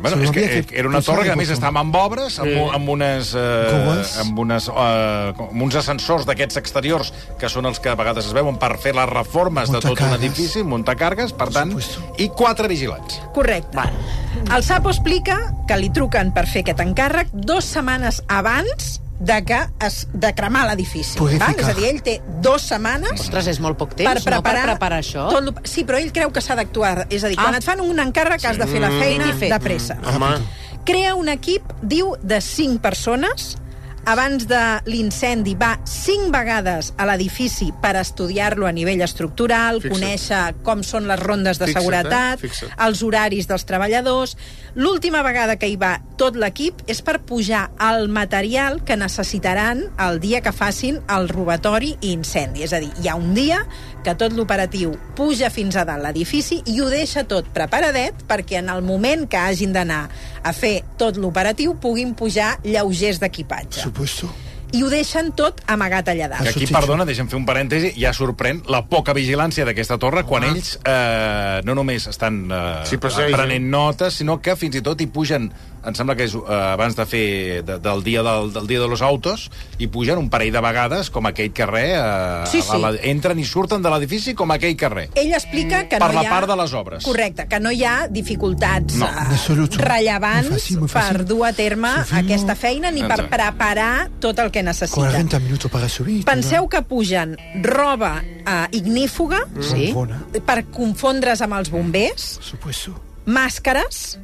Bueno, 0.00 0.22
és 0.22 0.30
que 0.30 0.64
que 0.66 0.78
era 0.78 0.88
una 0.88 1.02
torre 1.02 1.24
que 1.24 1.32
a 1.32 1.36
més 1.36 1.50
estava 1.50 1.80
amb 1.80 1.94
obres, 1.94 2.38
amb, 2.38 2.48
Sí. 2.48 2.58
amb, 2.74 2.88
unes, 2.88 3.34
eh, 3.34 4.18
amb, 4.20 4.38
unes, 4.38 4.68
eh, 4.68 4.72
amb 4.72 5.62
uns 5.62 5.74
ascensors 5.76 6.24
d'aquests 6.26 6.56
exteriors, 6.56 7.12
que 7.38 7.48
són 7.48 7.66
els 7.66 7.78
que 7.78 7.90
a 7.90 7.94
vegades 7.94 8.26
es 8.26 8.32
veuen 8.32 8.56
per 8.58 8.78
fer 8.78 8.94
les 8.94 9.08
reformes 9.08 9.70
de 9.70 9.80
tot 9.80 10.00
un 10.00 10.14
edifici, 10.14 10.62
muntacargues, 10.62 11.32
per 11.32 11.50
tant, 11.50 11.70
supuesto. 11.70 12.14
i 12.18 12.28
quatre 12.28 12.68
vigilants. 12.68 13.20
Correcte. 13.34 13.78
El 14.54 14.64
Sapo 14.64 14.90
explica 14.90 15.54
que 15.68 15.76
li 15.76 15.90
truquen 15.90 16.32
per 16.32 16.46
fer 16.46 16.62
aquest 16.62 16.80
encàrrec 16.80 17.28
dues 17.32 17.64
setmanes 17.64 18.22
abans 18.28 19.01
de 19.22 19.36
que 19.46 19.58
es, 19.86 20.00
de 20.12 20.32
cremar 20.34 20.64
l'edifici. 20.66 21.20
Val? 21.20 21.54
És 21.58 21.68
a 21.70 21.74
dir, 21.76 21.84
ell 21.92 22.00
té 22.02 22.16
dues 22.42 22.64
setmanes 22.72 23.20
Ostres, 23.20 23.46
és 23.52 23.60
molt 23.62 23.78
poc 23.78 23.94
temps, 23.94 24.08
per 24.10 24.22
preparar, 24.34 24.64
no, 24.66 24.72
per 24.72 24.74
preparar 24.76 24.98
això. 25.04 25.28
Tot 25.30 25.44
lo... 25.46 25.54
Sí, 25.68 25.84
però 25.86 26.00
ell 26.02 26.10
creu 26.12 26.32
que 26.34 26.42
s'ha 26.42 26.56
d'actuar. 26.58 27.06
És 27.08 27.22
a 27.22 27.30
dir, 27.30 27.38
Ah. 27.38 27.44
quan 27.46 27.54
et 27.60 27.64
fan 27.64 27.80
un 27.84 27.98
encàrrec 28.02 28.44
has 28.50 28.58
de 28.58 28.66
fer 28.66 28.80
la 28.82 28.90
feina 28.90 29.26
Ben 29.30 29.38
fet. 29.38 29.52
de 29.54 29.60
pressa. 29.60 29.98
Home, 30.14 30.34
Crea 30.84 31.14
un 31.14 31.28
equip, 31.30 31.62
diu, 31.80 32.16
de 32.22 32.40
5 32.42 32.80
persones. 32.82 33.56
Abans 34.04 34.48
de 34.50 34.60
l'incendi 34.90 35.52
va 35.54 35.76
cinc 35.86 36.32
vegades 36.34 36.88
a 36.98 37.04
l'edifici 37.06 37.68
per 37.82 37.92
estudiar-lo 38.00 38.66
a 38.66 38.72
nivell 38.74 39.00
estructural, 39.04 39.78
Fixa't. 39.78 39.92
conèixer 39.94 40.40
com 40.66 40.82
són 40.82 41.06
les 41.06 41.20
rondes 41.20 41.60
de 41.60 41.68
Fixa't, 41.68 41.80
seguretat, 41.80 42.34
eh? 42.34 42.48
Fixa't. 42.48 42.72
els 42.82 43.02
horaris 43.06 43.46
dels 43.46 43.64
treballadors. 43.64 44.34
L'última 44.74 45.22
vegada 45.22 45.54
que 45.56 45.68
hi 45.70 45.76
va 45.76 46.00
tot 46.18 46.34
l'equip 46.34 46.82
és 46.90 46.98
per 47.02 47.20
pujar 47.20 47.70
el 47.78 48.08
material 48.08 48.82
que 48.82 48.96
necessitaran 48.96 49.84
el 50.00 50.18
dia 50.18 50.40
que 50.40 50.50
facin 50.52 50.98
el 51.08 51.28
robatori 51.28 51.94
i 52.00 52.10
incendi. 52.12 52.64
És 52.66 52.72
a 52.72 52.80
dir, 52.82 52.90
hi 53.02 53.06
ha 53.08 53.14
un 53.14 53.34
dia 53.34 53.62
que 54.02 54.14
tot 54.18 54.34
l'operatiu 54.36 54.94
puja 55.16 55.50
fins 55.54 55.76
a 55.78 55.86
dalt 55.88 56.02
l'edifici 56.04 56.60
i 56.66 56.78
ho 56.82 56.88
deixa 56.92 57.24
tot 57.28 57.48
preparadet 57.54 58.24
perquè 58.28 58.60
en 58.60 58.70
el 58.72 58.82
moment 58.86 59.28
que 59.30 59.38
hagin 59.40 59.72
d'anar 59.74 60.04
a 60.42 60.52
fer 60.56 60.80
tot 60.98 61.18
l'operatiu 61.20 61.76
puguin 61.80 62.14
pujar 62.18 62.56
lleugers 62.64 63.20
d'equipatge. 63.22 63.80
Supuesto. 63.82 64.30
I 64.72 64.80
ho 64.80 64.88
deixen 64.88 65.34
tot 65.36 65.58
amagat 65.68 66.08
allà 66.08 66.30
dalt. 66.32 66.48
aquí, 66.48 66.64
perdona, 66.72 67.04
deixa'm 67.04 67.28
fer 67.28 67.36
un 67.36 67.44
parèntesi, 67.44 67.90
ja 68.00 68.14
sorprèn 68.16 68.62
la 68.72 68.80
poca 68.88 69.12
vigilància 69.12 69.66
d'aquesta 69.68 69.98
torre 70.00 70.22
quan 70.24 70.46
ells 70.48 70.78
eh, 70.80 71.60
no 71.68 71.76
només 71.76 72.08
estan 72.08 72.46
eh, 72.48 72.86
Sí, 72.88 72.96
prenent 72.96 73.68
notes, 73.68 74.16
sinó 74.22 74.38
que 74.40 74.56
fins 74.56 74.80
i 74.80 74.82
tot 74.84 75.00
hi 75.04 75.10
pugen, 75.12 75.50
em 75.84 75.94
sembla 75.98 76.14
que 76.14 76.24
és 76.28 76.34
eh, 76.34 76.40
abans 76.72 76.94
de 76.96 77.04
fer 77.06 77.62
de, 77.66 77.78
del, 77.82 78.02
dia 78.06 78.22
del, 78.22 78.52
del 78.54 78.66
dia 78.70 78.80
de 78.80 78.88
los 78.88 79.02
autos, 79.02 79.48
hi 79.78 79.88
pugen 79.88 80.18
un 80.18 80.28
parell 80.30 80.52
de 80.54 80.60
vegades 80.62 81.10
com 81.10 81.26
aquell 81.26 81.52
carrer, 81.52 81.88
eh, 81.98 82.46
Sí, 82.46 82.60
sí. 82.62 82.70
a 82.74 82.78
la, 82.78 82.92
entren 83.02 83.38
i 83.38 83.44
surten 83.44 83.82
de 83.82 83.90
l'edifici 83.90 84.34
com 84.38 84.50
aquell 84.54 84.76
carrer. 84.76 85.08
Ell 85.18 85.32
explica 85.34 85.84
que 85.88 85.98
Per 85.98 86.08
no 86.08 86.20
la 86.20 86.22
hi 86.22 86.26
ha... 86.26 86.30
part 86.30 86.48
de 86.52 86.56
les 86.62 86.74
obres. 86.74 87.04
Correcte, 87.04 87.46
que 87.48 87.60
no 87.60 87.72
hi 87.72 87.82
ha 87.84 88.06
dificultats 88.08 88.94
No, 89.00 89.06
eh, 89.08 89.66
rellevants 89.82 90.48
Muy 90.50 90.58
fàcil, 90.60 90.78
muy 90.80 90.88
fàcil. 90.92 91.16
per 91.18 91.26
dur 91.26 91.46
a 91.46 91.52
terme 91.52 91.90
Subimos. 91.92 92.12
aquesta 92.22 92.54
feina 92.56 92.90
ni 92.90 93.02
per 93.02 93.26
preparar 93.28 94.08
tot 94.20 94.38
el 94.38 94.50
que 94.50 94.62
necessita. 94.62 95.00
40 95.00 95.38
minutos 95.40 95.70
para 95.70 95.88
subir. 95.88 96.24
Penseu 96.24 96.68
que 96.68 96.82
pugen 96.82 97.36
roba 97.62 98.20
eh, 98.22 98.66
ignífuga 98.72 99.42
Sí? 99.60 99.92
Bombona, 99.92 100.22
per 100.46 100.64
confondre's 100.70 101.40
amb 101.42 101.54
els 101.58 101.70
bombers, 101.70 102.38
supuesto. 102.40 102.94
màscares, 103.26 104.18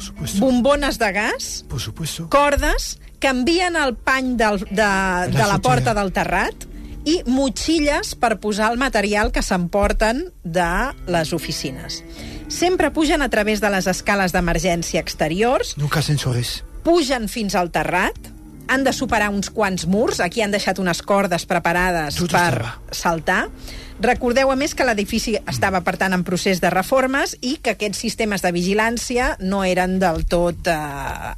Por 0.00 0.06
supuesto. 0.06 0.40
bombones 0.40 0.98
de 0.98 1.12
gas, 1.12 1.64
Por 1.68 1.80
supuesto. 1.80 2.28
cordes, 2.30 2.98
canvien 3.18 3.76
el 3.76 3.94
pany 3.96 4.36
del, 4.36 4.58
de, 4.70 4.88
de 5.36 5.46
la 5.46 5.58
porta 5.60 5.92
del 5.94 6.10
terrat 6.12 6.66
i 7.04 7.20
motxilles 7.26 8.14
per 8.20 8.38
posar 8.40 8.70
el 8.72 8.78
material 8.80 9.30
que 9.32 9.42
s'emporten 9.44 10.26
de 10.44 10.70
les 11.06 11.32
oficines. 11.32 12.02
Sempre 12.48 12.90
pugen 12.90 13.22
a 13.22 13.28
través 13.30 13.60
de 13.60 13.70
les 13.70 13.86
escales 13.86 14.32
d'emergència 14.32 15.00
exteriors, 15.00 15.76
Nunca 15.78 16.00
ascensores. 16.00 16.64
pugen 16.82 17.28
fins 17.28 17.54
al 17.54 17.70
terrat, 17.70 18.16
han 18.68 18.84
de 18.84 18.92
superar 18.92 19.30
uns 19.30 19.50
quants 19.50 19.86
murs, 19.86 20.20
aquí 20.20 20.42
han 20.42 20.50
deixat 20.52 20.78
unes 20.78 21.02
cordes 21.02 21.44
preparades 21.46 22.16
Tot 22.16 22.30
per 22.30 22.40
estava. 22.40 22.74
saltar. 22.90 23.48
Recordeu, 24.00 24.48
a 24.50 24.56
més, 24.56 24.72
que 24.74 24.84
l'edifici 24.88 25.34
estava, 25.50 25.82
per 25.84 25.96
tant, 26.00 26.14
en 26.16 26.22
procés 26.24 26.60
de 26.62 26.70
reformes 26.72 27.34
i 27.44 27.58
que 27.60 27.74
aquests 27.74 27.98
sistemes 28.00 28.40
de 28.40 28.50
vigilància 28.56 29.34
no 29.44 29.60
eren 29.68 29.98
del 30.00 30.22
tot 30.24 30.66
eh, 30.72 30.76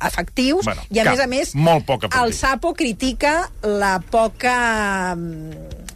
efectius. 0.07 0.65
Bueno, 0.69 0.85
I, 0.89 1.01
a 1.01 1.05
cap, 1.09 1.13
més 1.17 1.25
a 1.25 1.27
més, 1.27 1.55
molt 1.59 1.87
poc 1.89 2.07
el 2.07 2.33
Sapo 2.39 2.71
critica 2.79 3.49
la 3.67 3.97
poca, 3.99 4.55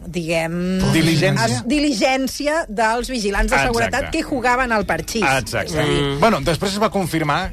diguem... 0.07 0.57
Diligència? 0.95 1.47
es- 1.47 1.63
diligència 1.71 2.65
dels 2.69 3.11
vigilants 3.11 3.51
de 3.51 3.57
Exacte. 3.57 3.73
seguretat 3.73 4.11
que 4.15 4.23
jugaven 4.27 4.73
al 4.73 4.87
parxís. 4.87 5.23
Exacte. 5.23 5.83
Mm. 5.83 6.19
Bueno, 6.23 6.41
després 6.47 6.75
es 6.75 6.83
va 6.83 6.91
confirmar, 6.95 7.53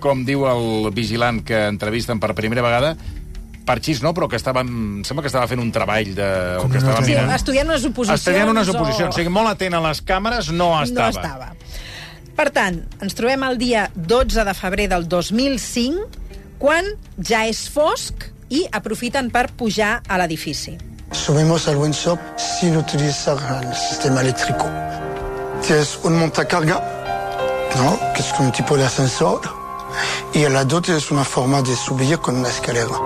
com 0.00 0.24
diu 0.24 0.44
el 0.48 0.90
vigilant 0.96 1.42
que 1.44 1.66
entrevisten 1.68 2.20
per 2.20 2.34
primera 2.36 2.64
vegada, 2.64 2.94
Parxís 3.64 4.02
no, 4.04 4.12
però 4.12 4.28
que 4.28 4.36
estava, 4.36 4.60
em 4.60 5.02
sembla 5.08 5.22
que 5.24 5.30
estava 5.32 5.46
fent 5.48 5.60
un 5.62 5.70
treball 5.72 6.10
de... 6.14 6.26
o 6.58 6.62
Com 6.66 6.70
que 6.74 6.78
estava 6.82 7.00
Sí, 7.02 7.12
mirant. 7.14 7.30
estudiant 7.32 7.68
unes 7.70 7.84
oposicions. 7.88 8.20
Estudiant 8.20 8.50
unes 8.52 8.68
o- 8.68 8.74
oposicions. 8.76 9.14
O 9.14 9.18
sigui, 9.18 9.30
molt 9.32 9.48
atent 9.54 9.74
a 9.74 9.80
les 9.88 10.02
càmeres 10.04 10.50
no 10.52 10.68
estava. 10.82 11.10
No 11.10 11.20
estava. 11.20 11.48
Per 12.36 12.48
tant, 12.50 12.80
ens 13.00 13.14
trobem 13.14 13.42
el 13.46 13.56
dia 13.58 13.86
12 13.94 14.44
de 14.44 14.54
febrer 14.58 14.88
del 14.90 15.06
2005, 15.08 16.08
quan 16.58 16.84
ja 17.22 17.44
és 17.48 17.64
fosc 17.70 18.26
i 18.50 18.64
aprofiten 18.72 19.30
per 19.30 19.48
pujar 19.56 20.02
a 20.08 20.18
l'edifici. 20.20 20.76
Subimos 21.14 21.68
al 21.68 21.76
Windsor 21.78 22.18
sin 22.36 22.76
utilizar 22.76 23.38
el 23.62 23.72
sistema 23.74 24.20
eléctrico. 24.20 24.66
Tienes 25.64 25.98
un 26.02 26.18
montacarga, 26.18 26.80
¿no? 27.76 27.98
que 28.14 28.20
es 28.20 28.32
un 28.38 28.50
tipo 28.52 28.76
de 28.76 28.84
ascensor, 28.84 29.40
y 30.34 30.44
al 30.44 30.52
lado 30.54 30.82
tienes 30.82 31.10
una 31.12 31.24
forma 31.24 31.62
de 31.62 31.74
subir 31.76 32.18
con 32.18 32.36
una 32.36 32.48
escalera. 32.48 32.98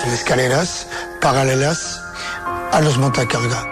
Tienes 0.00 0.20
escaleras 0.20 0.86
paralelas 1.20 2.00
a 2.72 2.80
los 2.80 2.98
montacarga. 2.98 3.66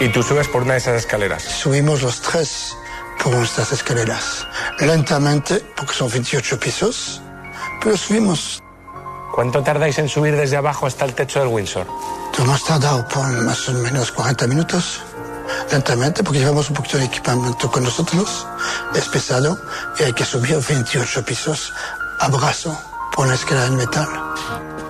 Y 0.00 0.08
tú 0.10 0.22
subes 0.22 0.48
por 0.48 0.62
una 0.62 0.72
de 0.72 0.78
esas 0.78 0.96
escaleras. 0.96 1.42
Subimos 1.42 2.02
los 2.02 2.20
tres 2.20 2.76
por 3.22 3.34
estas 3.34 3.72
escaleras. 3.72 4.46
Lentamente, 4.78 5.64
porque 5.76 5.92
son 5.92 6.10
28 6.10 6.58
pisos, 6.58 7.20
pero 7.82 7.96
subimos. 7.96 8.62
¿Cuánto 9.34 9.62
tardáis 9.62 9.98
en 9.98 10.08
subir 10.08 10.36
desde 10.36 10.56
abajo 10.56 10.86
hasta 10.86 11.04
el 11.04 11.14
techo 11.14 11.40
del 11.40 11.48
Windsor? 11.48 11.86
Hemos 12.38 12.64
tardado 12.64 13.06
por 13.08 13.26
más 13.42 13.68
o 13.68 13.72
menos 13.72 14.12
40 14.12 14.46
minutos, 14.46 15.00
lentamente, 15.72 16.22
porque 16.22 16.38
llevamos 16.38 16.70
un 16.70 16.76
poquito 16.76 16.96
de 16.96 17.04
equipamiento 17.04 17.68
con 17.68 17.82
nosotros. 17.82 18.46
Es 18.94 19.08
pesado 19.08 19.58
y 19.98 20.04
hay 20.04 20.12
que 20.12 20.24
subir 20.24 20.56
28 20.56 21.24
pisos 21.24 21.72
a 22.20 22.28
brazo 22.28 22.80
por 23.12 23.26
una 23.26 23.34
escalera 23.34 23.66
en 23.66 23.76
metal. 23.76 24.27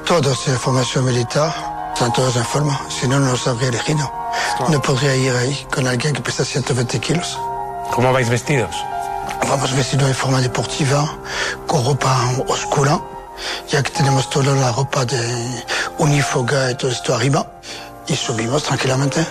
Todos 0.08 0.46
de 0.46 0.56
formación 0.56 1.04
militar, 1.04 1.52
están 1.92 2.10
todos 2.14 2.34
en 2.36 2.44
forma, 2.46 2.80
si 2.88 3.06
no, 3.06 3.20
no 3.20 3.32
los 3.32 3.46
habría 3.46 3.68
elegido. 3.68 4.10
No 4.70 4.80
podría 4.80 5.14
ir 5.14 5.32
ahí 5.32 5.66
con 5.70 5.86
alguien 5.86 6.14
que 6.14 6.22
pesa 6.22 6.46
120 6.46 6.98
kilos. 6.98 7.38
¿Cómo 7.92 8.10
vais 8.10 8.30
vestidos? 8.30 8.74
Vamos 9.46 9.76
vestidos 9.76 10.08
en 10.08 10.14
forma 10.14 10.40
deportiva, 10.40 11.14
con 11.66 11.84
ropa 11.84 12.30
oscura, 12.46 12.98
ya 13.68 13.82
que 13.82 13.90
tenemos 13.90 14.30
toda 14.30 14.54
la 14.54 14.72
ropa 14.72 15.04
de 15.04 15.64
unifoga 15.98 16.70
y 16.70 16.74
todo 16.76 16.90
esto 16.90 17.14
arriba, 17.14 17.46
y 18.06 18.16
subimos 18.16 18.62
tranquilamente. 18.62 19.26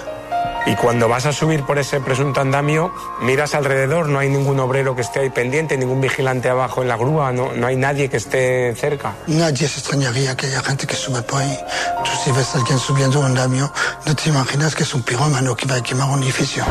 Y 0.67 0.75
cuando 0.75 1.07
vas 1.07 1.25
a 1.25 1.31
subir 1.31 1.63
por 1.63 1.79
ese 1.79 2.01
presunto 2.01 2.41
andamio, 2.41 2.93
miras 3.21 3.55
alrededor, 3.55 4.09
no 4.09 4.19
hay 4.19 4.27
ningún 4.27 4.59
obrero 4.59 4.95
que 4.95 5.01
esté 5.01 5.21
ahí 5.21 5.29
pendiente, 5.29 5.77
ningún 5.77 6.01
vigilante 6.01 6.49
abajo 6.49 6.81
en 6.81 6.89
la 6.89 6.97
grúa, 6.97 7.31
no, 7.31 7.53
no 7.53 7.67
hay 7.67 7.77
nadie 7.77 8.09
que 8.09 8.17
esté 8.17 8.75
cerca. 8.75 9.15
Nadie 9.27 9.69
se 9.69 9.79
extrañaría 9.79 10.35
que 10.35 10.47
haya 10.47 10.61
gente 10.61 10.85
que 10.85 10.95
sube 10.95 11.21
por 11.21 11.41
ahí. 11.41 11.57
Tú 12.03 12.11
si 12.21 12.31
ves 12.31 12.53
a 12.53 12.57
alguien 12.59 12.79
subiendo 12.79 13.21
un 13.21 13.27
andamio, 13.27 13.71
no 14.05 14.13
te 14.13 14.27
imaginas 14.27 14.75
que 14.75 14.83
es 14.83 14.93
un 14.93 15.03
pirómano 15.03 15.55
que 15.55 15.65
va 15.65 15.75
a 15.75 15.81
quemar 15.81 16.09
un 16.09 16.21
edificio. 16.21 16.65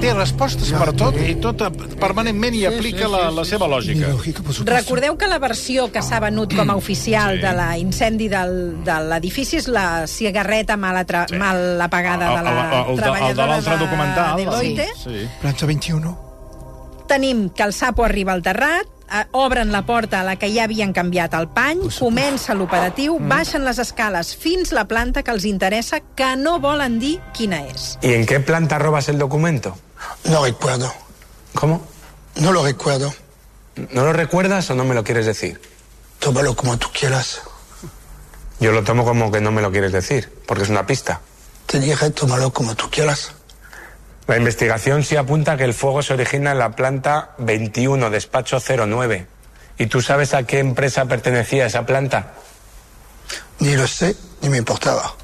Té 0.00 0.14
respostes 0.16 0.70
per 0.72 0.94
tot 0.96 1.16
i 1.20 1.34
tot 1.42 1.60
permanentment 2.00 2.54
hi 2.56 2.62
aplica 2.64 3.08
la, 3.10 3.26
la 3.34 3.42
seva 3.44 3.66
lògica. 3.68 4.14
Recordeu 4.64 5.18
que 5.20 5.28
la 5.28 5.36
versió 5.42 5.90
que 5.92 6.00
s'ha 6.02 6.20
venut 6.24 6.54
com 6.56 6.70
a 6.72 6.76
oficial 6.78 7.36
Sí. 7.36 7.42
de 7.44 7.52
l'incendi 7.58 8.28
del, 8.32 8.82
de 8.84 8.96
l'edifici 9.10 9.58
és 9.60 9.68
la 9.68 10.06
cigarreta 10.08 10.76
mal, 10.80 10.96
atra, 10.96 11.26
Sí. 11.28 11.36
mal 11.36 11.80
apagada 11.80 12.30
de 12.36 12.42
la 12.42 12.50
El- 12.50 12.56
el- 12.56 12.62
el 12.62 12.70
de- 12.72 12.90
el 12.90 12.96
de 12.96 13.02
treballadora 13.02 13.46
l'altre 13.46 13.76
documental. 13.76 14.36
de 14.36 14.44
Deloitte. 14.44 14.86
Sí. 15.04 15.28
Plancha 15.40 15.66
21. 15.66 16.18
Tenim 17.06 17.50
que 17.50 17.62
el 17.62 17.72
sapo 17.74 18.04
arriba 18.04 18.32
al 18.32 18.42
terrat, 18.42 18.86
obren 19.32 19.72
la 19.72 19.84
porta 19.84 20.20
a 20.20 20.24
la 20.24 20.36
que 20.36 20.48
ja 20.54 20.64
havien 20.64 20.92
canviat 20.92 21.34
el 21.34 21.48
pany, 21.48 21.80
comença 21.98 22.54
l'operatiu, 22.54 23.18
Mm. 23.18 23.28
baixen 23.28 23.64
les 23.64 23.78
escales 23.78 24.34
fins 24.36 24.72
la 24.72 24.86
planta 24.86 25.22
que 25.24 25.30
els 25.32 25.44
interessa, 25.44 26.00
que 26.14 26.36
no 26.36 26.58
volen 26.60 26.98
dir 27.00 27.20
quina 27.34 27.66
és. 27.66 27.98
¿Y 28.02 28.14
en 28.14 28.24
qué 28.24 28.40
planta 28.40 28.78
robas 28.78 29.08
el 29.08 29.18
documento? 29.18 29.76
No 30.24 30.44
recuerdo. 30.44 30.92
¿Cómo? 31.54 31.86
No 32.36 32.52
lo 32.52 32.64
recuerdo. 32.64 33.12
¿No 33.90 34.04
lo 34.04 34.12
recuerdas 34.12 34.70
o 34.70 34.74
no 34.74 34.84
me 34.84 34.94
lo 34.94 35.04
quieres 35.04 35.26
decir? 35.26 35.60
Tómalo 36.18 36.54
como 36.54 36.76
tú 36.78 36.88
quieras. 36.92 37.40
Yo 38.60 38.72
lo 38.72 38.84
tomo 38.84 39.04
como 39.04 39.32
que 39.32 39.40
no 39.40 39.52
me 39.52 39.62
lo 39.62 39.72
quieres 39.72 39.92
decir, 39.92 40.30
porque 40.46 40.64
es 40.64 40.68
una 40.68 40.86
pista. 40.86 41.20
Te 41.66 41.80
dije, 41.80 42.10
tómalo 42.10 42.52
como 42.52 42.74
tú 42.74 42.90
quieras. 42.90 43.32
La 44.26 44.36
investigación 44.36 45.02
sí 45.02 45.16
apunta 45.16 45.56
que 45.56 45.64
el 45.64 45.74
fuego 45.74 46.02
se 46.02 46.12
origina 46.12 46.52
en 46.52 46.58
la 46.58 46.76
planta 46.76 47.30
21, 47.38 48.10
despacho 48.10 48.58
09. 48.60 49.26
¿Y 49.78 49.86
tú 49.86 50.02
sabes 50.02 50.34
a 50.34 50.42
qué 50.42 50.58
empresa 50.58 51.06
pertenecía 51.06 51.66
esa 51.66 51.86
planta? 51.86 52.34
Ni 53.60 53.74
lo 53.74 53.86
sé, 53.86 54.14
ni 54.42 54.48
me 54.50 54.58
importaba. 54.58 55.14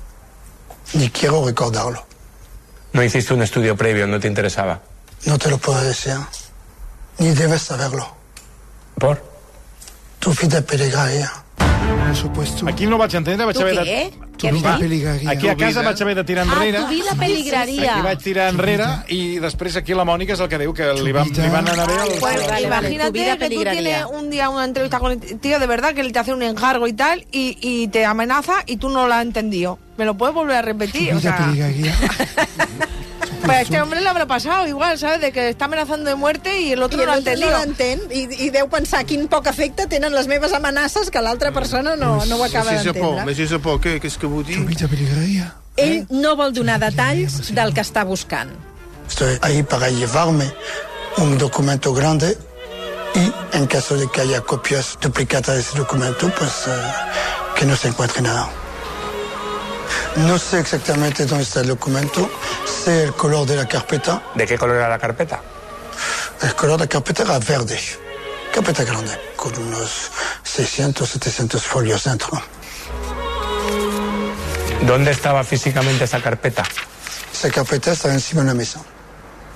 Ni 0.94 1.10
quiero 1.10 1.44
recordarlo. 1.44 2.06
No 2.96 3.04
hiciste 3.04 3.34
un 3.34 3.42
estudio 3.42 3.76
previo, 3.76 4.06
no 4.06 4.18
te 4.18 4.26
interesaba. 4.26 4.80
No 5.26 5.38
te 5.38 5.50
lo 5.50 5.58
puedo 5.58 5.78
decir. 5.82 6.14
Ni 7.18 7.28
debes 7.34 7.60
saberlo. 7.60 8.16
¿Por? 8.98 9.22
Tu 10.18 10.32
vida 10.32 10.62
peligraría. 10.62 11.30
Supuesto. 12.16 12.66
Aquí 12.68 12.86
no 12.86 12.96
vaig 12.98 13.14
entendre, 13.14 13.44
vaig 13.44 13.56
Tu 13.56 13.62
haver 13.62 13.74
què? 13.78 13.84
de... 13.84 14.26
Tu 14.36 14.58
fa? 14.60 14.76
peligraría. 14.78 15.30
Aquí 15.30 15.48
a 15.48 15.54
casa 15.56 15.82
vaig 15.82 16.00
haver 16.02 16.14
de 16.16 16.24
tirar 16.24 16.46
Ah, 16.48 16.52
enrere. 16.54 16.78
tu 16.80 16.88
vida 16.88 17.14
peligraria. 17.18 17.92
Aquí 17.94 18.02
vaig 18.04 18.18
tirar 18.22 18.48
enrere 18.52 18.86
i 19.08 19.38
després 19.40 19.76
aquí 19.76 19.94
la 19.94 20.04
Mònica 20.04 20.34
és 20.34 20.40
el 20.40 20.48
que 20.48 20.58
diu 20.60 20.74
que 20.76 20.90
li 21.00 21.12
van, 21.12 21.28
li 21.32 21.48
van 21.52 21.68
anar 21.72 21.86
bé 21.88 21.94
els... 22.02 22.18
Pues 22.20 22.36
Vale, 22.46 22.60
tu 22.60 22.64
imagínate 22.66 23.38
que 23.38 23.50
tú 23.50 23.62
tienes 23.62 24.04
un 24.12 24.30
día 24.30 24.48
una 24.50 24.64
entrevista 24.64 24.98
con 24.98 25.12
el 25.12 25.20
tío 25.40 25.58
de 25.58 25.66
verdad 25.66 25.94
que 25.94 26.00
él 26.02 26.12
te 26.12 26.18
hace 26.18 26.32
un 26.34 26.42
encargo 26.42 26.86
y 26.86 26.92
tal 26.92 27.24
y, 27.32 27.56
y 27.62 27.88
te 27.88 28.04
amenaza 28.04 28.56
y 28.66 28.76
tú 28.76 28.88
no 28.90 29.06
lo 29.08 29.14
has 29.14 29.22
entendido. 29.22 29.78
¿Me 29.96 30.04
lo 30.04 30.14
puedes 30.18 30.34
volver 30.34 30.56
a 30.56 30.60
Tu 30.60 30.66
repetir? 30.66 31.14
O 31.14 31.18
vida 31.18 31.20
sea, 31.36 31.46
peligraría. 31.46 31.94
pues 33.46 33.56
a 33.58 33.60
este 33.62 33.80
hombre 33.80 34.00
le 34.00 34.08
habrá 34.08 34.26
pasado 34.26 34.66
igual, 34.66 34.98
¿sabes? 34.98 35.20
De 35.20 35.32
que 35.32 35.48
está 35.48 35.64
amenazando 35.66 36.10
de 36.10 36.14
muerte 36.16 36.60
y 36.60 36.72
el 36.72 36.82
otro 36.82 36.98
I 36.98 37.00
no 37.00 37.06
lo 37.06 37.12
ha 37.12 37.14
l'altre 37.16 37.36
no 37.36 37.50
l'entén 37.50 38.00
i, 38.10 38.28
i 38.46 38.50
deu 38.50 38.68
pensar 38.68 39.04
quin 39.06 39.28
poc 39.28 39.46
efecte 39.46 39.86
tenen 39.86 40.12
les 40.14 40.26
meves 40.26 40.52
amenaces 40.52 41.10
que 41.10 41.20
l'altra 41.22 41.52
persona 41.52 41.96
no, 41.96 42.24
no 42.26 42.36
ho 42.36 42.44
acaba 42.44 42.70
pas, 42.72 42.82
d'entendre. 42.84 43.24
mais 43.24 43.34
c'est 43.36 43.58
pas, 43.58 43.78
que- 43.80 43.98
qu'est-ce 44.00 44.18
que 44.18 44.26
vous 44.26 44.42
Tu 44.44 44.52
dites 44.52 44.66
vida 44.66 44.88
peligraría. 44.88 45.54
Ell 45.76 46.06
no 46.10 46.36
vol 46.36 46.52
donar 46.52 46.78
detalls 46.80 47.52
del 47.54 47.72
que 47.74 47.80
està 47.82 48.04
buscant. 48.04 48.50
Estoy 49.08 49.38
ahí 49.42 49.62
para 49.62 49.88
llevarme 49.90 50.50
un 51.18 51.38
documento 51.38 51.92
grande 51.94 52.36
y 53.14 53.56
en 53.56 53.66
caso 53.66 53.96
de 53.96 54.08
que 54.10 54.20
haya 54.22 54.40
copias 54.40 54.98
duplicadas 55.00 55.54
de 55.54 55.60
ese 55.60 55.78
documento, 55.78 56.30
pues 56.36 56.50
eh, 56.66 56.72
que 57.56 57.64
no 57.66 57.76
se 57.76 57.88
encuentre 57.88 58.20
nada. 58.22 58.48
No 60.16 60.38
sé 60.38 60.60
exactamente 60.60 61.26
dónde 61.26 61.44
está 61.44 61.60
el 61.60 61.68
documento, 61.68 62.30
sé 62.64 63.04
el 63.04 63.12
color 63.14 63.46
de 63.46 63.56
la 63.56 63.66
carpeta. 63.66 64.22
¿De 64.34 64.46
qué 64.46 64.56
color 64.56 64.76
era 64.76 64.88
la 64.88 64.98
carpeta? 64.98 65.40
El 66.42 66.54
color 66.54 66.78
de 66.78 66.84
la 66.84 66.88
carpeta 66.88 67.22
era 67.22 67.38
verde, 67.38 67.78
carpeta 68.54 68.84
grande, 68.84 69.12
con 69.36 69.56
unos 69.58 70.10
600, 70.42 71.08
700 71.08 71.62
folios 71.62 72.04
dentro. 72.04 72.30
¿Dónde 74.86 75.10
estaba 75.10 75.42
físicamente 75.44 76.04
esa 76.04 76.20
carpeta? 76.20 76.62
Esa 77.32 77.50
carpeta 77.50 77.92
estaba 77.92 78.14
encima 78.14 78.42
de 78.42 78.46
una 78.48 78.54
mesa. 78.54 78.80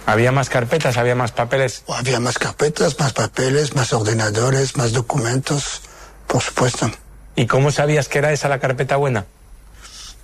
¿Había 0.06 0.32
más 0.32 0.48
carpetas? 0.48 0.96
¿Había 0.96 1.14
más 1.14 1.32
papeles? 1.32 1.82
O 1.86 1.94
había 1.94 2.20
más 2.20 2.38
carpetas, 2.38 2.98
más 2.98 3.12
papeles, 3.12 3.74
más 3.76 3.92
ordenadores, 3.92 4.76
más 4.76 4.92
documentos, 4.92 5.82
por 6.26 6.42
supuesto. 6.42 6.90
¿Y 7.36 7.46
cómo 7.46 7.70
sabías 7.70 8.08
que 8.08 8.18
era 8.18 8.32
esa 8.32 8.48
la 8.48 8.58
carpeta 8.58 8.96
buena? 8.96 9.26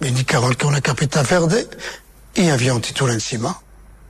Me 0.00 0.08
indicaron 0.08 0.54
que 0.54 0.66
una 0.66 0.80
carpeta 0.80 1.22
verde 1.22 1.68
y 2.34 2.48
había 2.48 2.74
un 2.74 2.82
título 2.82 3.12
encima. 3.12 3.58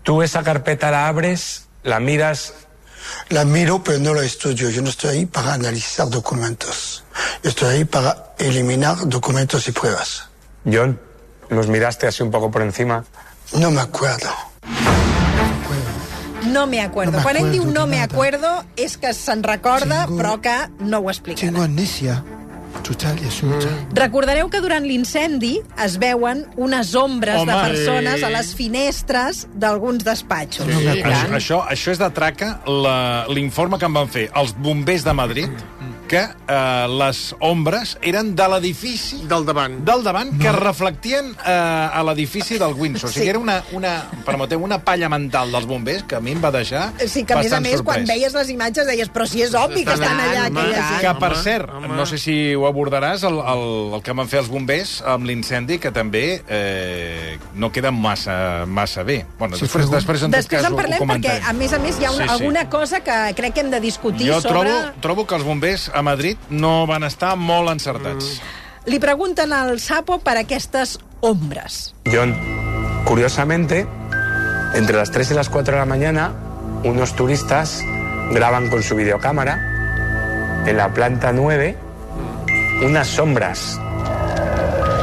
Tú 0.03 0.23
esa 0.23 0.43
carpeta 0.43 0.91
la 0.91 1.09
abres, 1.09 1.67
la 1.83 2.01
miras 2.01 2.53
La 3.29 3.45
miro, 3.45 3.85
pero 3.85 4.01
no 4.01 4.15
la 4.15 4.25
estudio. 4.25 4.69
Yo 4.69 4.83
no 4.83 4.91
estoy 4.91 5.11
ahí 5.11 5.27
para 5.27 5.55
analizar 5.55 6.09
documentos. 6.11 7.05
Yo 7.43 7.51
estoy 7.51 7.77
ahí 7.77 7.85
para 7.85 8.35
eliminar 8.39 8.97
documentos 9.09 9.69
y 9.69 9.73
pruebas. 9.73 10.25
John, 10.65 10.99
los 11.49 11.69
miraste 11.69 12.09
así 12.09 12.25
un 12.25 12.33
poco 12.33 12.51
por 12.51 12.63
encima. 12.63 13.05
No 13.53 13.71
me 13.71 13.81
acuerdo. 13.81 14.29
No 16.47 16.67
me 16.67 16.81
acuerdo. 16.81 17.13
No 17.13 17.19
me 17.19 17.23
Quan 17.23 17.37
ell 17.37 17.53
diu 17.53 17.65
no 17.71 17.87
me 17.87 18.01
acuerdo 18.01 18.65
és 18.77 18.97
que 18.99 19.13
se'n 19.15 19.43
recorda, 19.43 20.07
Tengo- 20.07 20.17
però 20.17 20.41
que 20.41 20.57
no 20.81 20.99
ho 20.99 21.11
explicarà. 21.11 21.51
Tengo 21.53 21.63
amnesia. 21.63 22.25
Total 22.87 23.19
y 23.21 23.25
absoluta. 23.27 23.67
Recordareu 23.99 24.47
que 24.49 24.61
durant 24.63 24.85
l'incendi 24.87 25.57
es 25.83 25.97
veuen 25.99 26.45
unes 26.57 26.93
ombres 26.95 27.41
Home, 27.43 27.51
de 27.51 27.57
persones 27.73 28.21
sí. 28.21 28.25
a 28.25 28.31
les 28.31 28.53
finestres 28.55 29.47
d'alguns 29.55 30.05
despatxos. 30.07 30.67
No 30.71 30.79
me 30.81 30.95
Això, 31.03 31.33
això, 31.35 31.59
això 31.67 31.91
és 31.97 31.99
de 31.99 32.11
traca 32.15 32.61
la- 32.67 33.27
l'informe 33.29 33.79
que 33.79 33.87
em 33.91 33.93
van 33.99 34.09
fer 34.09 34.29
els 34.35 34.55
bombers 34.55 35.03
de 35.03 35.13
Madrid 35.13 35.51
que 36.07 36.23
eh, 36.23 36.87
les 36.89 37.35
ombres 37.41 37.97
eren 38.03 38.35
de 38.37 38.47
l'edifici 38.49 39.23
Del 39.29 39.45
davant. 39.45 39.79
del 39.85 40.03
davant 40.05 40.33
que 40.41 40.53
reflectien 40.53 41.33
eh, 41.45 41.51
a 41.93 42.03
l'edifici 42.07 42.59
del 42.59 42.75
Windsor. 42.75 43.11
O 43.11 43.13
sigui, 43.13 43.25
Sí. 43.27 43.31
era 43.31 43.39
una, 43.39 43.63
una, 43.73 44.05
permeteu, 44.25 44.63
una 44.63 44.79
palla 44.85 45.09
mental 45.09 45.51
dels 45.53 45.67
bombers 45.67 46.05
que 46.05 46.17
a 46.17 46.21
mi 46.21 46.33
em 46.33 46.43
va 46.45 46.51
deixar 46.51 46.93
Sí, 47.07 47.25
que 47.25 47.35
a 47.35 47.39
més 47.39 47.53
a 47.53 47.61
més, 47.61 47.83
quan 47.83 48.05
veies 48.07 48.33
les 48.35 48.51
imatges 48.51 48.87
deies 48.87 49.11
però 49.13 49.27
si 49.27 49.43
és 49.43 49.55
obvi 49.55 49.85
que 49.85 49.93
estan 49.93 50.19
allà 50.21 50.47
home, 50.49 50.61
aquella 50.61 50.79
home. 50.79 50.89
gent. 50.89 51.01
Que, 51.01 51.15
per 51.21 51.33
Home, 51.33 51.43
cert, 51.43 51.71
home. 51.75 51.89
no 51.89 52.07
sé 52.07 52.19
si 52.19 52.55
ho 52.55 52.67
abordaràs, 52.67 53.25
el, 53.25 53.39
el, 53.39 53.95
el 53.95 54.03
que 54.03 54.13
van 54.13 54.29
fer 54.29 54.41
els 54.41 54.49
bombers 54.49 55.03
amb 55.07 55.27
l'incendi, 55.27 55.79
que 55.79 55.91
també 55.91 56.43
eh, 56.49 57.39
no 57.55 57.71
queda 57.73 57.91
massa, 57.91 58.65
massa 58.67 59.03
bé. 59.03 59.25
Bueno, 59.39 59.57
Sí, 59.57 59.63
després, 59.67 59.91
després, 59.91 60.23
en 60.23 60.31
Després 60.31 60.61
cas, 60.63 60.69
en 60.71 60.75
ho- 60.75 60.77
parlem 60.77 61.01
ho 61.01 61.05
perquè, 61.05 61.07
comentarem. 61.07 61.45
a 61.49 61.53
més 61.53 61.73
a 61.73 61.79
més, 61.79 61.99
hi 62.01 62.05
ha 62.05 62.11
una, 62.13 62.25
Sí, 62.27 62.29
sí. 62.29 62.35
alguna 62.43 62.69
cosa 62.71 63.01
que 63.01 63.35
crec 63.37 63.55
que 63.55 63.61
hem 63.61 63.71
de 63.71 63.81
discutir 63.81 64.29
Jo 64.31 64.41
sobre... 64.41 64.71
trobo, 64.71 64.93
trobo 65.01 65.27
que 65.27 65.35
els 65.35 65.45
bombers 65.45 65.91
a 65.97 66.03
Madrid 66.03 66.37
no 66.51 66.87
van 66.87 67.05
estar 67.05 67.35
molt 67.37 67.71
encertats. 67.73 68.41
Li 68.87 69.01
pregunten 69.03 69.53
al 69.53 69.81
Sapo 69.81 70.21
per 70.23 70.37
aquestes 70.39 70.99
ombres. 71.21 71.95
John, 72.07 72.35
curiosamente, 73.05 73.87
entre 74.75 74.97
las 74.97 75.11
3 75.11 75.33
y 75.33 75.35
las 75.35 75.49
4 75.49 75.75
de 75.75 75.81
la 75.81 75.87
mañana, 75.87 76.33
unos 76.85 77.17
turistas 77.17 77.81
graban 78.31 78.69
con 78.71 78.83
su 78.83 78.95
videocámara 78.95 79.59
en 80.67 80.77
la 80.77 80.93
planta 80.93 81.33
9 81.33 81.77
unas 82.83 83.09
sombras. 83.09 83.81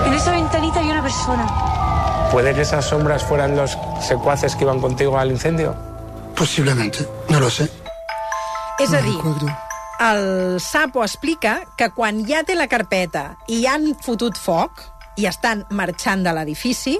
En 0.06 0.14
esa 0.14 0.32
ventanita 0.32 0.80
hay 0.80 0.90
una 0.90 1.02
persona. 1.02 2.30
¿Puede 2.32 2.54
que 2.54 2.62
esas 2.62 2.86
sombras 2.86 3.24
fueran 3.24 3.56
los 3.56 3.78
secuaces 4.02 4.56
que 4.56 4.64
iban 4.64 4.80
contigo 4.80 5.18
al 5.18 5.32
incendio? 5.32 5.76
Posiblemente, 6.36 7.08
no 7.30 7.40
lo 7.40 7.50
sé. 7.50 7.70
És 8.80 8.92
a 8.94 9.02
dir. 9.02 9.63
El 10.00 10.60
Sapo 10.60 11.04
explica 11.04 11.62
que 11.78 11.90
quan 11.94 12.24
ja 12.28 12.44
té 12.44 12.56
la 12.58 12.70
carpeta 12.72 13.34
i 13.48 13.64
han 13.70 13.94
fotut 14.02 14.40
foc 14.40 14.84
i 15.20 15.28
estan 15.30 15.64
marxant 15.70 16.24
de 16.26 16.34
l'edifici, 16.34 16.98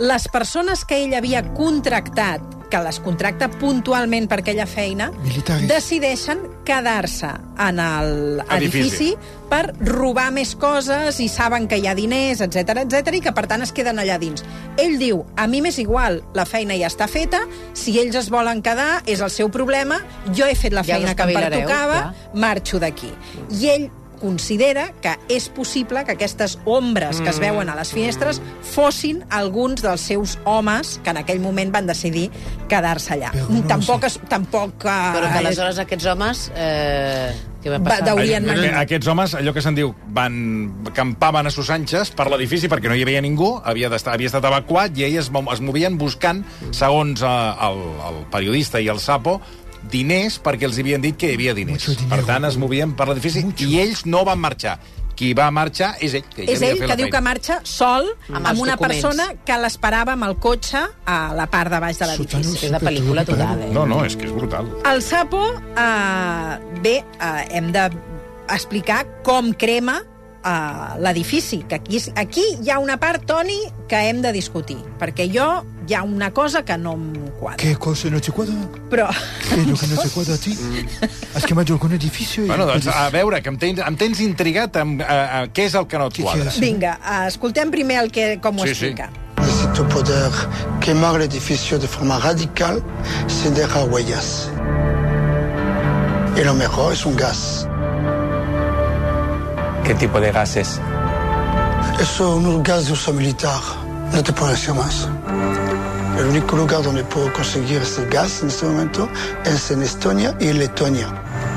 les 0.00 0.26
persones 0.32 0.84
que 0.84 0.98
ell 1.04 1.14
havia 1.16 1.42
contractat, 1.56 2.44
que 2.70 2.80
les 2.84 3.00
contracta 3.02 3.50
puntualment 3.50 4.28
per 4.30 4.40
aquella 4.40 4.66
feina, 4.70 5.10
Militares. 5.24 5.68
decideixen 5.68 6.40
quedar-se 6.64 7.30
en 7.60 7.82
l'edifici 7.82 9.10
Edifici. 9.10 9.38
per 9.50 9.74
robar 9.84 10.30
més 10.32 10.54
coses 10.54 11.18
i 11.20 11.28
saben 11.28 11.66
que 11.68 11.80
hi 11.80 11.88
ha 11.90 11.94
diners, 11.98 12.40
etc 12.46 12.84
etc 12.84 13.14
i 13.18 13.20
que 13.20 13.34
per 13.34 13.46
tant 13.50 13.66
es 13.66 13.74
queden 13.74 13.98
allà 13.98 14.18
dins. 14.22 14.44
Ell 14.78 14.98
diu, 15.02 15.24
a 15.36 15.46
mi 15.50 15.60
m'és 15.60 15.78
igual, 15.82 16.22
la 16.34 16.46
feina 16.46 16.78
ja 16.78 16.88
està 16.88 17.08
feta, 17.10 17.42
si 17.74 17.98
ells 17.98 18.16
es 18.16 18.30
volen 18.30 18.62
quedar 18.62 19.02
és 19.06 19.20
el 19.20 19.30
seu 19.30 19.50
problema, 19.50 20.00
jo 20.30 20.46
he 20.46 20.54
fet 20.54 20.72
la 20.72 20.86
Ja 20.86 20.96
feina 20.96 21.16
que 21.18 21.26
em 21.26 21.34
pertocava, 21.34 22.02
ja. 22.10 22.30
marxo 22.34 22.78
d'aquí. 22.78 23.10
I 23.60 23.74
ell 23.74 23.90
considera 24.20 24.90
que 25.02 25.16
és 25.32 25.48
possible 25.52 26.04
que 26.04 26.14
aquestes 26.14 26.58
ombres 26.68 27.20
que 27.20 27.30
es 27.32 27.40
veuen 27.42 27.68
a 27.72 27.76
les 27.78 27.90
finestres 27.96 28.40
fossin 28.62 29.24
alguns 29.30 29.82
dels 29.82 30.00
seus 30.12 30.36
homes 30.44 30.98
que 31.02 31.10
en 31.14 31.22
aquell 31.24 31.40
moment 31.42 31.72
van 31.74 31.88
decidir 31.90 32.28
quedar-se 32.70 33.16
allà. 33.16 33.32
Però 33.34 33.48
no 33.50 33.64
tampoc, 33.68 34.04
es, 34.06 34.20
tampoc... 34.30 34.84
eh, 34.84 34.98
Però 35.16 35.30
que 35.32 35.38
aleshores 35.44 35.78
aquests 35.82 36.06
homes... 36.12 36.50
Eh, 36.54 37.30
què 37.60 37.68
va 37.68 37.76
Va, 37.76 37.90
passar? 37.90 38.14
Aqu- 38.14 38.38
mantenir. 38.40 38.70
Aquests 38.80 39.08
homes, 39.12 39.34
allò 39.36 39.52
que 39.52 39.60
se'n 39.60 39.74
diu, 39.76 39.90
van 40.16 40.36
campaven 40.96 41.50
a 41.50 41.52
sus 41.52 41.68
anxes 41.74 42.08
per 42.16 42.24
l'edifici 42.32 42.70
perquè 42.72 42.88
no 42.88 42.96
hi 42.96 43.02
havia 43.04 43.20
ningú, 43.20 43.50
havia, 43.68 43.90
d'estar, 43.92 44.14
havia 44.16 44.30
estat 44.30 44.46
evacuat 44.48 44.96
i 44.96 45.04
ells 45.04 45.26
es, 45.26 45.30
es 45.52 45.60
movien 45.60 45.98
buscant, 46.00 46.40
segons 46.72 47.20
eh, 47.20 47.34
el, 47.68 47.82
el 48.08 48.22
periodista 48.32 48.80
i 48.80 48.88
el 48.88 48.96
sapo, 49.04 49.42
diners 49.90 50.40
perquè 50.42 50.66
els 50.68 50.78
havien 50.78 51.00
dit 51.00 51.16
que 51.16 51.30
hi 51.30 51.34
havia 51.38 51.54
diners. 51.54 51.86
Dinero. 51.86 52.08
Per 52.14 52.24
tant, 52.26 52.44
es 52.44 52.56
movien 52.60 52.92
per 52.96 53.08
l'edifici 53.08 53.44
i 53.66 53.78
ells 53.80 54.04
no 54.06 54.24
van 54.24 54.38
marxar. 54.40 54.78
Qui 55.20 55.34
va 55.36 55.50
marxar 55.52 55.96
és 56.00 56.14
ell, 56.16 56.24
que 56.32 56.46
És 56.48 56.62
ell 56.64 56.78
que 56.80 56.94
diu 56.96 57.10
que 57.12 57.20
marxa 57.20 57.58
sol 57.68 58.06
Amb 58.30 58.36
amb, 58.38 58.46
els 58.54 58.60
una 58.62 58.72
documents. 58.72 59.02
persona 59.02 59.26
que 59.44 59.58
l'esperava 59.60 60.12
amb 60.16 60.24
el 60.24 60.36
cotxe 60.40 60.80
a 61.04 61.18
la 61.36 61.46
part 61.52 61.70
de 61.70 61.80
baix 61.82 61.98
de 61.98 62.06
l'edifici. 62.06 62.66
És 62.66 62.72
de 62.72 62.80
pel·lícula 62.80 63.26
total, 63.28 63.60
eh? 63.66 63.68
No, 63.74 63.84
no, 63.86 64.02
és 64.04 64.16
que 64.16 64.24
és 64.24 64.32
brutal. 64.32 64.70
El 64.88 65.02
sapo, 65.02 65.42
eh, 65.76 66.80
bé, 66.80 66.94
eh, 67.20 67.48
hem 67.50 67.68
d'explicar 67.72 69.04
com 69.22 69.52
crema 69.52 70.00
eh, 70.44 70.98
l'edifici. 71.00 71.58
Que 71.68 71.76
aquí, 71.76 72.00
aquí 72.16 72.44
hi 72.62 72.70
ha 72.70 72.78
una 72.78 72.96
part, 72.98 73.24
Toni, 73.26 73.58
que 73.88 73.96
hem 74.08 74.22
de 74.22 74.32
discutir. 74.32 74.78
Perquè 74.98 75.26
jo 75.32 75.64
hi 75.88 75.94
ha 75.94 76.02
una 76.02 76.30
cosa 76.30 76.62
que 76.64 76.76
no 76.78 76.92
em 76.94 77.12
quadra. 77.40 77.56
¿Qué 77.56 77.74
cosa 77.76 78.08
no 78.10 78.20
te 78.20 78.30
cuadra? 78.32 78.54
Però 78.90 79.08
¿Qué 79.48 79.60
es 79.60 79.66
lo 79.66 79.76
que 79.76 79.86
no 79.88 79.96
te 80.00 80.08
cuadra 80.10 80.34
a 80.34 80.38
ti? 80.38 80.56
¿Has 81.34 81.44
quemado 81.44 81.74
algún 81.74 81.92
edificio? 81.92 82.44
y 82.44 82.48
Bueno, 82.48 82.66
doncs, 82.66 82.86
a 82.86 83.10
veure, 83.10 83.42
que 83.42 83.48
em 83.48 83.56
tens, 83.58 83.80
em 83.80 83.96
tens 83.96 84.20
intrigat 84.20 84.76
amb 84.76 85.00
uh, 85.00 85.48
què 85.52 85.64
és 85.66 85.74
el 85.74 85.86
que 85.86 85.98
no 85.98 86.06
et 86.06 86.14
Què 86.14 86.22
quadra. 86.22 86.52
vinga, 86.60 86.98
escoltem 87.26 87.70
primer 87.70 87.98
el 88.04 88.10
que, 88.12 88.38
com 88.40 88.56
ho 88.60 88.66
Sí, 88.66 88.74
sí. 88.74 88.86
explica. 88.92 89.10
Necesito 89.40 89.88
poder 89.88 90.30
quemar 90.80 91.16
el 91.16 91.22
edificio 91.22 91.78
de 91.78 91.88
forma 91.88 92.18
radical 92.18 92.82
sin 93.26 93.54
dejar 93.54 93.88
huellas. 93.88 94.48
Y 96.36 96.44
lo 96.44 96.54
mejor 96.54 96.92
es 96.92 97.04
un 97.04 97.16
gas. 97.16 97.66
¿Qué 99.90 99.96
tipo 99.96 100.20
de 100.20 100.30
gases? 100.30 100.80
Es 102.00 102.20
un 102.20 102.62
gas 102.62 102.86
de 102.86 102.92
uso 102.92 103.12
militar. 103.12 103.60
No 104.12 104.22
te 104.22 104.32
puedo 104.32 104.52
decir 104.52 104.72
más. 104.72 105.08
El 106.16 106.26
único 106.26 106.54
lugar 106.54 106.84
donde 106.84 107.02
puedo 107.02 107.32
conseguir 107.32 107.82
ese 107.82 108.06
gas 108.06 108.40
en 108.40 108.50
este 108.50 108.66
momento 108.66 109.08
es 109.44 109.68
en 109.72 109.82
Estonia 109.82 110.36
y 110.38 110.52
Letonia. 110.52 111.08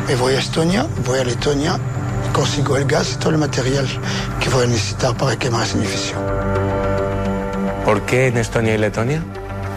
Me 0.08 0.16
voy 0.16 0.34
a 0.34 0.40
Estonia, 0.40 0.88
voy 1.06 1.20
a 1.20 1.24
Letonia, 1.24 1.78
consigo 2.34 2.76
el 2.76 2.86
gas 2.86 3.14
y 3.14 3.18
todo 3.18 3.30
el 3.30 3.38
material 3.38 3.88
que 4.40 4.50
voy 4.50 4.64
a 4.64 4.68
necesitar 4.68 5.16
para 5.16 5.38
quemar 5.38 5.68
ese 5.68 5.78
edificio. 5.78 6.16
¿Por 7.86 8.02
qué 8.08 8.30
en 8.30 8.38
Estonia 8.38 8.74
y 8.74 8.80
Letonia? 8.80 9.24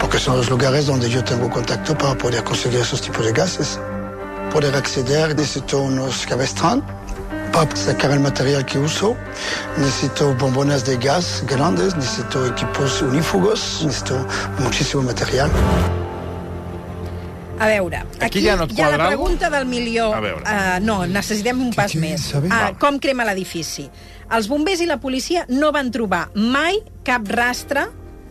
Porque 0.00 0.18
son 0.18 0.38
los 0.38 0.48
lugares 0.48 0.86
donde 0.86 1.10
yo 1.10 1.22
tengo 1.22 1.50
contacto 1.50 1.98
para 1.98 2.14
poder 2.14 2.42
conseguir 2.42 2.80
esos 2.80 3.02
tipos 3.02 3.22
de 3.22 3.32
gases. 3.32 3.78
Poder 4.50 4.74
acceder 4.74 5.36
necesito 5.36 5.82
unos 5.82 6.24
cabestran 6.24 6.82
para 7.52 7.74
sacar 7.76 8.10
el 8.10 8.20
material 8.20 8.64
que 8.64 8.78
uso. 8.78 9.16
Necesito 9.78 10.34
bombonas 10.34 10.84
de 10.84 10.96
gas 10.96 11.44
grandes, 11.46 11.96
necesito 11.96 12.46
equipos 12.46 13.02
unífugos, 13.02 13.82
necesito 13.84 14.26
muchísimo 14.58 15.02
material. 15.02 15.50
A 17.58 17.66
veure, 17.68 18.02
Aquí 18.20 18.24
aquí, 18.24 18.42
ja 18.44 18.56
no 18.56 18.66
hi 18.68 18.82
ha 18.82 18.90
la 18.96 19.06
pregunta 19.08 19.48
del 19.48 19.64
milió. 19.66 20.12
A 20.14 20.20
veure. 20.20 20.42
Uh, 20.44 20.80
no, 20.84 21.06
necessitem 21.06 21.60
un 21.62 21.72
pas 21.72 21.94
més. 21.96 22.28
saber? 22.34 22.50
Uh, 22.52 22.74
com 22.78 22.98
crema 23.00 23.24
l'edifici? 23.24 23.86
Els 24.36 24.48
bombers 24.50 24.82
i 24.82 24.88
la 24.90 24.98
policia 25.00 25.46
no 25.48 25.70
van 25.72 25.88
trobar 25.94 26.26
mai 26.34 26.82
cap 27.06 27.24
rastre 27.32 27.86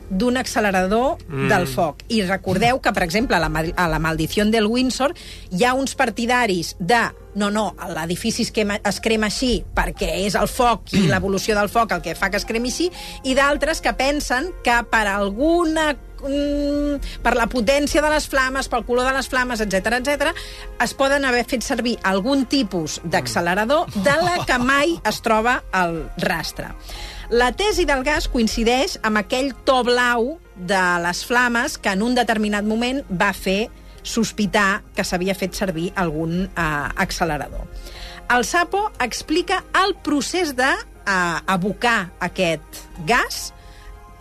d'un 0.09 0.37
accelerador 0.37 1.17
mm. 1.27 1.49
del 1.51 1.67
foc. 1.67 2.05
I 2.09 2.23
recordeu 2.27 2.81
que, 2.81 2.93
per 2.95 3.03
exemple, 3.05 3.37
a 3.37 3.43
la, 3.43 3.65
a 3.75 3.87
la 3.91 3.99
maldició 3.99 4.45
del 4.45 4.67
Windsor 4.67 5.15
hi 5.51 5.63
ha 5.65 5.73
uns 5.73 5.95
partidaris 5.95 6.75
de 6.79 7.03
no, 7.35 7.49
no, 7.51 7.75
l'edifici 7.91 8.45
es, 8.45 8.51
es 8.55 8.99
crema 9.03 9.27
així 9.27 9.59
perquè 9.75 10.09
és 10.23 10.37
el 10.39 10.47
foc 10.47 10.93
i 10.95 11.05
l'evolució 11.09 11.55
del 11.57 11.69
foc 11.69 11.91
el 11.91 12.03
que 12.03 12.15
fa 12.15 12.31
que 12.31 12.39
es 12.39 12.47
cremi 12.47 12.71
així, 12.71 12.89
i 13.27 13.35
d'altres 13.35 13.83
que 13.83 13.93
pensen 13.97 14.51
que 14.63 14.77
per 14.91 15.03
alguna 15.11 15.89
mm, 15.93 17.19
per 17.25 17.35
la 17.37 17.47
potència 17.51 18.03
de 18.03 18.11
les 18.13 18.29
flames, 18.31 18.69
pel 18.71 18.85
color 18.87 19.09
de 19.09 19.15
les 19.17 19.27
flames, 19.31 19.61
etc 19.61 19.99
etc, 19.99 20.31
es 20.81 20.95
poden 20.95 21.27
haver 21.27 21.43
fet 21.49 21.65
servir 21.65 21.97
algun 22.03 22.45
tipus 22.51 23.01
d'accelerador 23.03 23.91
de 23.95 24.15
la 24.23 24.39
que 24.47 24.61
mai 24.61 24.95
es 25.03 25.21
troba 25.25 25.59
el 25.83 26.05
rastre. 26.23 26.71
La 27.29 27.51
tesi 27.57 27.85
del 27.89 28.03
gas 28.05 28.27
coincideix 28.29 28.99
amb 29.05 29.17
aquell 29.17 29.51
to 29.65 29.79
blau 29.87 30.35
de 30.55 30.81
les 31.01 31.23
flames 31.25 31.77
que 31.81 31.89
en 31.95 32.03
un 32.05 32.13
determinat 32.15 32.65
moment 32.67 33.01
va 33.09 33.31
fer 33.33 33.69
sospitar 34.05 34.83
que 34.95 35.03
s'havia 35.03 35.33
fet 35.33 35.57
servir 35.57 35.87
algun 35.97 36.43
eh, 36.45 36.65
accelerador. 37.01 37.65
El 38.29 38.45
Sapo 38.45 38.91
explica 39.01 39.63
el 39.83 39.95
procés 40.05 40.53
de 40.55 40.69
eh, 40.69 41.13
abocar 41.47 42.11
aquest 42.19 42.83
gas 43.09 43.51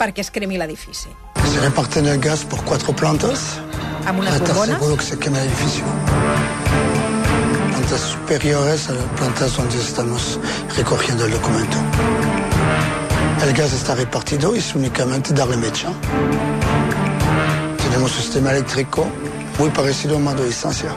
perquè 0.00 0.24
es 0.24 0.32
cremi 0.32 0.56
l'edifici. 0.58 1.12
Se 1.44 1.60
reparten 1.60 2.08
el 2.08 2.18
gas 2.20 2.44
por 2.44 2.64
cuatro 2.64 2.96
plantas 2.96 3.58
Amb 4.06 4.20
unes 4.20 4.32
para 4.32 4.36
estar 4.36 4.56
bombones. 4.56 4.78
seguro 4.78 4.96
que 4.96 5.04
se 5.04 5.18
quema 5.18 5.40
el 5.40 5.46
edificio. 5.48 5.84
Plantas 7.70 8.00
superiores 8.00 8.88
a 8.88 8.92
las 8.92 9.04
plantas 9.20 9.56
donde 9.56 9.76
estamos 9.76 10.40
recogiendo 10.76 11.26
el 11.26 11.32
documento. 11.32 11.76
El 13.42 13.52
gas 13.52 13.72
está 13.72 13.94
repartido 13.94 14.54
es 14.54 14.74
únicamente 14.74 15.32
darle 15.34 15.56
mecha. 15.56 15.88
Tenemos 17.82 18.16
un 18.16 18.22
sistema 18.22 18.52
eléctrico 18.52 19.06
muy 19.58 19.70
parecido 19.70 20.14
a 20.14 20.18
un 20.18 20.24
mando 20.24 20.42
de 20.42 20.48
distancia. 20.48 20.90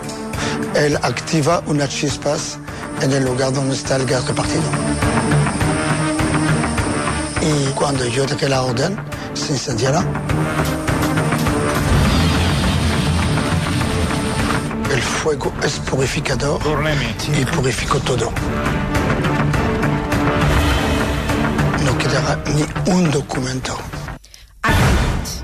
Él 0.76 0.98
activa 1.02 1.62
unas 1.68 1.90
chispas 1.90 2.58
en 3.02 3.12
el 3.12 3.26
lugar 3.26 3.54
donde 3.54 3.76
está 3.76 3.98
el 3.98 4.06
gas 4.06 4.26
repartido. 4.28 4.64
Y 7.42 7.72
cuando 7.72 8.06
yo 8.06 8.26
dejé 8.26 8.50
la 8.50 8.62
orden, 8.62 8.98
se 9.34 9.54
incendiará. 9.54 10.04
El 14.92 15.02
fuego 15.02 15.54
es 15.64 15.80
purificador 15.80 16.60
y 17.40 17.46
purificó 17.46 18.00
todo. 18.00 18.32
Ni 22.56 22.64
un 22.94 23.10
documento. 23.12 23.76
Activats. 24.62 25.44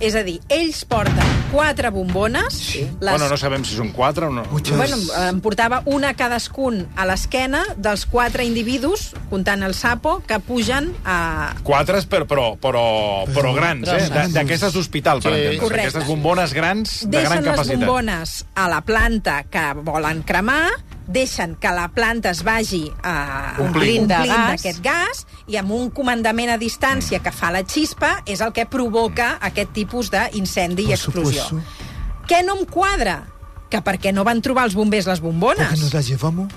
És 0.00 0.14
a 0.16 0.22
dir, 0.24 0.38
ells 0.48 0.78
porten 0.88 1.26
quatre 1.52 1.90
bombones. 1.92 2.54
Sí. 2.56 2.86
Les... 3.02 3.10
Bueno, 3.10 3.26
no 3.28 3.36
sabem 3.36 3.64
si 3.68 3.74
són 3.76 3.90
quatre 3.92 4.30
o 4.30 4.32
no. 4.32 4.46
Muchas. 4.48 4.78
Bueno, 4.78 4.96
em 5.26 5.40
portava 5.44 5.82
una 5.92 6.14
cadascun 6.16 6.86
a 6.96 7.04
l'esquena 7.08 7.60
dels 7.76 8.06
quatre 8.08 8.46
individus, 8.48 9.10
comptant 9.28 9.62
el 9.66 9.74
sapo, 9.76 10.22
que 10.26 10.38
pugen 10.40 10.88
a... 11.04 11.52
Quatre, 11.66 12.00
però, 12.08 12.24
però, 12.30 12.46
però, 12.56 12.84
però 13.28 13.52
grans, 13.56 13.92
eh? 13.92 14.08
D'aquestes 14.32 14.72
d'hospital, 14.72 15.20
per 15.20 15.34
Sí. 15.34 15.36
entendre. 15.42 15.60
Correcte. 15.66 15.88
Aquestes 15.90 16.08
bombones 16.08 16.54
grans, 16.56 16.96
de 17.04 17.10
gran 17.10 17.20
Deixen 17.20 17.44
les 17.44 17.50
capacitat. 17.52 17.76
bombones 17.84 18.38
a 18.54 18.68
la 18.72 18.80
planta 18.80 19.42
que 19.52 19.66
volen 19.84 20.22
cremar, 20.24 20.70
deixen 21.10 21.56
que 21.60 21.70
la 21.74 21.88
planta 21.92 22.30
es 22.30 22.42
vagi 22.46 22.84
uh, 22.90 23.60
Omplint 23.64 24.06
de 24.08 24.14
gas. 24.14 24.48
d'aquest 24.54 24.80
gas 24.84 25.24
i 25.50 25.56
amb 25.60 25.72
un 25.74 25.90
comandament 25.90 26.50
a 26.54 26.58
distància 26.60 27.18
que 27.22 27.32
fa 27.34 27.50
la 27.50 27.64
xispa 27.66 28.22
és 28.26 28.40
el 28.40 28.52
que 28.56 28.66
provoca 28.70 29.34
aquest 29.40 29.72
tipus 29.76 30.10
d'incendi 30.14 30.86
i 30.88 30.92
explosió. 30.94 31.42
supuesto. 31.48 32.26
Què 32.30 32.44
no 32.46 32.56
em 32.60 32.64
quadra? 32.70 33.24
Que 33.70 33.82
perquè 33.82 34.12
no 34.14 34.22
van 34.24 34.40
trobar 34.42 34.64
els 34.66 34.74
bombers 34.74 35.06
les 35.06 35.20
Porque 35.20 35.26
bombones? 35.32 35.80
nos 35.80 35.92
la 35.94 36.00
llevamos, 36.00 36.52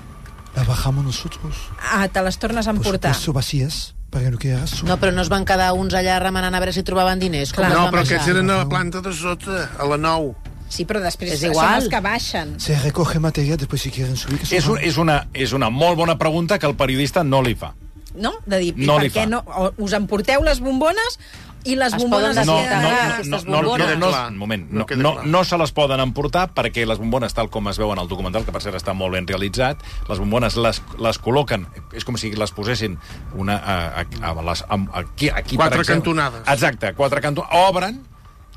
la 0.54 0.64
bajamos 0.64 1.04
nosotros. 1.04 1.56
Ah, 1.92 2.06
te 2.08 2.22
les 2.22 2.38
tornes 2.38 2.66
a 2.66 2.72
Por 2.72 2.78
emportar. 2.78 3.14
supuesto, 3.14 3.32
vacías, 3.32 3.94
para 4.10 4.30
que 4.38 4.52
no 4.52 4.60
rastro. 4.60 4.86
No, 4.86 4.96
però 5.00 5.12
no 5.12 5.22
es 5.22 5.28
van 5.28 5.44
quedar 5.44 5.72
uns 5.74 5.94
allà 5.94 6.20
remenant 6.22 6.54
a 6.54 6.60
veure 6.60 6.72
si 6.72 6.82
trobaven 6.82 7.18
diners. 7.18 7.52
Clar. 7.52 7.70
No, 7.72 7.90
però 7.90 8.02
aquests 8.02 8.28
eren 8.28 8.50
a 8.50 8.58
la 8.62 8.68
planta 8.68 9.00
de 9.00 9.12
sota, 9.12 9.70
a 9.78 9.84
la 9.84 9.96
9. 9.98 10.34
Sí, 10.68 10.84
però 10.88 11.00
després 11.00 11.32
És 11.32 11.40
són 11.44 11.52
igual. 11.52 11.82
els 11.82 11.88
que 11.92 12.00
baixen. 12.00 12.54
Se 12.60 12.78
recoge 12.80 13.20
material 13.20 13.58
después 13.58 13.82
si 13.82 13.90
quieren 13.90 14.16
subir. 14.16 14.38
Que 14.40 14.56
És, 14.56 14.66
un, 14.66 14.78
és, 14.80 14.96
una, 14.98 15.26
és 15.32 15.52
una 15.52 15.70
molt 15.70 15.96
bona 15.96 16.18
pregunta 16.18 16.58
que 16.58 16.66
el 16.66 16.74
periodista 16.74 17.22
no 17.22 17.42
li 17.42 17.54
fa. 17.54 17.74
No? 18.14 18.32
De 18.46 18.58
dir, 18.58 18.74
No 18.76 18.96
per 18.96 19.10
què 19.10 19.24
fa. 19.24 19.26
no? 19.26 19.42
O 19.46 19.72
us 19.84 19.92
emporteu 19.92 20.42
les 20.46 20.60
bombones 20.60 21.18
i 21.64 21.74
les 21.76 21.94
Es 21.94 21.98
bombones 22.02 22.36
es 22.36 22.46
No, 22.46 22.56
queden 22.58 22.82
no, 22.82 22.88
no, 22.88 23.62
no, 23.62 23.62
no, 23.62 23.78
no, 23.78 23.96
no, 23.96 24.08
Clar, 24.10 24.28
un 24.30 24.36
moment, 24.38 24.66
no 24.70 24.84
no, 24.96 24.96
no, 24.96 25.22
no 25.22 25.44
se 25.44 25.56
les 25.58 25.72
poden 25.72 25.98
emportar 26.00 26.52
perquè 26.54 26.84
les 26.86 26.98
bombones, 26.98 27.32
tal 27.34 27.48
com 27.50 27.66
es 27.68 27.78
veuen 27.78 27.98
al 27.98 28.06
documental, 28.06 28.44
que 28.44 28.52
per 28.52 28.60
cert 28.62 28.76
està 28.76 28.92
molt 28.94 29.14
ben 29.16 29.26
realitzat, 29.26 29.78
les 30.08 30.18
bombones 30.20 30.56
les, 30.60 30.82
les 31.00 31.18
col·loquen, 31.20 31.66
és 31.96 32.04
com 32.04 32.16
si 32.20 32.32
les 32.36 32.52
posessin 32.52 32.98
una, 33.34 33.56
a, 33.56 34.04
a, 34.04 34.30
a, 34.30 34.42
les, 34.42 34.62
a, 34.68 34.78
aquí, 35.00 35.30
aquí 35.30 35.56
Quatre 35.56 35.78
per 35.78 35.80
exemple. 35.80 36.02
cantonades. 36.04 36.48
Exacte, 36.52 36.92
quatre 36.94 37.20
cantonades. 37.24 37.68
Obren 37.70 38.02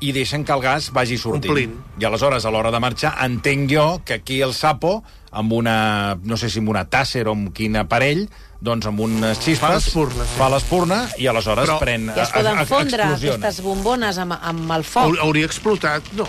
i 0.00 0.12
deixen 0.12 0.44
que 0.44 0.52
el 0.54 0.60
gas 0.62 0.90
vagi 0.94 1.16
sortint. 1.18 1.50
Omplint. 1.50 1.78
I 1.98 2.04
aleshores, 2.06 2.44
a 2.46 2.50
l'hora 2.54 2.70
de 2.70 2.78
marxar, 2.80 3.14
entenc 3.24 3.70
jo 3.72 3.86
que 4.04 4.14
aquí 4.20 4.40
el 4.42 4.54
sapo, 4.54 5.02
amb 5.32 5.52
una, 5.52 6.16
no 6.22 6.36
sé 6.36 6.48
si 6.50 6.60
amb 6.62 6.70
una 6.70 6.84
tàsser 6.88 7.26
o 7.26 7.32
amb 7.34 7.50
quin 7.54 7.76
aparell, 7.76 8.28
doncs 8.60 8.86
amb 8.90 9.00
unes 9.00 9.38
xispes... 9.38 9.60
Fa 9.60 9.74
l'espurna, 9.74 10.24
sí. 10.26 10.38
Fa 10.38 10.48
l'espurna 10.54 11.00
i 11.18 11.26
aleshores 11.30 11.66
Però- 11.68 11.78
pren... 11.82 12.08
I 12.16 12.20
es 12.24 12.32
poden 12.34 12.58
a- 12.58 12.62
a- 12.62 12.66
fondre 12.66 13.02
aquestes 13.12 13.60
bombones 13.62 14.18
amb, 14.18 14.38
amb 14.40 14.72
el 14.78 14.84
foc. 14.86 15.04
Haur- 15.10 15.20
Hauria 15.26 15.46
explotat, 15.50 16.12
no? 16.18 16.26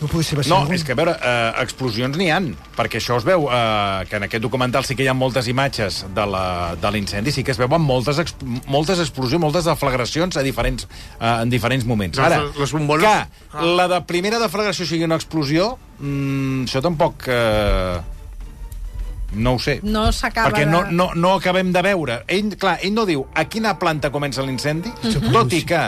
No 0.00 0.22
ser 0.22 0.46
No, 0.46 0.58
és 0.74 0.82
que, 0.84 0.92
a 0.92 0.94
veure, 0.98 1.14
eh, 1.16 1.52
explosions 1.62 2.16
n'hi 2.18 2.26
han, 2.30 2.50
perquè 2.76 2.98
això 3.00 3.16
es 3.16 3.24
veu, 3.24 3.46
eh, 3.48 4.04
que 4.10 4.16
en 4.16 4.26
aquest 4.26 4.42
documental 4.44 4.84
sí 4.84 4.94
que 4.94 5.02
hi 5.04 5.08
ha 5.08 5.14
moltes 5.14 5.48
imatges 5.48 6.04
de 6.14 6.26
la- 6.26 6.76
de 6.76 6.90
l'incendi, 6.92 7.32
sí 7.32 7.42
que 7.42 7.52
es 7.52 7.58
veuen 7.58 7.80
moltes, 7.80 8.18
ex, 8.18 8.34
moltes 8.66 8.98
explosions, 9.00 9.40
moltes 9.40 9.64
deflagracions 9.64 10.36
a 10.36 10.42
diferents, 10.42 10.86
eh, 11.18 11.38
en 11.42 11.48
diferents 11.48 11.86
moments. 11.86 12.18
Ara, 12.18 12.42
les- 12.42 12.56
les 12.56 12.72
bombones- 12.74 13.06
que 13.06 13.56
Ah. 13.56 13.62
la 13.64 13.88
de 13.88 14.00
primera 14.02 14.38
deflagració 14.38 14.84
sigui 14.84 15.04
una 15.04 15.16
explosió, 15.16 15.78
mm, 15.98 16.64
això 16.64 16.82
tampoc... 16.82 17.24
Eh, 17.28 18.00
no 19.32 19.54
ho 19.54 19.58
sé. 19.58 19.80
No 19.82 20.12
s'acaba 20.12 20.50
Perquè 20.50 20.64
de... 20.64 20.70
no, 20.70 20.84
no, 20.90 21.10
no 21.14 21.34
acabem 21.34 21.72
de 21.72 21.82
veure. 21.82 22.22
Ell, 22.28 22.56
clar, 22.56 22.78
ell 22.82 22.92
no 22.94 23.04
diu 23.04 23.26
a 23.34 23.44
quina 23.46 23.78
planta 23.78 24.10
comença 24.10 24.40
l'incendi, 24.42 24.92
tot 25.32 25.52
i 25.52 25.64
que... 25.64 25.80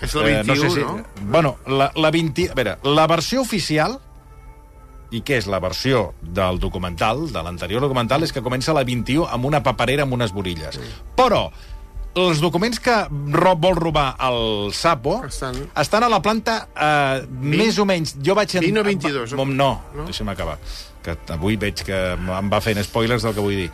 És 0.00 0.14
la 0.14 0.24
eh, 0.30 0.42
21, 0.42 0.80
no? 0.80 1.04
Bueno, 1.30 1.56
la, 1.66 1.90
la 1.94 2.10
20... 2.10 2.48
A 2.50 2.54
veure, 2.58 2.78
la 2.82 3.06
versió 3.06 3.42
oficial, 3.44 3.98
i 5.14 5.20
què 5.22 5.36
és 5.38 5.46
la 5.46 5.60
versió 5.62 6.08
del 6.20 6.58
documental, 6.58 7.28
de 7.32 7.42
l'anterior 7.46 7.84
documental, 7.84 8.24
és 8.26 8.32
que 8.34 8.42
comença 8.42 8.72
a 8.72 8.78
la 8.80 8.82
21 8.84 9.28
amb 9.30 9.46
una 9.46 9.62
paperera 9.62 10.02
amb 10.02 10.16
unes 10.16 10.32
borilles. 10.34 10.80
Però 11.16 11.44
els 12.14 12.38
documents 12.42 12.78
que 12.78 12.94
ro 13.34 13.56
vol 13.58 13.74
robar 13.74 14.12
el 14.22 14.70
Sapo 14.74 15.16
Estan- 15.26 15.64
estan 15.82 16.04
a 16.06 16.08
la 16.08 16.20
planta 16.22 16.68
eh, 16.74 17.24
més 17.42 17.78
o 17.82 17.86
menys... 17.86 18.16
Jo 18.22 18.36
vaig... 18.38 18.54
20 18.62 18.80
o 18.80 18.84
22? 18.86 19.32
No, 19.38 19.46
no, 19.50 19.70
No? 19.94 20.04
deixa'm 20.10 20.30
acabar 20.30 20.58
que 21.04 21.12
avui 21.34 21.58
veig 21.60 21.82
que 21.84 21.96
em 22.16 22.46
va 22.48 22.62
fent 22.64 22.78
spoilers 22.80 23.26
del 23.26 23.34
que 23.36 23.42
vull 23.44 23.58
dir. 23.58 23.66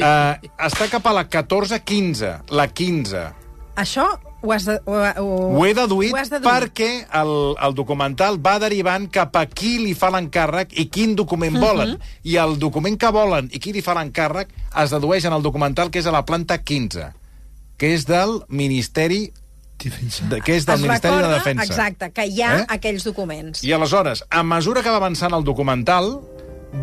Uh, 0.00 0.48
està 0.70 0.86
cap 0.88 1.04
a 1.10 1.12
la 1.12 1.26
14-15, 1.28 2.30
la 2.56 2.64
15. 2.72 3.24
Això 3.82 4.06
ho 4.42 4.52
has 4.52 4.64
de... 4.68 4.76
Ho, 4.86 4.94
ho, 5.22 5.26
Ho 5.58 5.64
he 5.66 5.74
deduït 5.76 6.12
ho 6.14 6.18
has 6.20 6.30
deduït. 6.32 6.46
perquè 6.48 6.90
el, 7.20 7.32
el 7.66 7.74
documental 7.78 8.38
va 8.40 8.58
derivant 8.62 9.08
cap 9.12 9.36
a 9.36 9.44
qui 9.46 9.76
li 9.82 9.94
fa 9.94 10.10
l'encàrrec 10.14 10.72
i 10.80 10.86
quin 10.92 11.14
document 11.18 11.58
volen. 11.60 11.96
I 12.24 12.36
el 12.40 12.56
document 12.58 12.96
que 13.00 13.10
volen 13.14 13.50
i 13.52 13.58
qui 13.60 13.72
li 13.76 13.82
fa 13.84 13.94
l'encàrrec 13.98 14.48
es 14.84 14.90
dedueix 14.94 15.24
en 15.28 15.36
el 15.36 15.42
documental 15.44 15.90
que 15.90 16.00
és 16.00 16.06
a 16.06 16.14
la 16.14 16.24
planta 16.24 16.58
15, 16.62 17.10
que 17.76 17.94
és 17.96 18.06
del 18.08 18.40
Ministeri 18.48 19.30
Defensa. 19.80 20.26
de, 20.28 20.40
que 20.44 20.56
és 20.58 20.66
del 20.68 20.76
es 20.76 20.82
Ministeri 20.84 21.14
recorda, 21.14 21.28
de 21.30 21.38
Defensa. 21.38 21.64
exacte, 21.64 22.10
que 22.12 22.26
hi 22.28 22.42
ha 22.44 22.50
eh? 22.58 22.64
aquells 22.68 23.04
documents. 23.06 23.62
I 23.64 23.72
aleshores, 23.72 24.24
a 24.28 24.42
mesura 24.44 24.82
que 24.84 24.92
va 24.92 24.98
avançant 25.00 25.32
el 25.32 25.44
documental, 25.44 26.10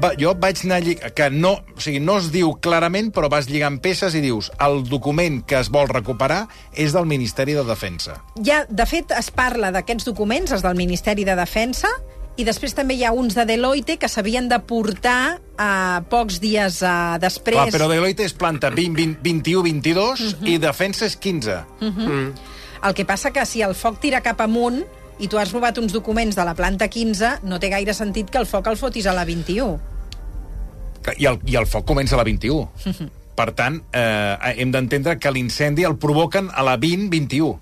va, 0.01 0.11
jo 0.19 0.33
vaig 0.39 0.63
anar 0.65 0.81
llig... 0.83 1.01
que 1.15 1.29
no, 1.33 1.53
o 1.75 1.83
sigui, 1.83 2.01
no 2.03 2.17
es 2.21 2.29
diu 2.33 2.53
clarament, 2.63 3.11
però 3.15 3.29
vas 3.31 3.49
lligant 3.49 3.79
peces 3.83 4.17
i 4.17 4.21
dius 4.23 4.51
el 4.63 4.83
document 4.89 5.41
que 5.47 5.59
es 5.61 5.71
vol 5.73 5.89
recuperar 5.91 6.45
és 6.73 6.95
del 6.95 7.07
Ministeri 7.09 7.55
de 7.57 7.63
Defensa. 7.67 8.19
Ja, 8.43 8.63
de 8.69 8.87
fet, 8.89 9.13
es 9.17 9.31
parla 9.31 9.71
d'aquests 9.75 10.07
documents, 10.07 10.53
els 10.55 10.65
del 10.65 10.77
Ministeri 10.79 11.25
de 11.27 11.37
Defensa, 11.39 11.91
i 12.37 12.45
després 12.45 12.75
també 12.77 12.93
hi 12.99 13.05
ha 13.07 13.13
uns 13.17 13.33
de 13.33 13.47
Deloitte 13.49 13.95
que 13.97 14.09
s'havien 14.11 14.45
de 14.49 14.59
portar 14.69 15.39
uh, 15.39 16.03
pocs 16.09 16.37
dies 16.43 16.83
uh, 16.85 17.17
després. 17.21 17.57
Clar, 17.57 17.73
però 17.73 17.87
Deloitte 17.89 18.27
és 18.27 18.35
planta 18.37 18.69
20, 18.69 18.93
20, 18.93 19.23
21, 19.25 19.63
22 19.65 20.27
i 20.45 20.59
Defensa 20.61 21.07
és 21.09 21.17
15. 21.17 21.57
El 22.85 22.93
que 22.93 23.07
passa 23.09 23.33
que 23.33 23.41
si 23.49 23.63
el 23.65 23.73
foc 23.73 23.97
tira 24.03 24.21
cap 24.21 24.43
amunt 24.45 24.83
i 25.19 25.27
tu 25.27 25.37
has 25.39 25.51
robat 25.51 25.77
uns 25.81 25.93
documents 25.93 26.35
de 26.37 26.43
la 26.45 26.53
planta 26.55 26.87
15, 26.87 27.39
no 27.43 27.59
té 27.59 27.69
gaire 27.73 27.93
sentit 27.93 28.29
que 28.29 28.37
el 28.37 28.45
foc 28.45 28.67
el 28.67 28.77
fotis 28.77 29.07
a 29.07 29.13
la 29.17 29.25
21. 29.25 29.79
Que- 31.03 31.15
I 31.17 31.25
el, 31.31 31.39
I 31.45 31.55
el 31.57 31.65
foc 31.65 31.85
comença 31.87 32.15
a 32.15 32.19
la 32.21 32.25
21. 32.27 32.67
Per 33.37 33.51
tant, 33.53 33.81
eh, 33.93 34.53
hem 34.57 34.71
d'entendre 34.73 35.17
que 35.21 35.31
l'incendi 35.31 35.83
el 35.85 35.95
provoquen 36.01 36.49
a 36.53 36.63
la 36.65 36.77
20-21. 36.77 37.59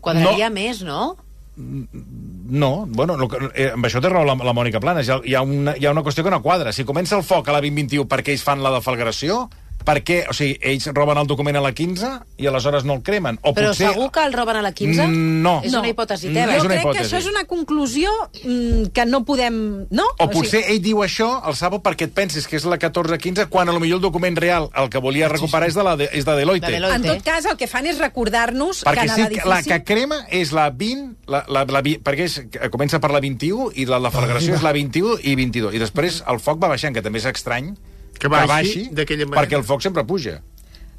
Quadraria 0.00 0.48
més, 0.50 0.80
no? 0.82 1.16
No, 1.56 2.86
bueno, 2.88 3.16
lo 3.16 3.28
que, 3.28 3.38
eh, 3.54 3.70
amb 3.74 3.84
això 3.86 4.00
té 4.00 4.08
raó 4.08 4.24
la, 4.24 4.34
la 4.34 4.54
Mònica 4.56 4.80
Planes. 4.80 5.06
Hi 5.06 5.12
ha, 5.12 5.18
hi, 5.24 5.34
ha 5.36 5.42
una, 5.44 5.74
hi 5.78 5.84
ha 5.86 5.92
una 5.92 6.02
qüestió 6.02 6.24
que 6.24 6.30
no 6.32 6.40
quadra. 6.42 6.72
Si 6.72 6.84
comença 6.88 7.16
el 7.16 7.22
foc 7.28 7.48
a 7.48 7.52
la 7.52 7.60
2021 7.60 8.08
perquè 8.08 8.32
ells 8.32 8.42
fan 8.42 8.62
la 8.64 8.72
deflagració, 8.74 9.44
per 9.84 10.02
què? 10.04 10.22
O 10.30 10.34
sigui, 10.36 10.56
ells 10.60 10.86
roben 10.94 11.18
el 11.18 11.26
document 11.26 11.56
a 11.56 11.62
la 11.64 11.72
15 11.72 12.10
i 12.38 12.46
aleshores 12.46 12.84
no 12.84 12.94
el 12.98 13.02
cremen. 13.02 13.38
O 13.42 13.52
Però 13.54 13.70
potser... 13.72 13.88
segur 13.92 14.10
que 14.12 14.24
el 14.24 14.32
roben 14.32 14.56
a 14.56 14.62
la 14.62 14.72
15? 14.72 15.06
Mm, 15.06 15.42
no. 15.42 15.60
És 15.64 15.72
No. 15.72 15.80
una 15.80 15.88
hipòtesi 15.92 16.28
No, 16.28 16.34
teva. 16.40 16.56
és 16.56 16.62
Jo 16.62 16.66
una 16.66 16.74
crec 16.74 16.84
hipòtesi. 16.84 16.98
que 16.98 17.06
això 17.08 17.18
és 17.18 17.26
una 17.30 17.44
conclusió 17.44 18.10
mm, 18.44 18.86
que 18.92 19.06
no 19.06 19.24
podem... 19.24 19.86
No? 19.90 20.04
O 20.18 20.28
potser 20.30 20.64
ell 20.70 20.80
diu 20.82 21.02
això, 21.02 21.30
el 21.48 21.56
Sabo, 21.56 21.82
perquè 21.82 22.08
et 22.08 22.14
pensis 22.14 22.46
que 22.46 22.56
és 22.56 22.64
la 22.64 22.78
14-15, 22.78 23.48
quan 23.48 23.68
a 23.68 23.72
lo 23.72 23.80
millor 23.80 23.96
el 24.00 24.02
document 24.02 24.36
real, 24.36 24.70
el 24.76 24.88
que 24.90 24.98
volia 24.98 25.28
recuperar 25.28 25.68
és 25.68 25.74
de, 25.74 25.82
la 25.82 25.96
de, 25.96 26.08
és 26.12 26.24
de 26.24 26.36
Deloitte. 26.36 26.66
De 26.66 26.72
Deloitte. 26.78 26.96
En 27.08 27.16
tot 27.16 27.24
cas, 27.24 27.44
el 27.46 27.56
que 27.56 27.66
fan 27.70 27.86
és 27.86 27.98
recordar-nos 27.98 28.82
que 28.84 28.90
sí, 28.90 29.00
que 29.00 29.44
la 29.44 29.58
l'edifici... 29.58 29.68
que 29.70 29.80
crema 29.84 30.20
és 30.30 30.52
la 30.52 30.70
20, 30.70 31.16
la, 31.26 31.44
la, 31.48 31.64
la, 31.68 31.82
vi- 31.82 31.98
perquè 32.02 32.26
és, 32.28 32.40
comença 32.72 33.00
per 33.02 33.10
la 33.12 33.20
21 33.20 33.70
i 33.74 33.86
la 33.86 33.98
deflagració 34.02 34.54
és 34.58 34.62
la 34.62 34.72
21 34.72 35.18
i 35.22 35.34
22. 35.38 35.74
I 35.74 35.80
després 35.82 36.22
el 36.28 36.40
foc 36.40 36.60
va 36.62 36.68
baixant, 36.72 36.94
que 36.94 37.02
també 37.02 37.18
és 37.22 37.26
estrany 37.30 37.72
Que 38.22 38.30
baixi 38.30 38.88
d'aquella 38.94 39.26
manera. 39.26 39.42
perquè 39.42 39.58
el 39.58 39.64
foc 39.66 39.82
sempre 39.82 40.04
puja. 40.06 40.38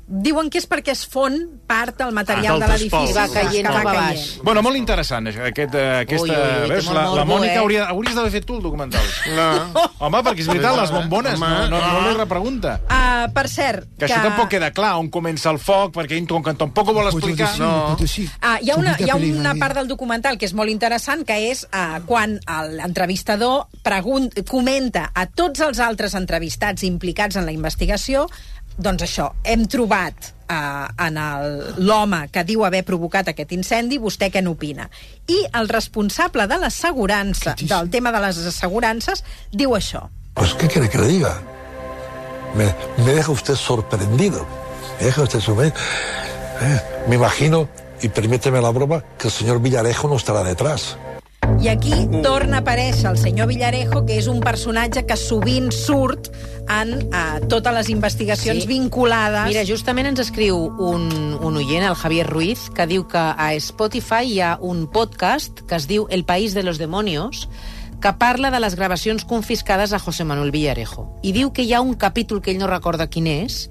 Diuen 0.05 0.49
que 0.51 0.59
és 0.59 0.65
perquè 0.67 0.91
es 0.91 1.05
fon 1.07 1.35
part 1.65 1.95
del 1.97 2.09
Ah, 2.11 2.15
material 2.17 2.59
de 2.59 2.65
del 2.67 2.73
l'edifici. 2.75 3.13
Va 3.15 3.27
caient 3.31 3.67
que 3.67 3.71
cap 3.71 3.77
a 3.79 3.83
caient. 3.83 4.01
baix. 4.09 4.23
Bueno, 4.43 4.61
molt 4.61 4.75
interessant, 4.75 5.27
això, 5.31 5.45
aquest, 5.47 5.75
eh, 5.75 6.01
aquesta... 6.03 6.25
Ui, 6.27 6.63
ui, 6.63 6.69
veus, 6.73 6.89
la, 6.91 7.05
la 7.15 7.23
Mònica 7.25 7.53
eh? 7.53 7.61
hauria, 7.61 7.85
hauries 7.87 8.15
d'haver 8.15 8.31
fet 8.31 8.45
tu 8.45 8.57
el 8.57 8.61
documental. 8.61 9.05
No. 9.37 9.47
Home, 10.03 10.21
perquè 10.27 10.43
és 10.43 10.49
veritat, 10.51 10.75
les 10.81 10.91
bombones, 10.91 11.39
Home, 11.39 11.49
no, 11.71 11.79
no, 11.79 11.79
no 11.79 12.01
no. 12.01 12.09
li 12.09 12.17
repregunta. 12.19 12.75
Uh, 12.83 13.31
per 13.33 13.47
cert... 13.49 13.87
Que 13.97 14.09
això 14.09 14.19
tampoc 14.25 14.51
queda 14.51 14.71
clar 14.75 14.97
on 14.99 15.07
comença 15.09 15.49
el 15.53 15.59
foc, 15.63 15.93
perquè 15.95 16.19
ell 16.19 16.27
com 16.27 16.43
que 16.43 16.53
tampoc 16.59 16.91
ho 16.91 16.97
vol 16.99 17.07
explicar... 17.07 17.53
No. 17.63 17.95
Ah, 18.41 18.57
hi 18.59 18.69
ha, 18.73 18.77
una, 18.77 18.97
hi 18.99 19.09
ha 19.09 19.15
una 19.15 19.55
part 19.55 19.79
del 19.79 19.87
documental 19.87 20.37
que 20.37 20.45
és 20.49 20.53
molt 20.53 20.69
interessant, 20.69 21.23
que 21.25 21.39
és 21.49 21.63
uh, 21.71 22.01
quan 22.05 22.37
l'entrevistador 22.75 23.67
comenta 24.49 25.09
a 25.15 25.25
tots 25.27 25.63
els 25.63 25.79
altres 25.79 26.13
entrevistats 26.19 26.83
implicats 26.83 27.39
en 27.39 27.47
la 27.47 27.55
investigació 27.55 28.27
doncs 28.77 29.05
això, 29.05 29.29
hem 29.43 29.65
trobat 29.69 30.31
uh, 30.49 30.87
en 31.05 31.19
l'home 31.83 32.23
que 32.33 32.43
diu 32.47 32.65
haver 32.65 32.83
provocat 32.87 33.29
aquest 33.31 33.53
incendi, 33.55 33.99
vostè 34.01 34.29
què 34.33 34.41
n'opina? 34.43 34.89
I 35.27 35.43
el 35.59 35.69
responsable 35.69 36.47
de 36.49 36.57
l'assegurança, 36.61 37.55
del 37.61 37.89
tema 37.93 38.11
de 38.15 38.23
les 38.25 38.41
assegurances, 38.53 39.23
diu 39.51 39.75
això. 39.77 40.07
Pues, 40.33 40.55
¿qué 40.55 40.67
quiere 40.67 40.89
que 40.89 40.97
le 40.97 41.07
diga? 41.07 41.33
Me, 42.55 42.73
me 43.03 43.13
deja 43.13 43.31
usted 43.31 43.55
sorprendido. 43.55 44.45
Me 44.99 45.05
deja 45.05 45.21
usted 45.21 45.39
sorprendido. 45.39 45.79
Eh, 46.61 46.81
me 47.07 47.15
imagino, 47.15 47.69
y 48.01 48.09
permíteme 48.09 48.61
la 48.61 48.69
broma, 48.69 49.03
que 49.17 49.27
el 49.27 49.33
señor 49.33 49.61
Villarejo 49.61 50.07
no 50.07 50.15
estará 50.15 50.43
detrás. 50.43 50.97
I 51.63 51.69
aquí 51.71 51.93
torna 52.23 52.57
a 52.59 52.63
aparèixer 52.63 53.09
el 53.11 53.17
senyor 53.17 53.47
Villarejo, 53.47 54.03
que 54.05 54.17
és 54.19 54.27
un 54.31 54.41
personatge 54.43 55.05
que 55.07 55.15
sovint 55.19 55.69
surt 55.71 56.29
en 56.71 56.93
uh, 57.09 57.39
totes 57.51 57.73
les 57.75 57.89
investigacions 57.93 58.63
Sí. 58.63 58.67
vinculades... 58.67 59.47
Mira, 59.51 59.63
justament 59.67 60.07
ens 60.11 60.19
escriu 60.23 60.57
un, 60.79 61.07
un 61.39 61.57
oient, 61.59 61.85
el 61.87 61.95
Javier 61.95 62.27
Ruiz, 62.27 62.69
que 62.75 62.87
diu 62.87 63.05
que 63.07 63.19
a 63.19 63.53
Spotify 63.59 64.27
hi 64.27 64.41
ha 64.41 64.57
un 64.61 64.87
podcast 64.91 65.63
que 65.67 65.75
es 65.79 65.87
diu 65.87 66.07
El 66.09 66.25
País 66.25 66.53
de 66.53 66.63
los 66.63 66.77
Demonios, 66.77 67.47
que 68.03 68.11
parla 68.19 68.51
de 68.51 68.59
les 68.59 68.75
gravacions 68.75 69.23
confiscades 69.23 69.93
a 69.93 69.99
José 69.99 70.25
Manuel 70.27 70.51
Villarejo. 70.51 71.07
I 71.23 71.31
diu 71.31 71.53
que 71.55 71.63
hi 71.63 71.71
ha 71.73 71.79
un 71.81 71.93
capítol 71.95 72.41
que 72.41 72.51
ell 72.51 72.59
no 72.59 72.67
recorda 72.67 73.07
quin 73.07 73.27
és, 73.31 73.69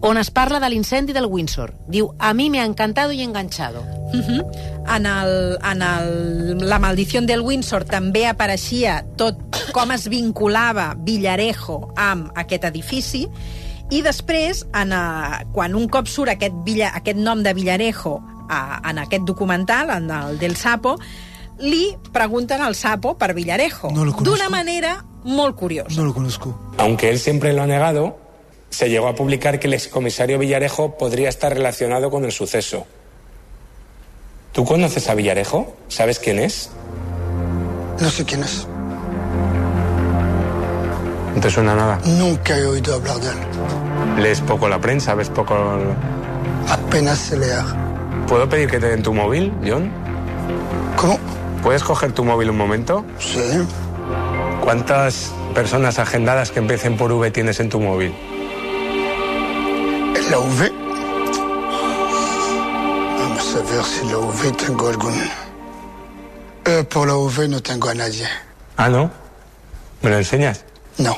on 0.00 0.16
es 0.16 0.30
parla 0.30 0.60
de 0.60 0.70
l'incendi 0.70 1.12
del 1.12 1.26
Windsor. 1.26 1.74
Diu, 1.88 2.14
a 2.18 2.32
mi 2.34 2.50
me 2.50 2.60
ha 2.60 2.64
encantado 2.64 3.12
y 3.12 3.22
enganchado. 3.22 3.82
Uh 4.12 4.20
-huh. 4.20 4.96
En, 4.96 5.06
el, 5.06 5.58
en 5.62 5.82
el, 5.82 6.68
la 6.68 6.78
maldició 6.78 7.20
del 7.20 7.40
Windsor 7.40 7.84
també 7.84 8.26
apareixia 8.26 9.04
tot 9.16 9.36
com 9.72 9.90
es 9.90 10.08
vinculava 10.08 10.94
Villarejo 10.98 11.92
amb 11.96 12.30
aquest 12.34 12.64
edifici 12.64 13.28
i 13.90 14.02
després, 14.02 14.66
en, 14.72 14.92
a, 14.92 15.44
quan 15.52 15.74
un 15.74 15.88
cop 15.88 16.06
surt 16.06 16.30
aquest, 16.30 16.54
Villa, 16.64 16.92
aquest 16.94 17.18
nom 17.18 17.42
de 17.42 17.52
Villarejo 17.52 18.20
a, 18.48 18.80
en 18.90 18.98
aquest 18.98 19.24
documental, 19.26 19.90
en 19.90 20.10
el 20.10 20.38
del 20.38 20.56
Sapo, 20.56 20.96
li 21.58 21.96
pregunten 22.12 22.62
al 22.62 22.74
Sapo 22.74 23.16
per 23.18 23.34
Villarejo. 23.34 23.90
No. 23.90 24.06
D'una 24.22 24.48
manera 24.48 25.04
molt 25.24 25.56
curiosa. 25.56 25.96
No 25.96 26.06
lo 26.06 26.14
conozco. 26.14 26.54
Aunque 26.78 27.10
él 27.10 27.18
siempre 27.18 27.52
lo 27.52 27.62
ha 27.62 27.66
negado, 27.66 28.16
se 28.70 28.88
llegó 28.88 29.08
a 29.08 29.14
publicar 29.14 29.58
que 29.58 29.66
el 29.66 29.74
excomisario 29.74 30.38
Villarejo 30.38 30.96
podría 30.96 31.28
estar 31.28 31.52
relacionado 31.52 32.10
con 32.10 32.24
el 32.24 32.32
suceso. 32.32 32.86
¿Tú 34.52 34.64
conoces 34.64 35.08
a 35.08 35.14
Villarejo? 35.14 35.76
¿Sabes 35.88 36.18
quién 36.18 36.38
es? 36.38 36.70
No 38.00 38.08
sé 38.10 38.24
quién 38.24 38.42
es. 38.42 38.66
No 41.34 41.40
te 41.40 41.50
suena 41.50 41.74
nada. 41.74 42.00
Nunca 42.04 42.56
he 42.56 42.64
oído 42.64 42.94
hablar 42.94 43.16
de 43.20 43.28
él. 43.28 44.22
Lees 44.22 44.40
poco 44.40 44.68
la 44.68 44.80
prensa, 44.80 45.14
ves 45.14 45.28
poco... 45.30 45.56
Apenas 46.68 47.18
sé 47.18 47.38
leer. 47.38 47.64
¿Puedo 48.26 48.48
pedir 48.48 48.70
que 48.70 48.78
te 48.78 48.88
den 48.88 49.02
tu 49.02 49.12
móvil, 49.12 49.52
John? 49.66 49.90
¿Cómo? 50.96 51.18
¿Puedes 51.62 51.82
coger 51.82 52.12
tu 52.12 52.24
móvil 52.24 52.50
un 52.50 52.56
momento? 52.56 53.04
Sí. 53.18 53.40
¿Cuántas 54.62 55.32
personas 55.54 55.98
agendadas 55.98 56.50
que 56.50 56.58
empiecen 56.58 56.96
por 56.96 57.12
V 57.12 57.30
tienes 57.30 57.60
en 57.60 57.68
tu 57.68 57.80
móvil? 57.80 58.14
¿En 60.30 60.36
la 60.36 60.42
V? 60.46 60.72
Vamos 63.18 63.56
a 63.56 63.72
ver 63.72 63.84
si 63.84 64.06
la 64.06 64.18
V 64.18 64.52
tengo 64.52 64.88
algún... 64.88 65.12
Eh, 66.66 66.84
por 66.84 67.08
la 67.08 67.16
V 67.16 67.48
no 67.48 67.60
tengo 67.60 67.88
a 67.88 67.94
nadie. 67.94 68.26
Ah, 68.76 68.88
¿no? 68.88 69.10
¿Me 70.02 70.10
lo 70.10 70.18
enseñas? 70.18 70.64
No. 70.98 71.16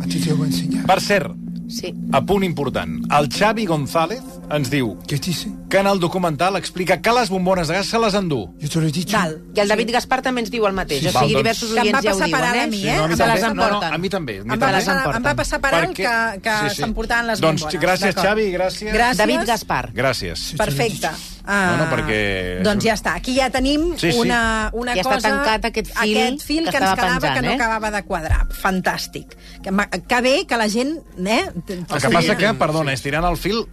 A 0.00 0.04
ti 0.06 0.20
te 0.20 0.30
lo 0.30 0.36
voy 0.36 0.46
a 0.46 0.50
enseñar. 0.52 0.86
Per 0.86 1.00
cert, 1.00 1.32
Sí. 1.68 1.92
a 2.12 2.20
punt 2.24 2.44
important, 2.44 3.04
el 3.12 3.28
Xavi 3.28 3.66
González 3.66 4.22
ens 4.50 4.70
diu 4.70 4.96
¿Qué 5.06 5.16
dice? 5.16 5.48
que 5.68 5.78
en 5.78 5.86
el 5.86 6.00
documental 6.00 6.56
explica 6.56 7.00
que 7.02 7.12
les 7.12 7.28
bombones 7.28 7.68
de 7.68 7.74
gas 7.74 7.86
se 7.86 7.98
les 7.98 8.14
endú. 8.14 8.54
Yo 8.58 8.68
te 8.68 8.80
lo 8.80 8.86
he 8.86 8.92
dicho. 8.92 9.16
Val. 9.16 9.42
I 9.54 9.60
el 9.60 9.68
David 9.68 9.90
Gaspar 9.92 10.22
també 10.22 10.40
ens 10.40 10.50
diu 10.50 10.64
el 10.66 10.72
mateix. 10.72 11.02
Sí, 11.02 11.08
o 11.08 11.10
sigui, 11.12 11.18
val, 11.18 11.28
doncs- 11.28 11.42
diversos 11.42 11.68
Que 11.68 11.80
em 11.80 11.92
va 11.92 11.98
oients 11.98 12.04
ja 12.04 12.10
ho 12.10 12.18
passar 12.18 12.28
per 12.30 12.38
diuen, 12.38 12.48
ara 12.48 12.58
eh? 12.58 12.62
a 12.62 12.66
mi, 12.68 12.80
eh? 12.88 12.96
No, 12.96 13.04
a 13.04 13.08
mi 13.08 13.16
Se 13.16 13.26
les 13.26 13.40
també. 13.40 13.48
No, 13.48 13.54
no, 13.54 13.66
emporten. 13.68 13.92
a 13.92 13.98
mi 13.98 14.08
també. 14.08 14.32
A 14.32 14.34
mi 14.36 14.40
Em 14.40 14.48
va, 14.48 14.56
també. 14.58 14.72
passar, 14.78 15.16
em 15.16 15.24
va 15.28 15.34
passar 15.34 15.60
per 15.60 15.74
alt 15.74 15.90
Perquè- 15.90 16.32
que, 16.32 16.40
que 16.40 16.56
sí, 16.62 16.74
sí. 16.74 16.82
s'emportaven 16.82 17.26
les 17.26 17.40
Doncs 17.40 17.62
bombones. 17.62 17.82
gràcies, 17.82 18.14
D'acord. 18.14 18.26
Xavi, 18.28 18.46
gràcies. 18.52 18.92
Gràcies. 18.94 19.16
David 19.18 19.40
Gaspar. 19.46 19.92
Gràcies. 19.92 20.56
Perfecte. 20.56 21.10
No, 21.48 21.76
no, 21.78 21.84
Ah, 21.84 21.88
perquè- 21.90 22.62
Doncs 22.62 22.84
ja 22.84 22.92
està. 22.94 23.14
Aquí 23.16 23.34
ja 23.36 23.48
tenim 23.48 23.96
Sí, 23.96 24.12
sí. 24.12 24.18
una, 24.18 24.68
una 24.74 24.94
Ja 24.94 25.00
està 25.00 25.14
cosa... 25.14 25.28
tancat 25.30 25.64
aquest 25.64 25.86
fil 25.96 26.16
aquest 26.18 26.42
fil 26.44 26.64
que 26.64 26.70
que, 26.70 26.76
ens 26.76 26.84
estava 26.90 26.96
quedava 26.96 27.20
penjant, 27.20 27.34
que 27.36 27.42
no 27.42 27.50
eh? 27.50 27.54
acabava 27.54 27.90
de 27.90 28.02
quadrar. 28.04 28.46
Fantàstic. 28.48 29.32
Que, 29.62 29.70
ma- 29.70 29.88
que 29.88 30.20
bé 30.20 30.46
que 30.46 30.56
la 30.58 30.68
gent... 30.68 30.98
Eh, 31.24 31.50
El 31.68 31.86
que 31.86 32.10
passa 32.10 32.36
que, 32.36 32.52
perdona, 32.54 32.92
estirant 32.92 33.24
el 33.24 33.36
fil, 33.38 33.64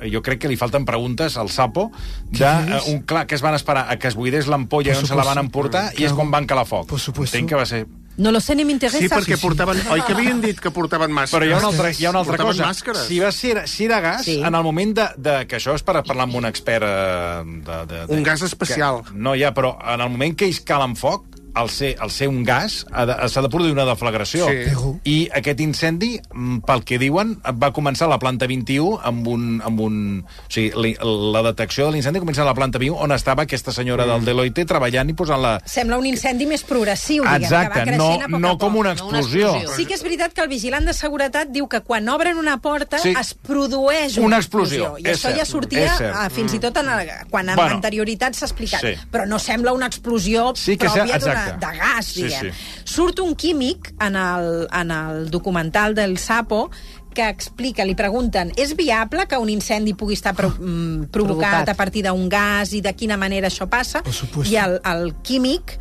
jo 0.00 0.22
crec 0.22 0.38
que 0.42 0.48
li 0.48 0.56
falten 0.56 0.84
preguntes 0.86 1.36
al 1.36 1.48
Sapo 1.50 1.90
de 2.30 2.44
eh, 2.46 2.80
un 2.92 3.00
clar 3.02 3.26
que 3.26 3.34
es 3.34 3.42
van 3.42 3.54
esperar 3.54 3.86
a 3.90 3.96
que 3.98 4.08
es 4.08 4.14
buidés 4.14 4.46
l'ampolla 4.46 4.92
Por 4.94 5.02
on 5.02 5.06
se 5.08 5.14
la 5.18 5.24
van 5.24 5.38
emportar 5.38 5.88
i 5.94 6.04
és 6.04 6.12
Claro. 6.12 6.16
quan 6.16 6.30
van 6.30 6.46
calar 6.46 6.66
foc. 6.66 6.86
Por 6.88 7.00
supuesto. 7.00 7.36
Entenc 7.36 7.50
que 7.50 7.56
va 7.56 7.66
ser... 7.66 7.86
No 8.18 8.32
lo 8.32 8.40
sé 8.40 8.56
ni 8.58 8.64
m'interessa. 8.66 8.98
Sí, 8.98 9.06
perquè 9.08 9.36
Sí, 9.36 9.40
sí. 9.40 9.42
portaven... 9.46 9.78
Oi 9.94 10.00
que 10.02 10.12
havien 10.12 10.40
dit 10.42 10.58
que 10.58 10.72
portaven 10.74 11.12
màscares? 11.14 11.36
Però 11.36 11.46
hi 11.46 11.52
ha 11.54 11.58
una 11.60 11.68
altra, 11.70 11.90
hi 11.94 12.04
ha 12.04 12.10
una 12.10 12.18
altra 12.24 12.32
Portaven 12.34 12.56
cosa. 12.56 12.66
màscares. 12.66 13.04
Si, 13.06 13.20
va 13.22 13.30
ser, 13.30 13.68
si 13.70 13.84
era 13.86 14.00
gas, 14.02 14.24
Sí. 14.26 14.40
en 14.42 14.54
el 14.58 14.62
moment 14.66 14.94
de, 14.96 15.04
de... 15.16 15.34
Que 15.46 15.60
això 15.60 15.74
és 15.78 15.84
per 15.86 16.02
parlar 16.02 16.24
amb 16.26 16.34
un 16.34 16.44
expert... 16.50 16.82
Eh, 16.82 17.44
de, 17.68 17.78
de, 17.86 18.06
de, 18.08 18.14
Un 18.16 18.24
gas 18.26 18.42
especial. 18.42 19.04
Que, 19.06 19.14
no, 19.14 19.36
ja, 19.38 19.52
però 19.54 19.76
en 19.94 20.00
el 20.00 20.10
moment 20.10 20.34
que 20.34 20.46
ells 20.50 20.58
calen 20.66 20.96
foc, 20.98 21.26
al 21.54 21.70
ser, 21.70 21.96
al 22.00 22.10
ser 22.10 22.28
un 22.28 22.44
gas, 22.44 22.86
ha 22.92 23.06
de- 23.06 23.28
s'ha 23.28 23.42
de 23.42 23.48
produir 23.48 23.72
una 23.72 23.84
deflagració. 23.84 24.46
Sí. 24.48 25.00
I 25.04 25.28
aquest 25.34 25.60
incendi, 25.60 26.20
mm, 26.32 26.58
pel 26.66 26.84
que 26.84 26.98
diuen, 26.98 27.40
va 27.62 27.72
començar 27.72 28.06
a 28.06 28.08
la 28.10 28.18
planta 28.18 28.46
21 28.46 29.00
amb 29.02 29.26
un... 29.26 29.62
Amb 29.64 29.80
un 29.80 30.24
o 30.28 30.50
sigui, 30.52 30.72
li, 30.80 30.96
la 31.32 31.42
detecció 31.42 31.86
de 31.86 31.92
l'incendi 31.92 32.20
comença 32.20 32.42
a 32.42 32.44
la 32.44 32.54
planta 32.54 32.78
21 32.78 32.96
on 33.02 33.12
estava 33.12 33.42
aquesta 33.42 33.72
senyora 33.72 34.04
Mm. 34.06 34.08
del 34.10 34.24
Deloitte 34.24 34.64
treballant 34.64 35.10
i 35.10 35.14
posant 35.14 35.40
la... 35.42 35.60
Sembla 35.64 35.98
un 35.98 36.06
incendi 36.06 36.46
més 36.46 36.62
progressiu, 36.62 37.22
diguem, 37.24 37.42
Exacte, 37.42 37.84
que 37.84 37.90
va 37.90 37.96
no, 37.96 38.06
creixent 38.08 38.22
a 38.22 38.28
poc 38.28 38.40
no 38.40 38.48
a 38.48 38.50
poc. 38.52 38.60
com 38.60 38.76
una 38.76 38.94
No 38.94 39.08
una 39.08 39.18
explosió. 39.18 39.46
explosió. 39.54 39.76
Sí 39.76 39.86
que 39.86 39.94
és 39.94 40.02
veritat 40.02 40.32
que 40.32 40.40
el 40.42 40.48
vigilant 40.48 40.86
de 40.86 40.92
seguretat 40.92 41.48
diu 41.50 41.68
que 41.68 41.80
quan 41.82 42.08
obren 42.08 42.38
una 42.38 42.58
porta 42.60 42.98
Sí. 42.98 43.14
es 43.18 43.34
produeix 43.34 44.16
una, 44.18 44.26
Una 44.26 44.36
explosió, 44.38 44.96
I 44.98 45.02
és 45.08 45.18
això 45.18 45.30
ja 45.30 45.36
cert, 45.44 45.48
sortia 45.50 45.84
és 45.86 45.98
cert. 45.98 46.16
eh, 46.16 46.30
fins 46.30 46.54
i 46.54 46.58
tot 46.58 46.76
en 46.76 46.88
el, 46.88 47.08
quan 47.30 47.48
amb 47.48 47.56
Bueno, 47.58 47.74
anterioritat 47.76 48.34
s'ha 48.34 48.46
explicat. 48.46 48.80
sí. 48.80 48.94
Però 49.10 49.26
no 49.26 49.38
sembla 49.38 49.72
una 49.72 49.86
explosió 49.86 50.52
Sí 50.54 50.76
que 50.76 50.86
pròpia 50.86 51.18
d'una- 51.18 51.37
exacte. 51.46 51.66
de 51.66 51.78
gas, 51.78 52.06
Sí, 52.06 52.22
diguem. 52.22 52.52
sí. 52.52 52.82
Surt 52.84 53.18
un 53.20 53.34
químic 53.34 53.94
en 54.00 54.16
el, 54.16 54.68
en 54.72 54.90
el 54.90 55.30
documental 55.30 55.94
del 55.94 56.18
Sapo 56.18 56.70
que 57.14 57.28
explica, 57.28 57.84
li 57.84 57.94
pregunten, 57.96 58.52
és 58.56 58.76
viable 58.76 59.26
que 59.26 59.36
un 59.38 59.48
incendi 59.50 59.94
pugui 59.94 60.14
estar 60.14 60.34
pro, 60.36 60.50
mm, 60.50 61.08
provocat, 61.10 61.50
Provocat. 61.64 61.68
a 61.68 61.74
partir 61.74 62.04
d'un 62.04 62.28
gas 62.28 62.72
i 62.72 62.80
de 62.80 62.92
quina 62.94 63.16
manera 63.16 63.48
això 63.48 63.66
passa? 63.68 64.02
I 64.44 64.56
el, 64.56 64.80
el 64.84 65.14
químic 65.22 65.78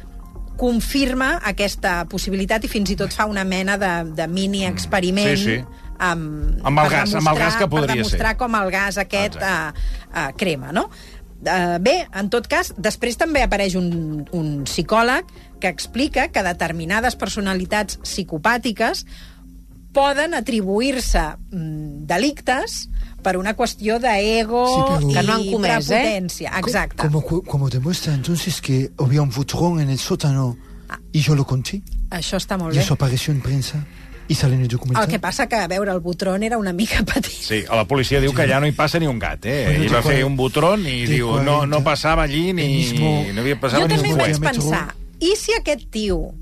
confirma 0.57 1.35
aquesta 1.45 2.05
possibilitat 2.09 2.63
i 2.65 2.67
fins 2.71 2.89
i 2.89 2.95
tot 2.97 3.13
fa 3.13 3.27
una 3.29 3.43
mena 3.45 3.77
de, 3.77 3.91
de 4.17 4.25
mini-experiment 4.27 5.35
Mm. 5.37 5.43
Sí, 5.43 5.57
sí. 5.59 5.83
amb, 5.99 6.65
Amb 6.65 6.79
el 6.79 6.89
gas- 6.89 7.13
amb 7.15 7.27
el 7.27 7.37
gas 7.37 7.55
que 7.57 7.67
podria 7.67 7.87
per 7.87 7.95
demostrar 7.97 8.31
ser. 8.31 8.37
com 8.37 8.55
el 8.55 8.71
gas 8.71 8.97
aquest 8.97 9.35
uh, 9.35 9.71
uh, 10.13 10.31
crema, 10.37 10.71
no? 10.71 10.89
Uh, 11.37 11.77
bé, 11.79 12.07
en 12.17 12.29
tot 12.33 12.47
cas, 12.49 12.73
després 12.77 13.15
també 13.17 13.43
apareix 13.43 13.75
un, 13.77 14.25
un 14.33 14.63
psicòleg 14.65 15.25
que 15.59 15.67
explica 15.67 16.27
que 16.29 16.43
determinades 16.43 17.15
personalitats 17.15 17.99
psicopàtiques 18.03 19.05
poden 19.93 20.33
atribuir-se 20.37 21.21
mm, 21.51 22.05
delictes 22.05 22.89
per 23.23 23.35
una 23.37 23.55
qüestió 23.57 23.97
d'ego 23.99 24.61
Sí, 24.67 24.81
però- 24.81 25.09
i 25.09 25.13
Que 25.15 25.23
no 25.23 25.33
han 25.33 25.45
comès, 25.51 25.89
eh? 25.91 26.17
Exacte. 26.59 26.97
Como, 27.01 27.21
como, 27.21 27.41
como 27.43 27.69
demuestra 27.69 28.13
entonces 28.13 28.61
que 28.61 28.91
había 28.99 29.21
un 29.21 29.29
butrón 29.31 29.79
en 29.79 29.89
el 29.89 29.97
sótano 29.97 30.55
y 31.11 31.19
yo 31.21 31.35
lo 31.35 31.45
conté. 31.45 31.81
Això 32.11 32.37
està 32.37 32.57
molt 32.57 32.73
Y 32.73 32.77
bé. 32.77 32.83
eso 32.83 32.93
apareció 32.93 33.33
en 33.33 33.41
prensa 33.41 33.85
y 34.29 34.35
sale 34.35 34.55
en 34.55 34.61
el 34.61 34.67
documental. 34.67 35.03
El 35.05 35.09
que 35.09 35.19
passa 35.19 35.47
que, 35.47 35.55
a 35.55 35.67
veure, 35.67 35.91
el 35.91 35.99
Botrón 35.99 36.43
era 36.43 36.57
una 36.57 36.71
mica 36.73 37.03
petit. 37.03 37.31
Sí, 37.31 37.63
a 37.69 37.75
la 37.75 37.85
policia 37.87 38.19
diu 38.21 38.33
que 38.33 38.43
allà 38.43 38.59
no 38.59 38.67
hi 38.67 38.71
passa 38.73 38.99
ni 38.99 39.07
un 39.07 39.19
gat, 39.19 39.45
eh? 39.45 39.63
Bueno, 39.67 39.83
Ell 39.83 39.93
va 39.95 40.01
fer 40.03 40.23
un 40.25 40.35
butron 40.37 40.85
i 40.85 41.05
diu 41.07 41.27
no, 41.43 41.65
no 41.65 41.79
40, 41.79 41.83
passava 41.83 42.23
allí 42.23 42.53
ni... 42.53 42.67
mismo- 42.91 43.25
No 43.33 43.41
havia 43.41 43.59
passava 43.59 43.83
Jo 43.83 43.87
ni 43.87 43.95
també 43.95 44.11
un 44.13 44.17
vaig 44.17 44.35
fuet. 44.35 44.39
diàmetre. 44.39 44.61
pensar, 44.61 44.95
i 45.19 45.35
si 45.35 45.53
aquest 45.57 45.89
tio, 45.91 46.33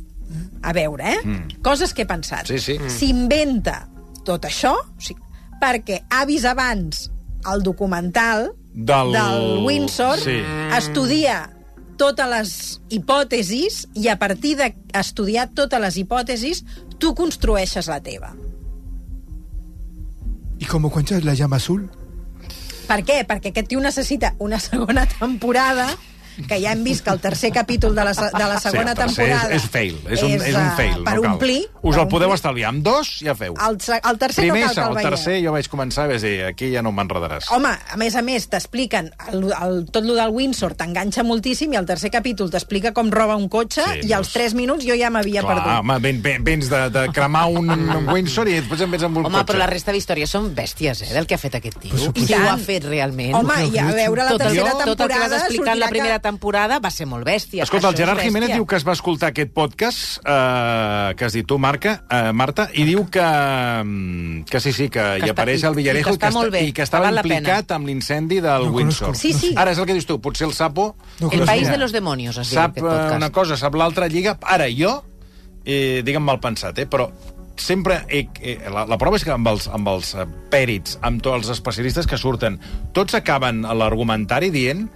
a 0.63 0.73
veure, 0.73 1.03
eh? 1.13 1.19
Mm. 1.23 1.61
Coses 1.63 1.93
que 1.93 2.03
he 2.03 2.05
pensat. 2.09 2.47
Sí, 2.47 2.59
sí. 2.59 2.77
S'inventa 2.89 3.87
tot 4.25 4.45
això, 4.45 4.73
o 4.75 5.01
sigui, 5.01 5.21
perquè 5.61 6.01
ha 6.09 6.25
vist 6.25 6.45
abans 6.49 7.09
el 7.51 7.61
documental 7.63 8.51
Del- 8.73 9.11
del 9.13 9.63
Windsor, 9.65 10.19
Sí. 10.19 10.41
estudia 10.75 11.51
totes 11.97 12.27
les 12.27 12.81
hipòtesis 12.89 13.87
i 13.95 14.09
a 14.09 14.17
partir 14.19 14.57
d'estudiar 14.57 15.49
totes 15.55 15.79
les 15.79 15.95
hipòtesis 15.97 16.65
tu 16.97 17.13
construeixes 17.15 17.87
la 17.87 18.01
teva. 18.01 18.33
¿Y 20.59 20.65
como 20.65 20.89
cuentas 20.89 21.23
la 21.23 21.33
llama 21.33 21.57
azul? 21.57 21.89
Per 22.87 23.03
què? 23.03 23.25
Perquè 23.27 23.49
aquest 23.51 23.67
tio 23.67 23.79
necessita 23.81 24.35
una 24.39 24.59
segona 24.59 25.05
temporada 25.07 25.87
que 26.47 26.59
ja 26.61 26.71
hem 26.73 26.83
vist 26.83 27.03
que 27.05 27.09
el 27.11 27.19
tercer 27.19 27.51
capítol 27.53 27.95
de 27.95 28.03
la, 28.03 28.11
de 28.13 28.45
la 28.45 28.59
segona 28.59 28.91
sí, 28.91 29.01
temporada 29.01 29.49
És, 29.55 29.63
és 29.63 29.69
fail, 29.71 29.97
és 30.09 30.23
un, 30.23 30.31
és 30.35 30.55
un 30.55 30.61
eh, 30.61 30.73
fail. 30.77 31.03
per 31.03 31.15
no 31.15 31.21
cal. 31.21 31.31
omplir. 31.33 31.59
Us 31.81 31.95
per 31.95 32.03
el 32.03 32.09
podeu 32.09 32.27
omplir. 32.29 32.35
estalviar. 32.35 32.69
Amb 32.69 32.83
dos 32.83 33.11
ja 33.23 33.35
feu. 33.35 33.53
El, 33.55 33.77
el 34.09 34.17
tercer 34.19 34.43
Primer, 34.43 34.65
no 34.67 34.73
cal 34.73 34.75
que 34.75 34.89
el 34.91 34.97
el 35.05 35.11
tercer 35.11 35.37
jo 35.45 35.51
vaig 35.55 35.69
començar 35.71 36.05
i 36.05 36.13
vaig 36.15 36.21
dir, 36.21 36.33
aquí 36.49 36.71
ja 36.73 36.81
no 36.85 36.91
m'enredaràs. 36.91 37.49
Home, 37.55 37.71
a 37.91 37.97
més 37.97 38.15
a 38.15 38.21
més, 38.25 38.47
t'expliquen 38.51 39.11
el, 39.31 39.45
el, 39.53 39.85
tot 39.91 40.03
lo 40.05 40.15
del 40.17 40.29
Windsor, 40.35 40.75
t'enganxa 40.75 41.23
moltíssim 41.23 41.73
i 41.73 41.79
el 41.79 41.85
tercer 41.85 42.11
capítol 42.11 42.49
t'explica 42.51 42.91
com 42.93 43.09
roba 43.11 43.35
un 43.35 43.47
cotxe 43.49 43.83
Sí, 43.85 44.07
i 44.09 44.13
als 44.13 44.27
doncs- 44.27 44.33
3 44.33 44.53
minuts 44.59 44.85
jo 44.85 44.95
ja 44.99 45.09
m'havia 45.09 45.41
Clar, 45.41 45.55
perdut. 45.55 45.79
home, 45.79 45.99
ven, 45.99 46.21
ven, 46.21 46.43
vens 46.43 46.69
de, 46.69 46.89
de 46.89 47.05
cremar 47.13 47.45
un, 47.47 47.69
un 47.69 48.09
Windsor 48.13 48.47
i 48.49 48.59
després 48.59 48.81
em 48.81 48.91
vens 48.91 49.03
amb 49.03 49.17
un 49.17 49.25
Home, 49.25 49.37
cotxe. 49.39 49.51
però 49.53 49.59
la 49.63 49.67
resta 49.71 49.91
d'històries 49.95 50.29
són 50.29 50.51
bèsties, 50.55 51.01
eh, 51.05 51.13
del 51.13 51.27
que 51.27 51.35
ha 51.35 51.37
fet 51.41 51.55
aquest 51.55 51.79
tio. 51.79 51.91
Per 51.91 51.99
I 51.99 52.03
supuesto. 52.05 52.35
ho 52.43 52.49
ha 52.49 52.57
fet 52.57 52.83
realment. 52.85 53.33
Home, 53.35 53.59
i 53.71 53.77
a 53.79 53.85
veure 53.91 54.23
la 54.23 54.31
tot, 54.31 54.41
el, 54.41 54.47
tercera 54.47 54.71
tot 54.71 54.81
el 54.81 54.89
que 54.89 54.95
temporada 54.95 55.27
vas 55.35 55.43
explicar 55.43 55.73
en 55.73 55.79
la 55.79 55.89
primera 55.89 56.19
temporada 56.25 56.79
va 56.83 56.89
ser 56.91 57.05
molt 57.07 57.23
bèstia. 57.27 57.63
Escolta, 57.67 57.91
el 57.93 57.97
Gerard. 57.99 58.19
Jiménez 58.25 58.51
diu 58.55 58.65
que 58.65 58.75
es 58.79 58.85
va 58.87 58.95
escoltar 58.97 59.29
aquest 59.31 59.53
podcast 59.53 60.17
eh, 60.25 61.13
que 61.15 61.25
has 61.29 61.33
dit 61.37 61.45
tu, 61.47 61.59
Marca, 61.61 61.99
eh, 62.09 62.31
Marta, 62.33 62.67
i 62.73 62.83
diu 62.89 63.05
que, 63.13 63.21
mm, 63.21 64.43
que 64.49 64.59
sí, 64.59 64.73
sí, 64.73 64.89
que, 64.89 64.99
hi 65.19 65.21
està- 65.27 65.35
apareix 65.35 65.63
el 65.63 65.73
i- 65.73 65.75
i 65.75 65.83
Villarejo 65.83 66.15
que 66.17 66.27
està 66.27 66.49
bé, 66.49 66.63
i 66.63 66.71
que 66.73 66.81
que 66.81 66.87
estava 66.89 67.05
val 67.07 67.15
la 67.15 67.23
pena. 67.23 67.37
implicat 67.39 67.71
amb 67.77 67.87
l'incendi 67.87 68.41
del 68.41 68.65
No 68.69 68.71
Windsor. 68.79 69.15
Sí, 69.15 69.33
sí. 69.33 69.53
Ara 69.55 69.71
és 69.71 69.77
el 69.79 69.85
que 69.85 69.93
dius 69.93 70.05
tu, 70.09 70.19
potser 70.21 70.47
el 70.47 70.53
Sapo 70.53 70.95
No 71.19 71.29
El 71.31 71.45
país 71.45 71.69
de 71.69 71.77
los 71.77 71.91
demonios, 71.91 72.37
es 72.37 72.49
diu 72.49 72.59
sap 72.59 72.71
aquest 72.71 72.85
eh, 72.85 72.89
podcast. 72.89 73.15
una 73.15 73.31
cosa, 73.31 73.57
sap 73.57 73.75
l'altra 73.75 74.07
lliga. 74.07 74.37
Ara, 74.41 74.65
jo, 74.69 75.03
eh, 75.65 76.01
digue'm 76.05 76.23
mal 76.23 76.39
pensat, 76.39 76.77
eh, 76.79 76.87
però 76.89 77.09
sempre... 77.55 78.01
He, 78.09 78.27
eh, 78.41 78.59
la, 78.69 78.85
la 78.85 78.97
prova 78.97 79.15
és 79.15 79.23
que 79.23 79.31
amb 79.31 79.47
els, 79.47 79.67
amb 79.71 79.87
els 79.87 80.13
eh, 80.15 80.25
pèrits, 80.51 80.97
amb 81.01 81.21
tots 81.23 81.37
els 81.47 81.49
especialistes 81.57 82.05
que 82.07 82.17
surten, 82.19 82.59
tots 82.93 83.15
acaben 83.15 83.61
l'argumentari 83.63 84.49
dient 84.51 84.89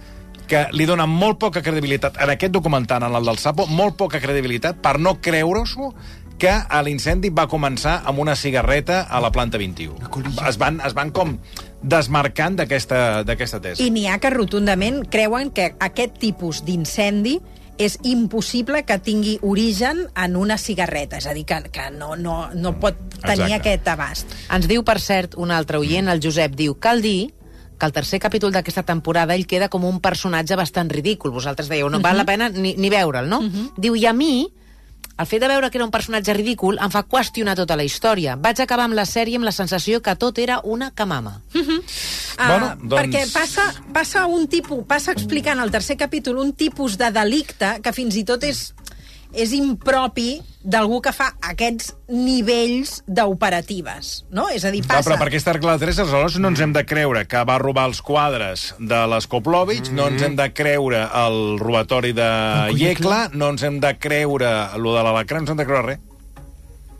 que 0.50 0.66
li 0.74 0.86
donen 0.88 1.10
molt 1.10 1.38
poca 1.42 1.62
credibilitat, 1.62 2.18
en 2.22 2.32
aquest 2.34 2.52
documental, 2.52 3.04
en 3.06 3.14
el 3.14 3.28
del 3.30 3.38
Sapo, 3.38 3.68
molt 3.70 3.96
poca 4.00 4.20
credibilitat 4.22 4.80
per 4.82 4.98
no 4.98 5.16
creure-s'ho 5.22 5.92
que 6.40 6.52
l'incendi 6.86 7.28
va 7.36 7.44
començar 7.52 8.00
amb 8.08 8.22
una 8.22 8.34
cigarreta 8.34 9.02
a 9.04 9.20
la 9.20 9.30
planta 9.30 9.60
21. 9.60 10.08
Es 10.48 10.56
van, 10.58 10.80
es 10.86 10.96
van 10.96 11.12
com 11.12 11.36
desmarcant 11.80 12.56
d'aquesta 12.56 13.22
d'aquesta 13.28 13.60
tesi. 13.60 13.86
I 13.86 13.92
n'hi 13.92 14.06
ha 14.08 14.18
que 14.20 14.32
rotundament 14.32 15.02
creuen 15.12 15.52
que 15.52 15.70
aquest 15.78 16.16
tipus 16.20 16.64
d'incendi 16.64 17.38
és 17.80 17.96
impossible 18.04 18.82
que 18.84 18.98
tingui 19.00 19.38
origen 19.46 20.02
en 20.16 20.36
una 20.36 20.58
cigarreta, 20.60 21.20
és 21.20 21.28
a 21.28 21.32
dir, 21.36 21.46
que, 21.48 21.62
que 21.72 21.88
no, 21.94 22.12
no, 22.16 22.50
no 22.52 22.74
pot 22.80 22.98
tenir 23.20 23.46
Exacte. 23.46 23.60
aquest 23.60 23.88
abast. 23.88 24.34
Ens 24.52 24.68
diu, 24.68 24.84
per 24.84 24.98
cert, 25.00 25.36
un 25.40 25.52
altre 25.54 25.80
oient, 25.80 26.10
el 26.12 26.20
Josep, 26.20 26.56
diu, 26.58 26.76
cal 26.80 27.00
dir 27.04 27.30
que 27.80 27.86
el 27.88 27.92
tercer 27.96 28.20
capítol 28.20 28.52
d'aquesta 28.52 28.84
temporada 28.84 29.34
ell 29.34 29.46
queda 29.48 29.70
com 29.72 29.84
un 29.88 29.98
personatge 30.04 30.54
bastant 30.60 30.92
ridícul. 30.92 31.32
Vosaltres 31.32 31.68
dèieu, 31.72 31.88
no 31.90 31.98
val 32.04 32.16
la 32.20 32.26
pena 32.28 32.50
ni, 32.52 32.76
ni 32.76 32.90
veure'l, 32.92 33.26
no? 33.28 33.40
Diu, 33.76 33.96
i 33.96 34.06
a 34.06 34.12
mi 34.12 34.48
El 35.20 35.26
fet 35.28 35.42
de 35.42 35.48
veure 35.48 35.68
que 35.68 35.76
era 35.76 35.84
un 35.84 35.90
personatge 35.92 36.32
ridícul 36.32 36.78
em 36.80 36.88
fa 36.88 37.02
qüestionar 37.04 37.52
tota 37.54 37.76
la 37.76 37.84
història. 37.84 38.38
Vaig 38.40 38.56
acabar 38.64 38.86
amb 38.88 38.96
la 38.96 39.04
sèrie 39.04 39.36
amb 39.36 39.44
la 39.44 39.52
sensació 39.52 40.00
que 40.00 40.14
tot 40.16 40.38
era 40.40 40.62
una 40.64 40.90
camama. 40.96 41.42
Ah, 42.38 42.48
Bueno, 42.48 42.68
doncs- 42.80 43.02
Perquè 43.02 43.26
passa, 43.32 43.66
passa 43.92 44.24
un 44.24 44.46
tipus, 44.48 44.80
passa 44.88 45.12
explicant 45.12 45.60
al 45.60 45.70
tercer 45.70 45.98
capítol 46.00 46.38
un 46.38 46.54
tipus 46.54 46.96
de 46.96 47.10
delicte 47.12 47.80
que 47.84 47.92
fins 47.92 48.16
i 48.16 48.24
tot 48.24 48.44
és, 48.48 48.72
és 49.32 49.52
impropi 49.56 50.40
d'algú 50.60 51.00
que 51.00 51.12
fa 51.16 51.30
aquests 51.50 51.94
nivells 52.12 52.98
d'operatives, 53.08 54.12
no? 54.34 54.48
És 54.52 54.66
a 54.66 54.72
dir, 54.74 54.82
Clar, 54.84 54.98
passa... 54.98 55.08
però 55.08 55.20
per 55.22 55.30
aquesta 55.30 55.54
regla 55.56 55.76
de 55.76 55.86
tres, 55.86 56.00
aleshores 56.02 56.36
no 56.42 56.52
ens 56.52 56.60
hem 56.60 56.74
de 56.76 56.84
creure 56.88 57.24
que 57.30 57.44
va 57.48 57.56
robar 57.62 57.86
els 57.88 58.02
quadres 58.04 58.70
de 58.78 59.00
l'Eskoplovich, 59.12 59.92
no 59.96 60.10
ens 60.12 60.26
hem 60.26 60.36
de 60.36 60.50
creure 60.52 61.06
el 61.24 61.40
robatori 61.62 62.12
de 62.16 62.28
Yekla, 62.76 63.30
no 63.32 63.54
ens 63.54 63.64
hem 63.64 63.80
de 63.80 63.94
creure 63.98 64.52
lo 64.76 64.94
de 64.96 65.06
l'Alacrà, 65.06 65.40
no 65.40 65.46
ens 65.48 65.54
hem 65.54 65.62
de 65.62 65.68
creure 65.68 65.86
res. 65.94 66.06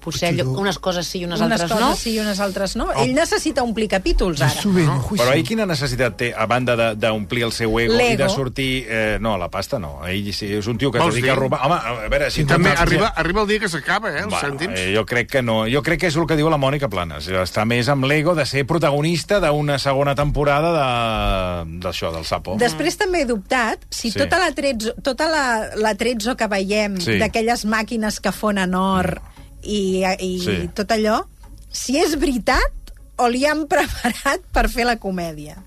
Potser 0.01 0.31
allò, 0.33 0.47
unes 0.59 0.79
coses 0.79 1.07
sí 1.07 1.21
i 1.21 1.25
unes, 1.27 1.41
unes 1.41 1.61
altres 1.61 1.71
coses 1.71 1.87
no. 1.87 1.97
sí 1.97 2.15
i 2.15 2.19
unes 2.23 2.41
altres 2.41 2.77
no. 2.77 2.87
Ell 3.03 3.13
necessita 3.15 3.63
omplir 3.63 3.89
capítols, 3.93 4.41
ara. 4.41 4.63
Però 4.65 5.33
ell 5.35 5.45
quina 5.47 5.67
necessitat 5.69 6.17
té, 6.17 6.31
a 6.35 6.47
banda 6.47 6.77
de- 6.77 6.95
d'omplir 6.97 7.45
el 7.45 7.53
seu 7.53 7.79
ego 7.81 7.99
i 8.01 8.17
de 8.17 8.29
sortir... 8.33 8.87
Eh, 8.89 9.19
no, 9.21 9.37
la 9.39 9.49
pasta 9.51 9.79
no. 9.79 10.01
Ell 10.09 10.33
sí, 10.33 10.49
és 10.57 10.67
un 10.67 10.79
tio 10.79 10.91
que 10.91 10.99
es 10.99 11.15
dedica 11.15 11.33
a 11.33 11.37
robar... 11.37 11.61
Home, 11.67 11.77
a 11.77 12.09
veure, 12.09 12.31
si... 12.31 12.43
I 12.43 12.49
també 12.49 12.71
arriba, 12.77 13.13
arriba 13.17 13.43
el 13.43 13.49
dia 13.49 13.61
que 13.61 13.69
s'acaba, 13.69 14.11
eh, 14.11 14.23
els 14.25 14.33
Va, 14.33 14.41
cèntims. 14.41 14.79
eh, 14.81 14.95
jo 14.97 15.05
crec 15.07 15.29
que 15.31 15.43
no. 15.43 15.67
Jo 15.71 15.83
crec 15.83 16.01
que 16.01 16.09
és 16.11 16.17
el 16.17 16.27
que 16.27 16.37
diu 16.39 16.49
la 16.51 16.59
Mònica 16.61 16.89
Planes. 16.89 17.29
Està 17.29 17.65
més 17.69 17.89
amb 17.93 18.05
l'ego 18.09 18.35
de 18.35 18.47
ser 18.49 18.65
protagonista 18.67 19.41
d'una 19.41 19.79
segona 19.79 20.15
temporada 20.15 20.73
de- 20.75 21.79
d'això, 21.85 22.11
del 22.15 22.25
Sapo. 22.25 22.57
Després 22.61 22.97
també 22.97 23.23
he 23.23 23.29
dubtat 23.29 23.85
si 23.91 24.09
Sí. 24.11 24.13
sí. 24.13 24.19
tota 24.19 24.39
la 24.41 24.51
trezzo, 24.57 24.95
tota 25.03 25.29
la, 25.29 25.45
la 25.77 25.95
trezzo 25.95 26.37
que 26.37 26.47
veiem 26.49 26.97
Sí. 27.01 27.19
d'aquelles 27.21 27.65
màquines 27.65 28.21
que 28.21 28.33
fonen 28.33 28.75
or 28.75 29.21
i, 29.63 30.05
i 30.21 30.31
Sí. 30.45 30.69
tot 30.75 30.91
allò, 30.95 31.21
si 31.71 31.99
és 32.01 32.15
veritat 32.19 32.95
o 33.21 33.29
li 33.29 33.45
han 33.47 33.67
preparat 33.69 34.41
per 34.53 34.69
fer 34.73 34.87
la 34.89 34.97
comèdia. 34.97 35.59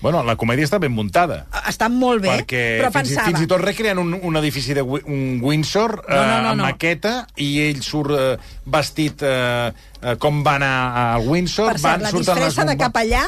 Bueno, 0.00 0.22
la 0.24 0.36
comèdia 0.40 0.64
està 0.64 0.78
ben 0.80 0.92
muntada. 0.92 1.42
Està 1.68 1.88
molt 1.92 2.22
bé, 2.24 2.32
perquè 2.40 2.62
però 2.80 2.90
fins, 2.94 3.10
i- 3.12 3.14
pensava... 3.14 3.26
fins 3.28 3.44
i 3.44 3.50
tot 3.50 3.60
recreen 3.60 3.98
un, 4.00 4.14
un 4.22 4.36
edifici 4.40 4.74
de 4.74 4.82
un 4.82 5.38
Windsor 5.42 5.98
No, 6.08 6.16
no, 6.16 6.22
no, 6.24 6.24
eh, 6.24 6.50
amb 6.54 6.58
no. 6.58 6.64
maqueta 6.64 7.14
i 7.36 7.50
ell 7.68 7.82
surt 7.84 8.14
eh, 8.16 8.36
vestit 8.70 9.22
eh, 9.22 9.70
eh, 10.00 10.16
com 10.22 10.40
va 10.46 10.54
anar 10.56 10.72
al 11.16 11.26
Windsor. 11.28 11.72
Per 11.74 11.78
cert, 11.78 11.84
van, 11.90 12.02
la 12.06 12.10
surten 12.14 12.34
les 12.40 12.46
disfressa 12.46 12.64
de 12.70 12.76
capellà 12.80 13.22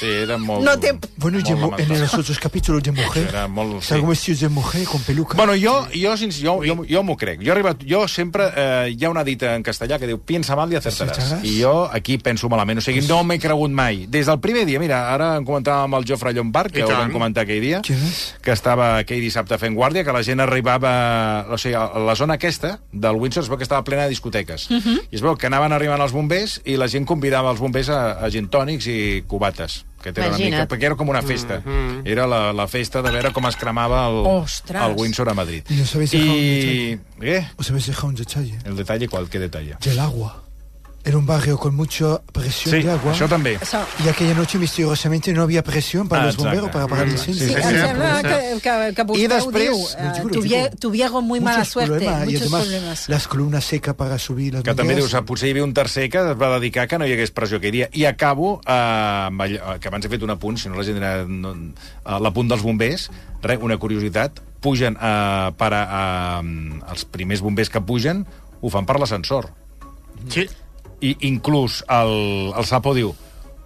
Sí, 0.00 0.10
era 0.24 0.36
molt... 0.38 0.64
no 0.66 0.76
té... 0.80 0.92
Bueno, 1.16 1.38
Molt 1.60 1.80
en 1.80 1.88
los 2.00 2.14
otros 2.14 2.38
capítulos 2.38 2.82
de 2.82 2.92
mujer, 2.92 3.26
Era 3.28 3.46
molt... 3.48 3.82
salgo 3.82 4.08
vestidos 4.08 4.40
de 4.40 4.48
mujer 4.48 4.84
con 4.84 5.00
peluca. 5.02 5.36
Bueno, 5.36 5.52
jo, 5.56 5.86
jo, 5.94 6.12
sinc- 6.16 6.36
jo, 6.42 6.60
jo, 6.64 6.84
jo 6.88 7.02
m'ho 7.02 7.16
crec. 7.16 7.40
Jo, 7.44 7.52
arribat, 7.52 7.82
jo 7.88 8.06
sempre... 8.08 8.50
Eh, 8.56 8.94
hi 8.96 9.04
ha 9.04 9.10
una 9.10 9.24
dita 9.24 9.54
en 9.56 9.62
castellà 9.64 9.98
que 9.98 10.06
diu 10.10 10.20
piensa 10.20 10.56
mal 10.56 10.70
i 10.72 10.76
acertaràs. 10.78 11.38
I 11.44 11.56
jo 11.62 11.88
aquí 11.92 12.18
penso 12.18 12.48
malament. 12.52 12.80
O 12.80 12.84
sigui, 12.84 13.02
no 13.08 13.22
m'he 13.24 13.38
cregut 13.40 13.70
mai. 13.72 14.04
Des 14.10 14.26
del 14.30 14.40
primer 14.40 14.64
dia, 14.68 14.80
mira, 14.80 15.02
ara 15.14 15.32
en 15.38 15.44
comentàvem 15.70 15.84
amb 15.84 15.98
el 15.98 16.06
Jofre 16.08 16.32
Llombard, 16.34 16.72
que 16.72 16.80
I 16.80 16.84
ho 16.84 16.88
vam 16.90 17.12
comentar 17.12 17.44
aquell 17.44 17.60
dia, 17.62 17.80
que 17.82 18.52
estava 18.52 18.96
aquell 18.98 19.20
dissabte 19.22 19.58
fent 19.58 19.76
guàrdia, 19.76 20.04
que 20.04 20.12
la 20.12 20.22
gent 20.22 20.40
arribava... 20.40 21.46
O 21.50 21.58
sigui, 21.58 21.74
a 21.74 21.98
la 21.98 22.16
zona 22.16 22.34
aquesta 22.34 22.80
del 22.92 23.16
Windsor 23.16 23.44
es 23.44 23.50
veu 23.50 23.58
que 23.58 23.66
estava 23.66 23.84
plena 23.84 24.04
de 24.04 24.14
discoteques. 24.14 24.68
Mhm. 24.70 25.06
I 25.10 25.16
es 25.16 25.22
veu 25.22 25.36
que 25.36 25.46
anaven 25.46 25.72
arribant 25.72 26.00
els 26.00 26.12
bombers 26.12 26.60
i 26.64 26.76
la 26.76 26.88
gent 26.88 27.06
convidava 27.06 27.50
els 27.50 27.60
bombers 27.60 27.90
a, 27.90 28.00
a 28.20 28.30
gin 28.30 28.48
tònics 28.50 28.86
i 28.90 29.22
cubates 29.26 29.84
que 30.00 30.08
era 30.08 30.30
una 30.30 30.38
mica, 30.38 30.62
perquè 30.64 30.88
era 30.88 30.96
com 30.96 31.10
una 31.12 31.20
festa. 31.20 31.60
Era 32.08 32.26
la, 32.26 32.54
la 32.56 32.66
festa 32.72 33.02
de 33.04 33.10
veure 33.12 33.34
com 33.36 33.44
es 33.50 33.56
cremava 33.60 34.06
el, 34.08 34.22
Ostres. 34.24 34.80
el 34.80 34.96
Windsor 34.96 35.28
a 35.28 35.34
Madrid. 35.34 35.62
Y 35.68 35.82
os 35.82 35.94
habéis 35.94 36.10
dejado 36.12 36.32
un 36.32 36.38
I... 36.38 36.54
detalle. 36.56 37.00
¿Qué? 37.20 37.46
Os 37.58 37.68
habéis 37.68 37.86
dejado 37.86 38.08
un 38.08 38.14
detalle. 38.14 38.58
El 38.64 38.76
detalle, 38.76 39.08
¿cuál? 39.08 39.28
¿Qué 39.28 39.38
detalle? 39.38 39.76
Del 39.84 39.98
agua. 39.98 40.42
Era 41.02 41.16
un 41.16 41.24
barrio 41.24 41.56
con 41.56 41.74
mucha 41.74 42.20
presión 42.30 42.74
Sí, 42.76 42.82
de 42.82 42.90
agua. 42.92 43.14
també. 43.26 43.56
Això... 43.58 43.80
Y 44.04 44.08
aquella 44.08 44.34
noche 44.34 44.58
misteriosamente 44.58 45.32
no 45.32 45.42
había 45.42 45.64
presión 45.64 46.06
para 46.08 46.24
Ah, 46.24 46.26
los 46.26 46.36
bomberos 46.36 46.66
exacte. 46.68 46.72
para 46.74 46.84
apagar 46.84 47.06
el 47.06 47.12
incendio. 47.12 47.48
sí, 47.48 47.54
Sí, 47.54 47.62
sí, 47.62 47.74
em 47.74 47.96
sí. 47.96 48.60
que, 48.60 48.60
que, 48.60 48.94
que 48.94 49.02
vostè 49.04 49.18
I 49.20 49.24
ho 49.24 49.28
després- 49.30 49.64
diu. 49.64 49.72
Lo 49.72 50.28
eh, 50.28 50.32
tuvie-. 50.32 50.70
Tuvieron 50.78 51.24
muy 51.24 51.40
mala 51.40 51.58
Muchos 51.60 51.72
suerte. 51.72 51.90
problemas, 51.90 52.22
y 52.22 52.26
muchos 52.26 52.40
además 52.42 52.60
problemas. 52.62 53.08
las 53.08 53.28
columnas 53.28 53.64
secas 53.64 53.94
para 53.94 54.18
subir 54.18 54.52
las 54.52 54.62
Que 54.62 54.74
també 54.74 54.94
dius, 54.94 55.14
ah, 55.14 55.22
potser 55.24 55.48
hi 55.48 55.52
havia 55.52 55.64
un 55.64 55.72
tercer 55.72 56.10
que 56.10 56.18
es 56.18 56.36
va 56.36 56.52
dedicar 56.60 56.86
que 56.86 56.98
no 56.98 57.06
hi 57.06 57.12
hagués 57.16 57.30
pressió 57.30 57.56
aquell 57.56 57.72
dia. 57.72 57.88
I 57.92 58.04
acabo, 58.04 58.60
eh, 58.66 58.70
amb 58.70 59.40
allò, 59.40 59.78
que 59.80 59.88
abans 59.88 60.04
he 60.04 60.08
fet 60.10 60.22
un 60.22 60.30
apunt, 60.36 60.58
si 60.58 60.68
no 60.68 60.76
la 60.76 60.84
gent 60.84 60.98
dirà... 61.00 61.24
No, 61.26 61.54
a 62.04 62.20
l'apunt 62.20 62.46
dels 62.48 62.60
bombers, 62.62 63.10
re, 63.40 63.56
una 63.56 63.78
curiositat, 63.78 64.38
pugen 64.60 64.98
eh, 65.00 65.50
per 65.56 65.72
a, 65.72 65.82
a, 65.88 66.42
els 66.92 67.06
primers 67.08 67.40
bombers 67.40 67.70
que 67.70 67.80
pugen, 67.80 68.26
ho 68.60 68.68
fan 68.68 68.84
per 68.84 68.98
l'ascensor. 69.00 69.48
Sí. 70.28 70.44
I 71.00 71.16
inclús 71.28 71.82
el, 71.88 72.52
el 72.56 72.66
Sapo 72.68 72.92
diu 72.94 73.14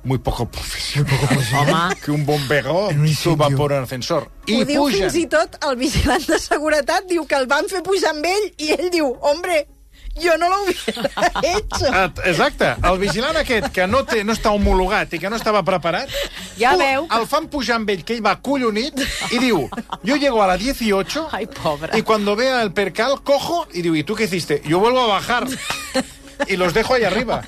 muy 0.04 0.18
poco 0.18 0.44
profesional 0.46 1.16
Home, 1.54 1.96
que 2.04 2.10
un 2.10 2.26
bombero 2.26 2.90
suba 3.16 3.48
por 3.50 3.72
un 3.72 3.82
ascensor. 3.84 4.28
Ho 4.28 4.50
I 4.52 4.64
diu 4.68 4.82
pugen. 4.82 5.08
fins 5.08 5.14
i 5.16 5.26
tot 5.32 5.56
el 5.64 5.76
vigilant 5.80 6.26
de 6.28 6.38
seguretat, 6.38 7.06
diu 7.08 7.24
que 7.26 7.34
el 7.40 7.46
van 7.48 7.64
fer 7.72 7.80
pujar 7.82 8.10
amb 8.12 8.26
ell 8.28 8.50
i 8.58 8.74
ell 8.76 8.90
diu, 8.92 9.08
hombre, 9.24 9.62
jo 10.20 10.36
no 10.38 10.50
lo 10.52 10.58
hubiera 10.62 11.32
hecho. 11.54 11.88
Exacte, 12.28 12.74
el 12.84 12.98
vigilant 13.00 13.36
aquest 13.40 13.70
que 13.74 13.86
no, 13.88 14.04
té, 14.04 14.20
no 14.28 14.36
està 14.36 14.52
homologat 14.52 15.16
i 15.16 15.18
que 15.18 15.30
no 15.32 15.40
estava 15.40 15.64
preparat, 15.64 16.12
Ja 16.60 16.76
veu. 16.76 17.08
el 17.10 17.24
fan 17.26 17.48
pujar 17.48 17.80
amb 17.80 17.88
ell, 17.90 18.04
que 18.04 18.14
ell 18.18 18.22
va 18.26 18.36
collonit, 18.44 19.00
i 19.32 19.40
diu, 19.40 19.64
yo 20.04 20.16
llego 20.20 20.42
a 20.44 20.46
la 20.52 20.58
18 20.60 21.30
Ai, 21.32 21.46
pobre. 21.48 21.96
y 21.98 22.02
cuando 22.02 22.36
vea 22.36 22.60
el 22.62 22.74
percal, 22.76 23.22
cojo 23.24 23.66
y 23.72 23.80
digo, 23.80 23.96
¿y 23.96 24.04
tú 24.04 24.14
qué 24.14 24.24
hiciste? 24.24 24.60
Yo 24.68 24.78
vuelvo 24.80 25.00
a 25.00 25.06
bajar 25.06 25.48
y 26.48 26.56
los 26.56 26.74
dejo 26.74 26.94
ahí 26.94 27.04
arriba. 27.04 27.42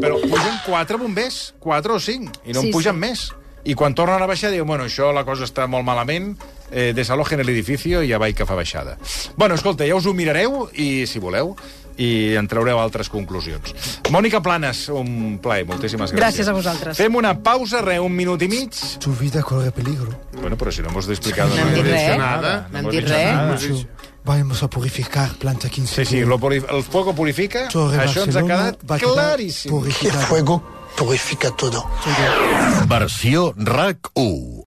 Però 0.00 0.18
pugen 0.20 0.58
quatre 0.66 0.96
bombers, 1.00 1.54
quatre 1.58 1.92
o 1.92 2.00
cinc, 2.00 2.30
i 2.44 2.52
no 2.52 2.60
Sí, 2.60 2.66
en 2.68 2.72
pugen 2.72 2.94
sí. 2.94 3.00
més. 3.00 3.28
I 3.64 3.72
quan 3.74 3.94
tornen 3.96 4.20
a 4.20 4.26
baixar 4.28 4.50
diuen, 4.52 4.66
bueno, 4.68 4.84
això 4.84 5.08
la 5.16 5.24
cosa 5.24 5.46
està 5.48 5.64
molt 5.66 5.86
malament, 5.86 6.34
eh, 6.70 6.92
desalojen 6.92 7.40
l'edifici 7.40 7.94
i 7.96 8.10
ja 8.10 8.18
vaig 8.20 8.34
que 8.36 8.44
fa 8.44 8.54
baixada. 8.54 8.98
Bueno, 9.36 9.54
escolta, 9.54 9.86
ja 9.88 9.96
us 9.96 10.04
ho 10.04 10.12
mirareu, 10.12 10.68
i 10.74 11.06
si 11.08 11.18
voleu, 11.18 11.54
i 11.96 12.34
en 12.36 12.46
traureu 12.50 12.76
altres 12.82 13.08
conclusions. 13.08 13.72
Mònica 14.10 14.42
Planes, 14.42 14.88
un 14.92 15.38
plaer, 15.40 15.64
moltíssimes 15.64 16.12
gràcies. 16.12 16.20
Gràcies 16.20 16.48
a 16.48 16.52
vosaltres. 16.52 16.96
Fem 16.98 17.16
una 17.16 17.38
pausa, 17.40 17.80
re, 17.80 17.96
un 18.00 18.12
minut 18.12 18.42
i 18.42 18.48
mig. 18.48 18.74
Tu 19.00 19.12
vida 19.16 19.40
corre 19.42 19.70
peligro. 19.72 20.12
Bueno, 20.42 20.58
però 20.58 20.70
si 20.70 20.82
no 20.82 20.90
hemos 20.90 21.08
explicado 21.08 21.54
No 21.54 21.62
hem 21.62 21.72
dit 21.74 21.84
res. 21.86 22.18
nada. 22.18 22.68
No 22.70 22.78
hem 22.80 22.90
dit 22.90 23.08
res. 23.08 23.86
Vamos 24.24 24.62
a 24.62 24.68
purificar 24.68 25.34
planta 25.34 25.68
15. 25.68 26.04
Sí, 26.04 26.10
sí, 26.10 26.24
lo 26.24 26.38
puri- 26.38 26.64
el 26.68 26.82
fuego 26.82 27.14
purifica, 27.14 27.68
Torre 27.68 27.98
això 28.06 28.24
ens 28.24 28.36
ha 28.36 28.40
Barcelona 28.40 28.70
quedat 28.72 28.90
va 28.90 28.98
claríssim. 28.98 29.70
El 29.72 29.78
purificada. 29.80 30.26
fuego 30.26 30.62
purifica 30.96 31.50
todo. 31.50 31.84
Versió 32.88 33.52
RAC 33.56 33.98
1. 34.14 34.62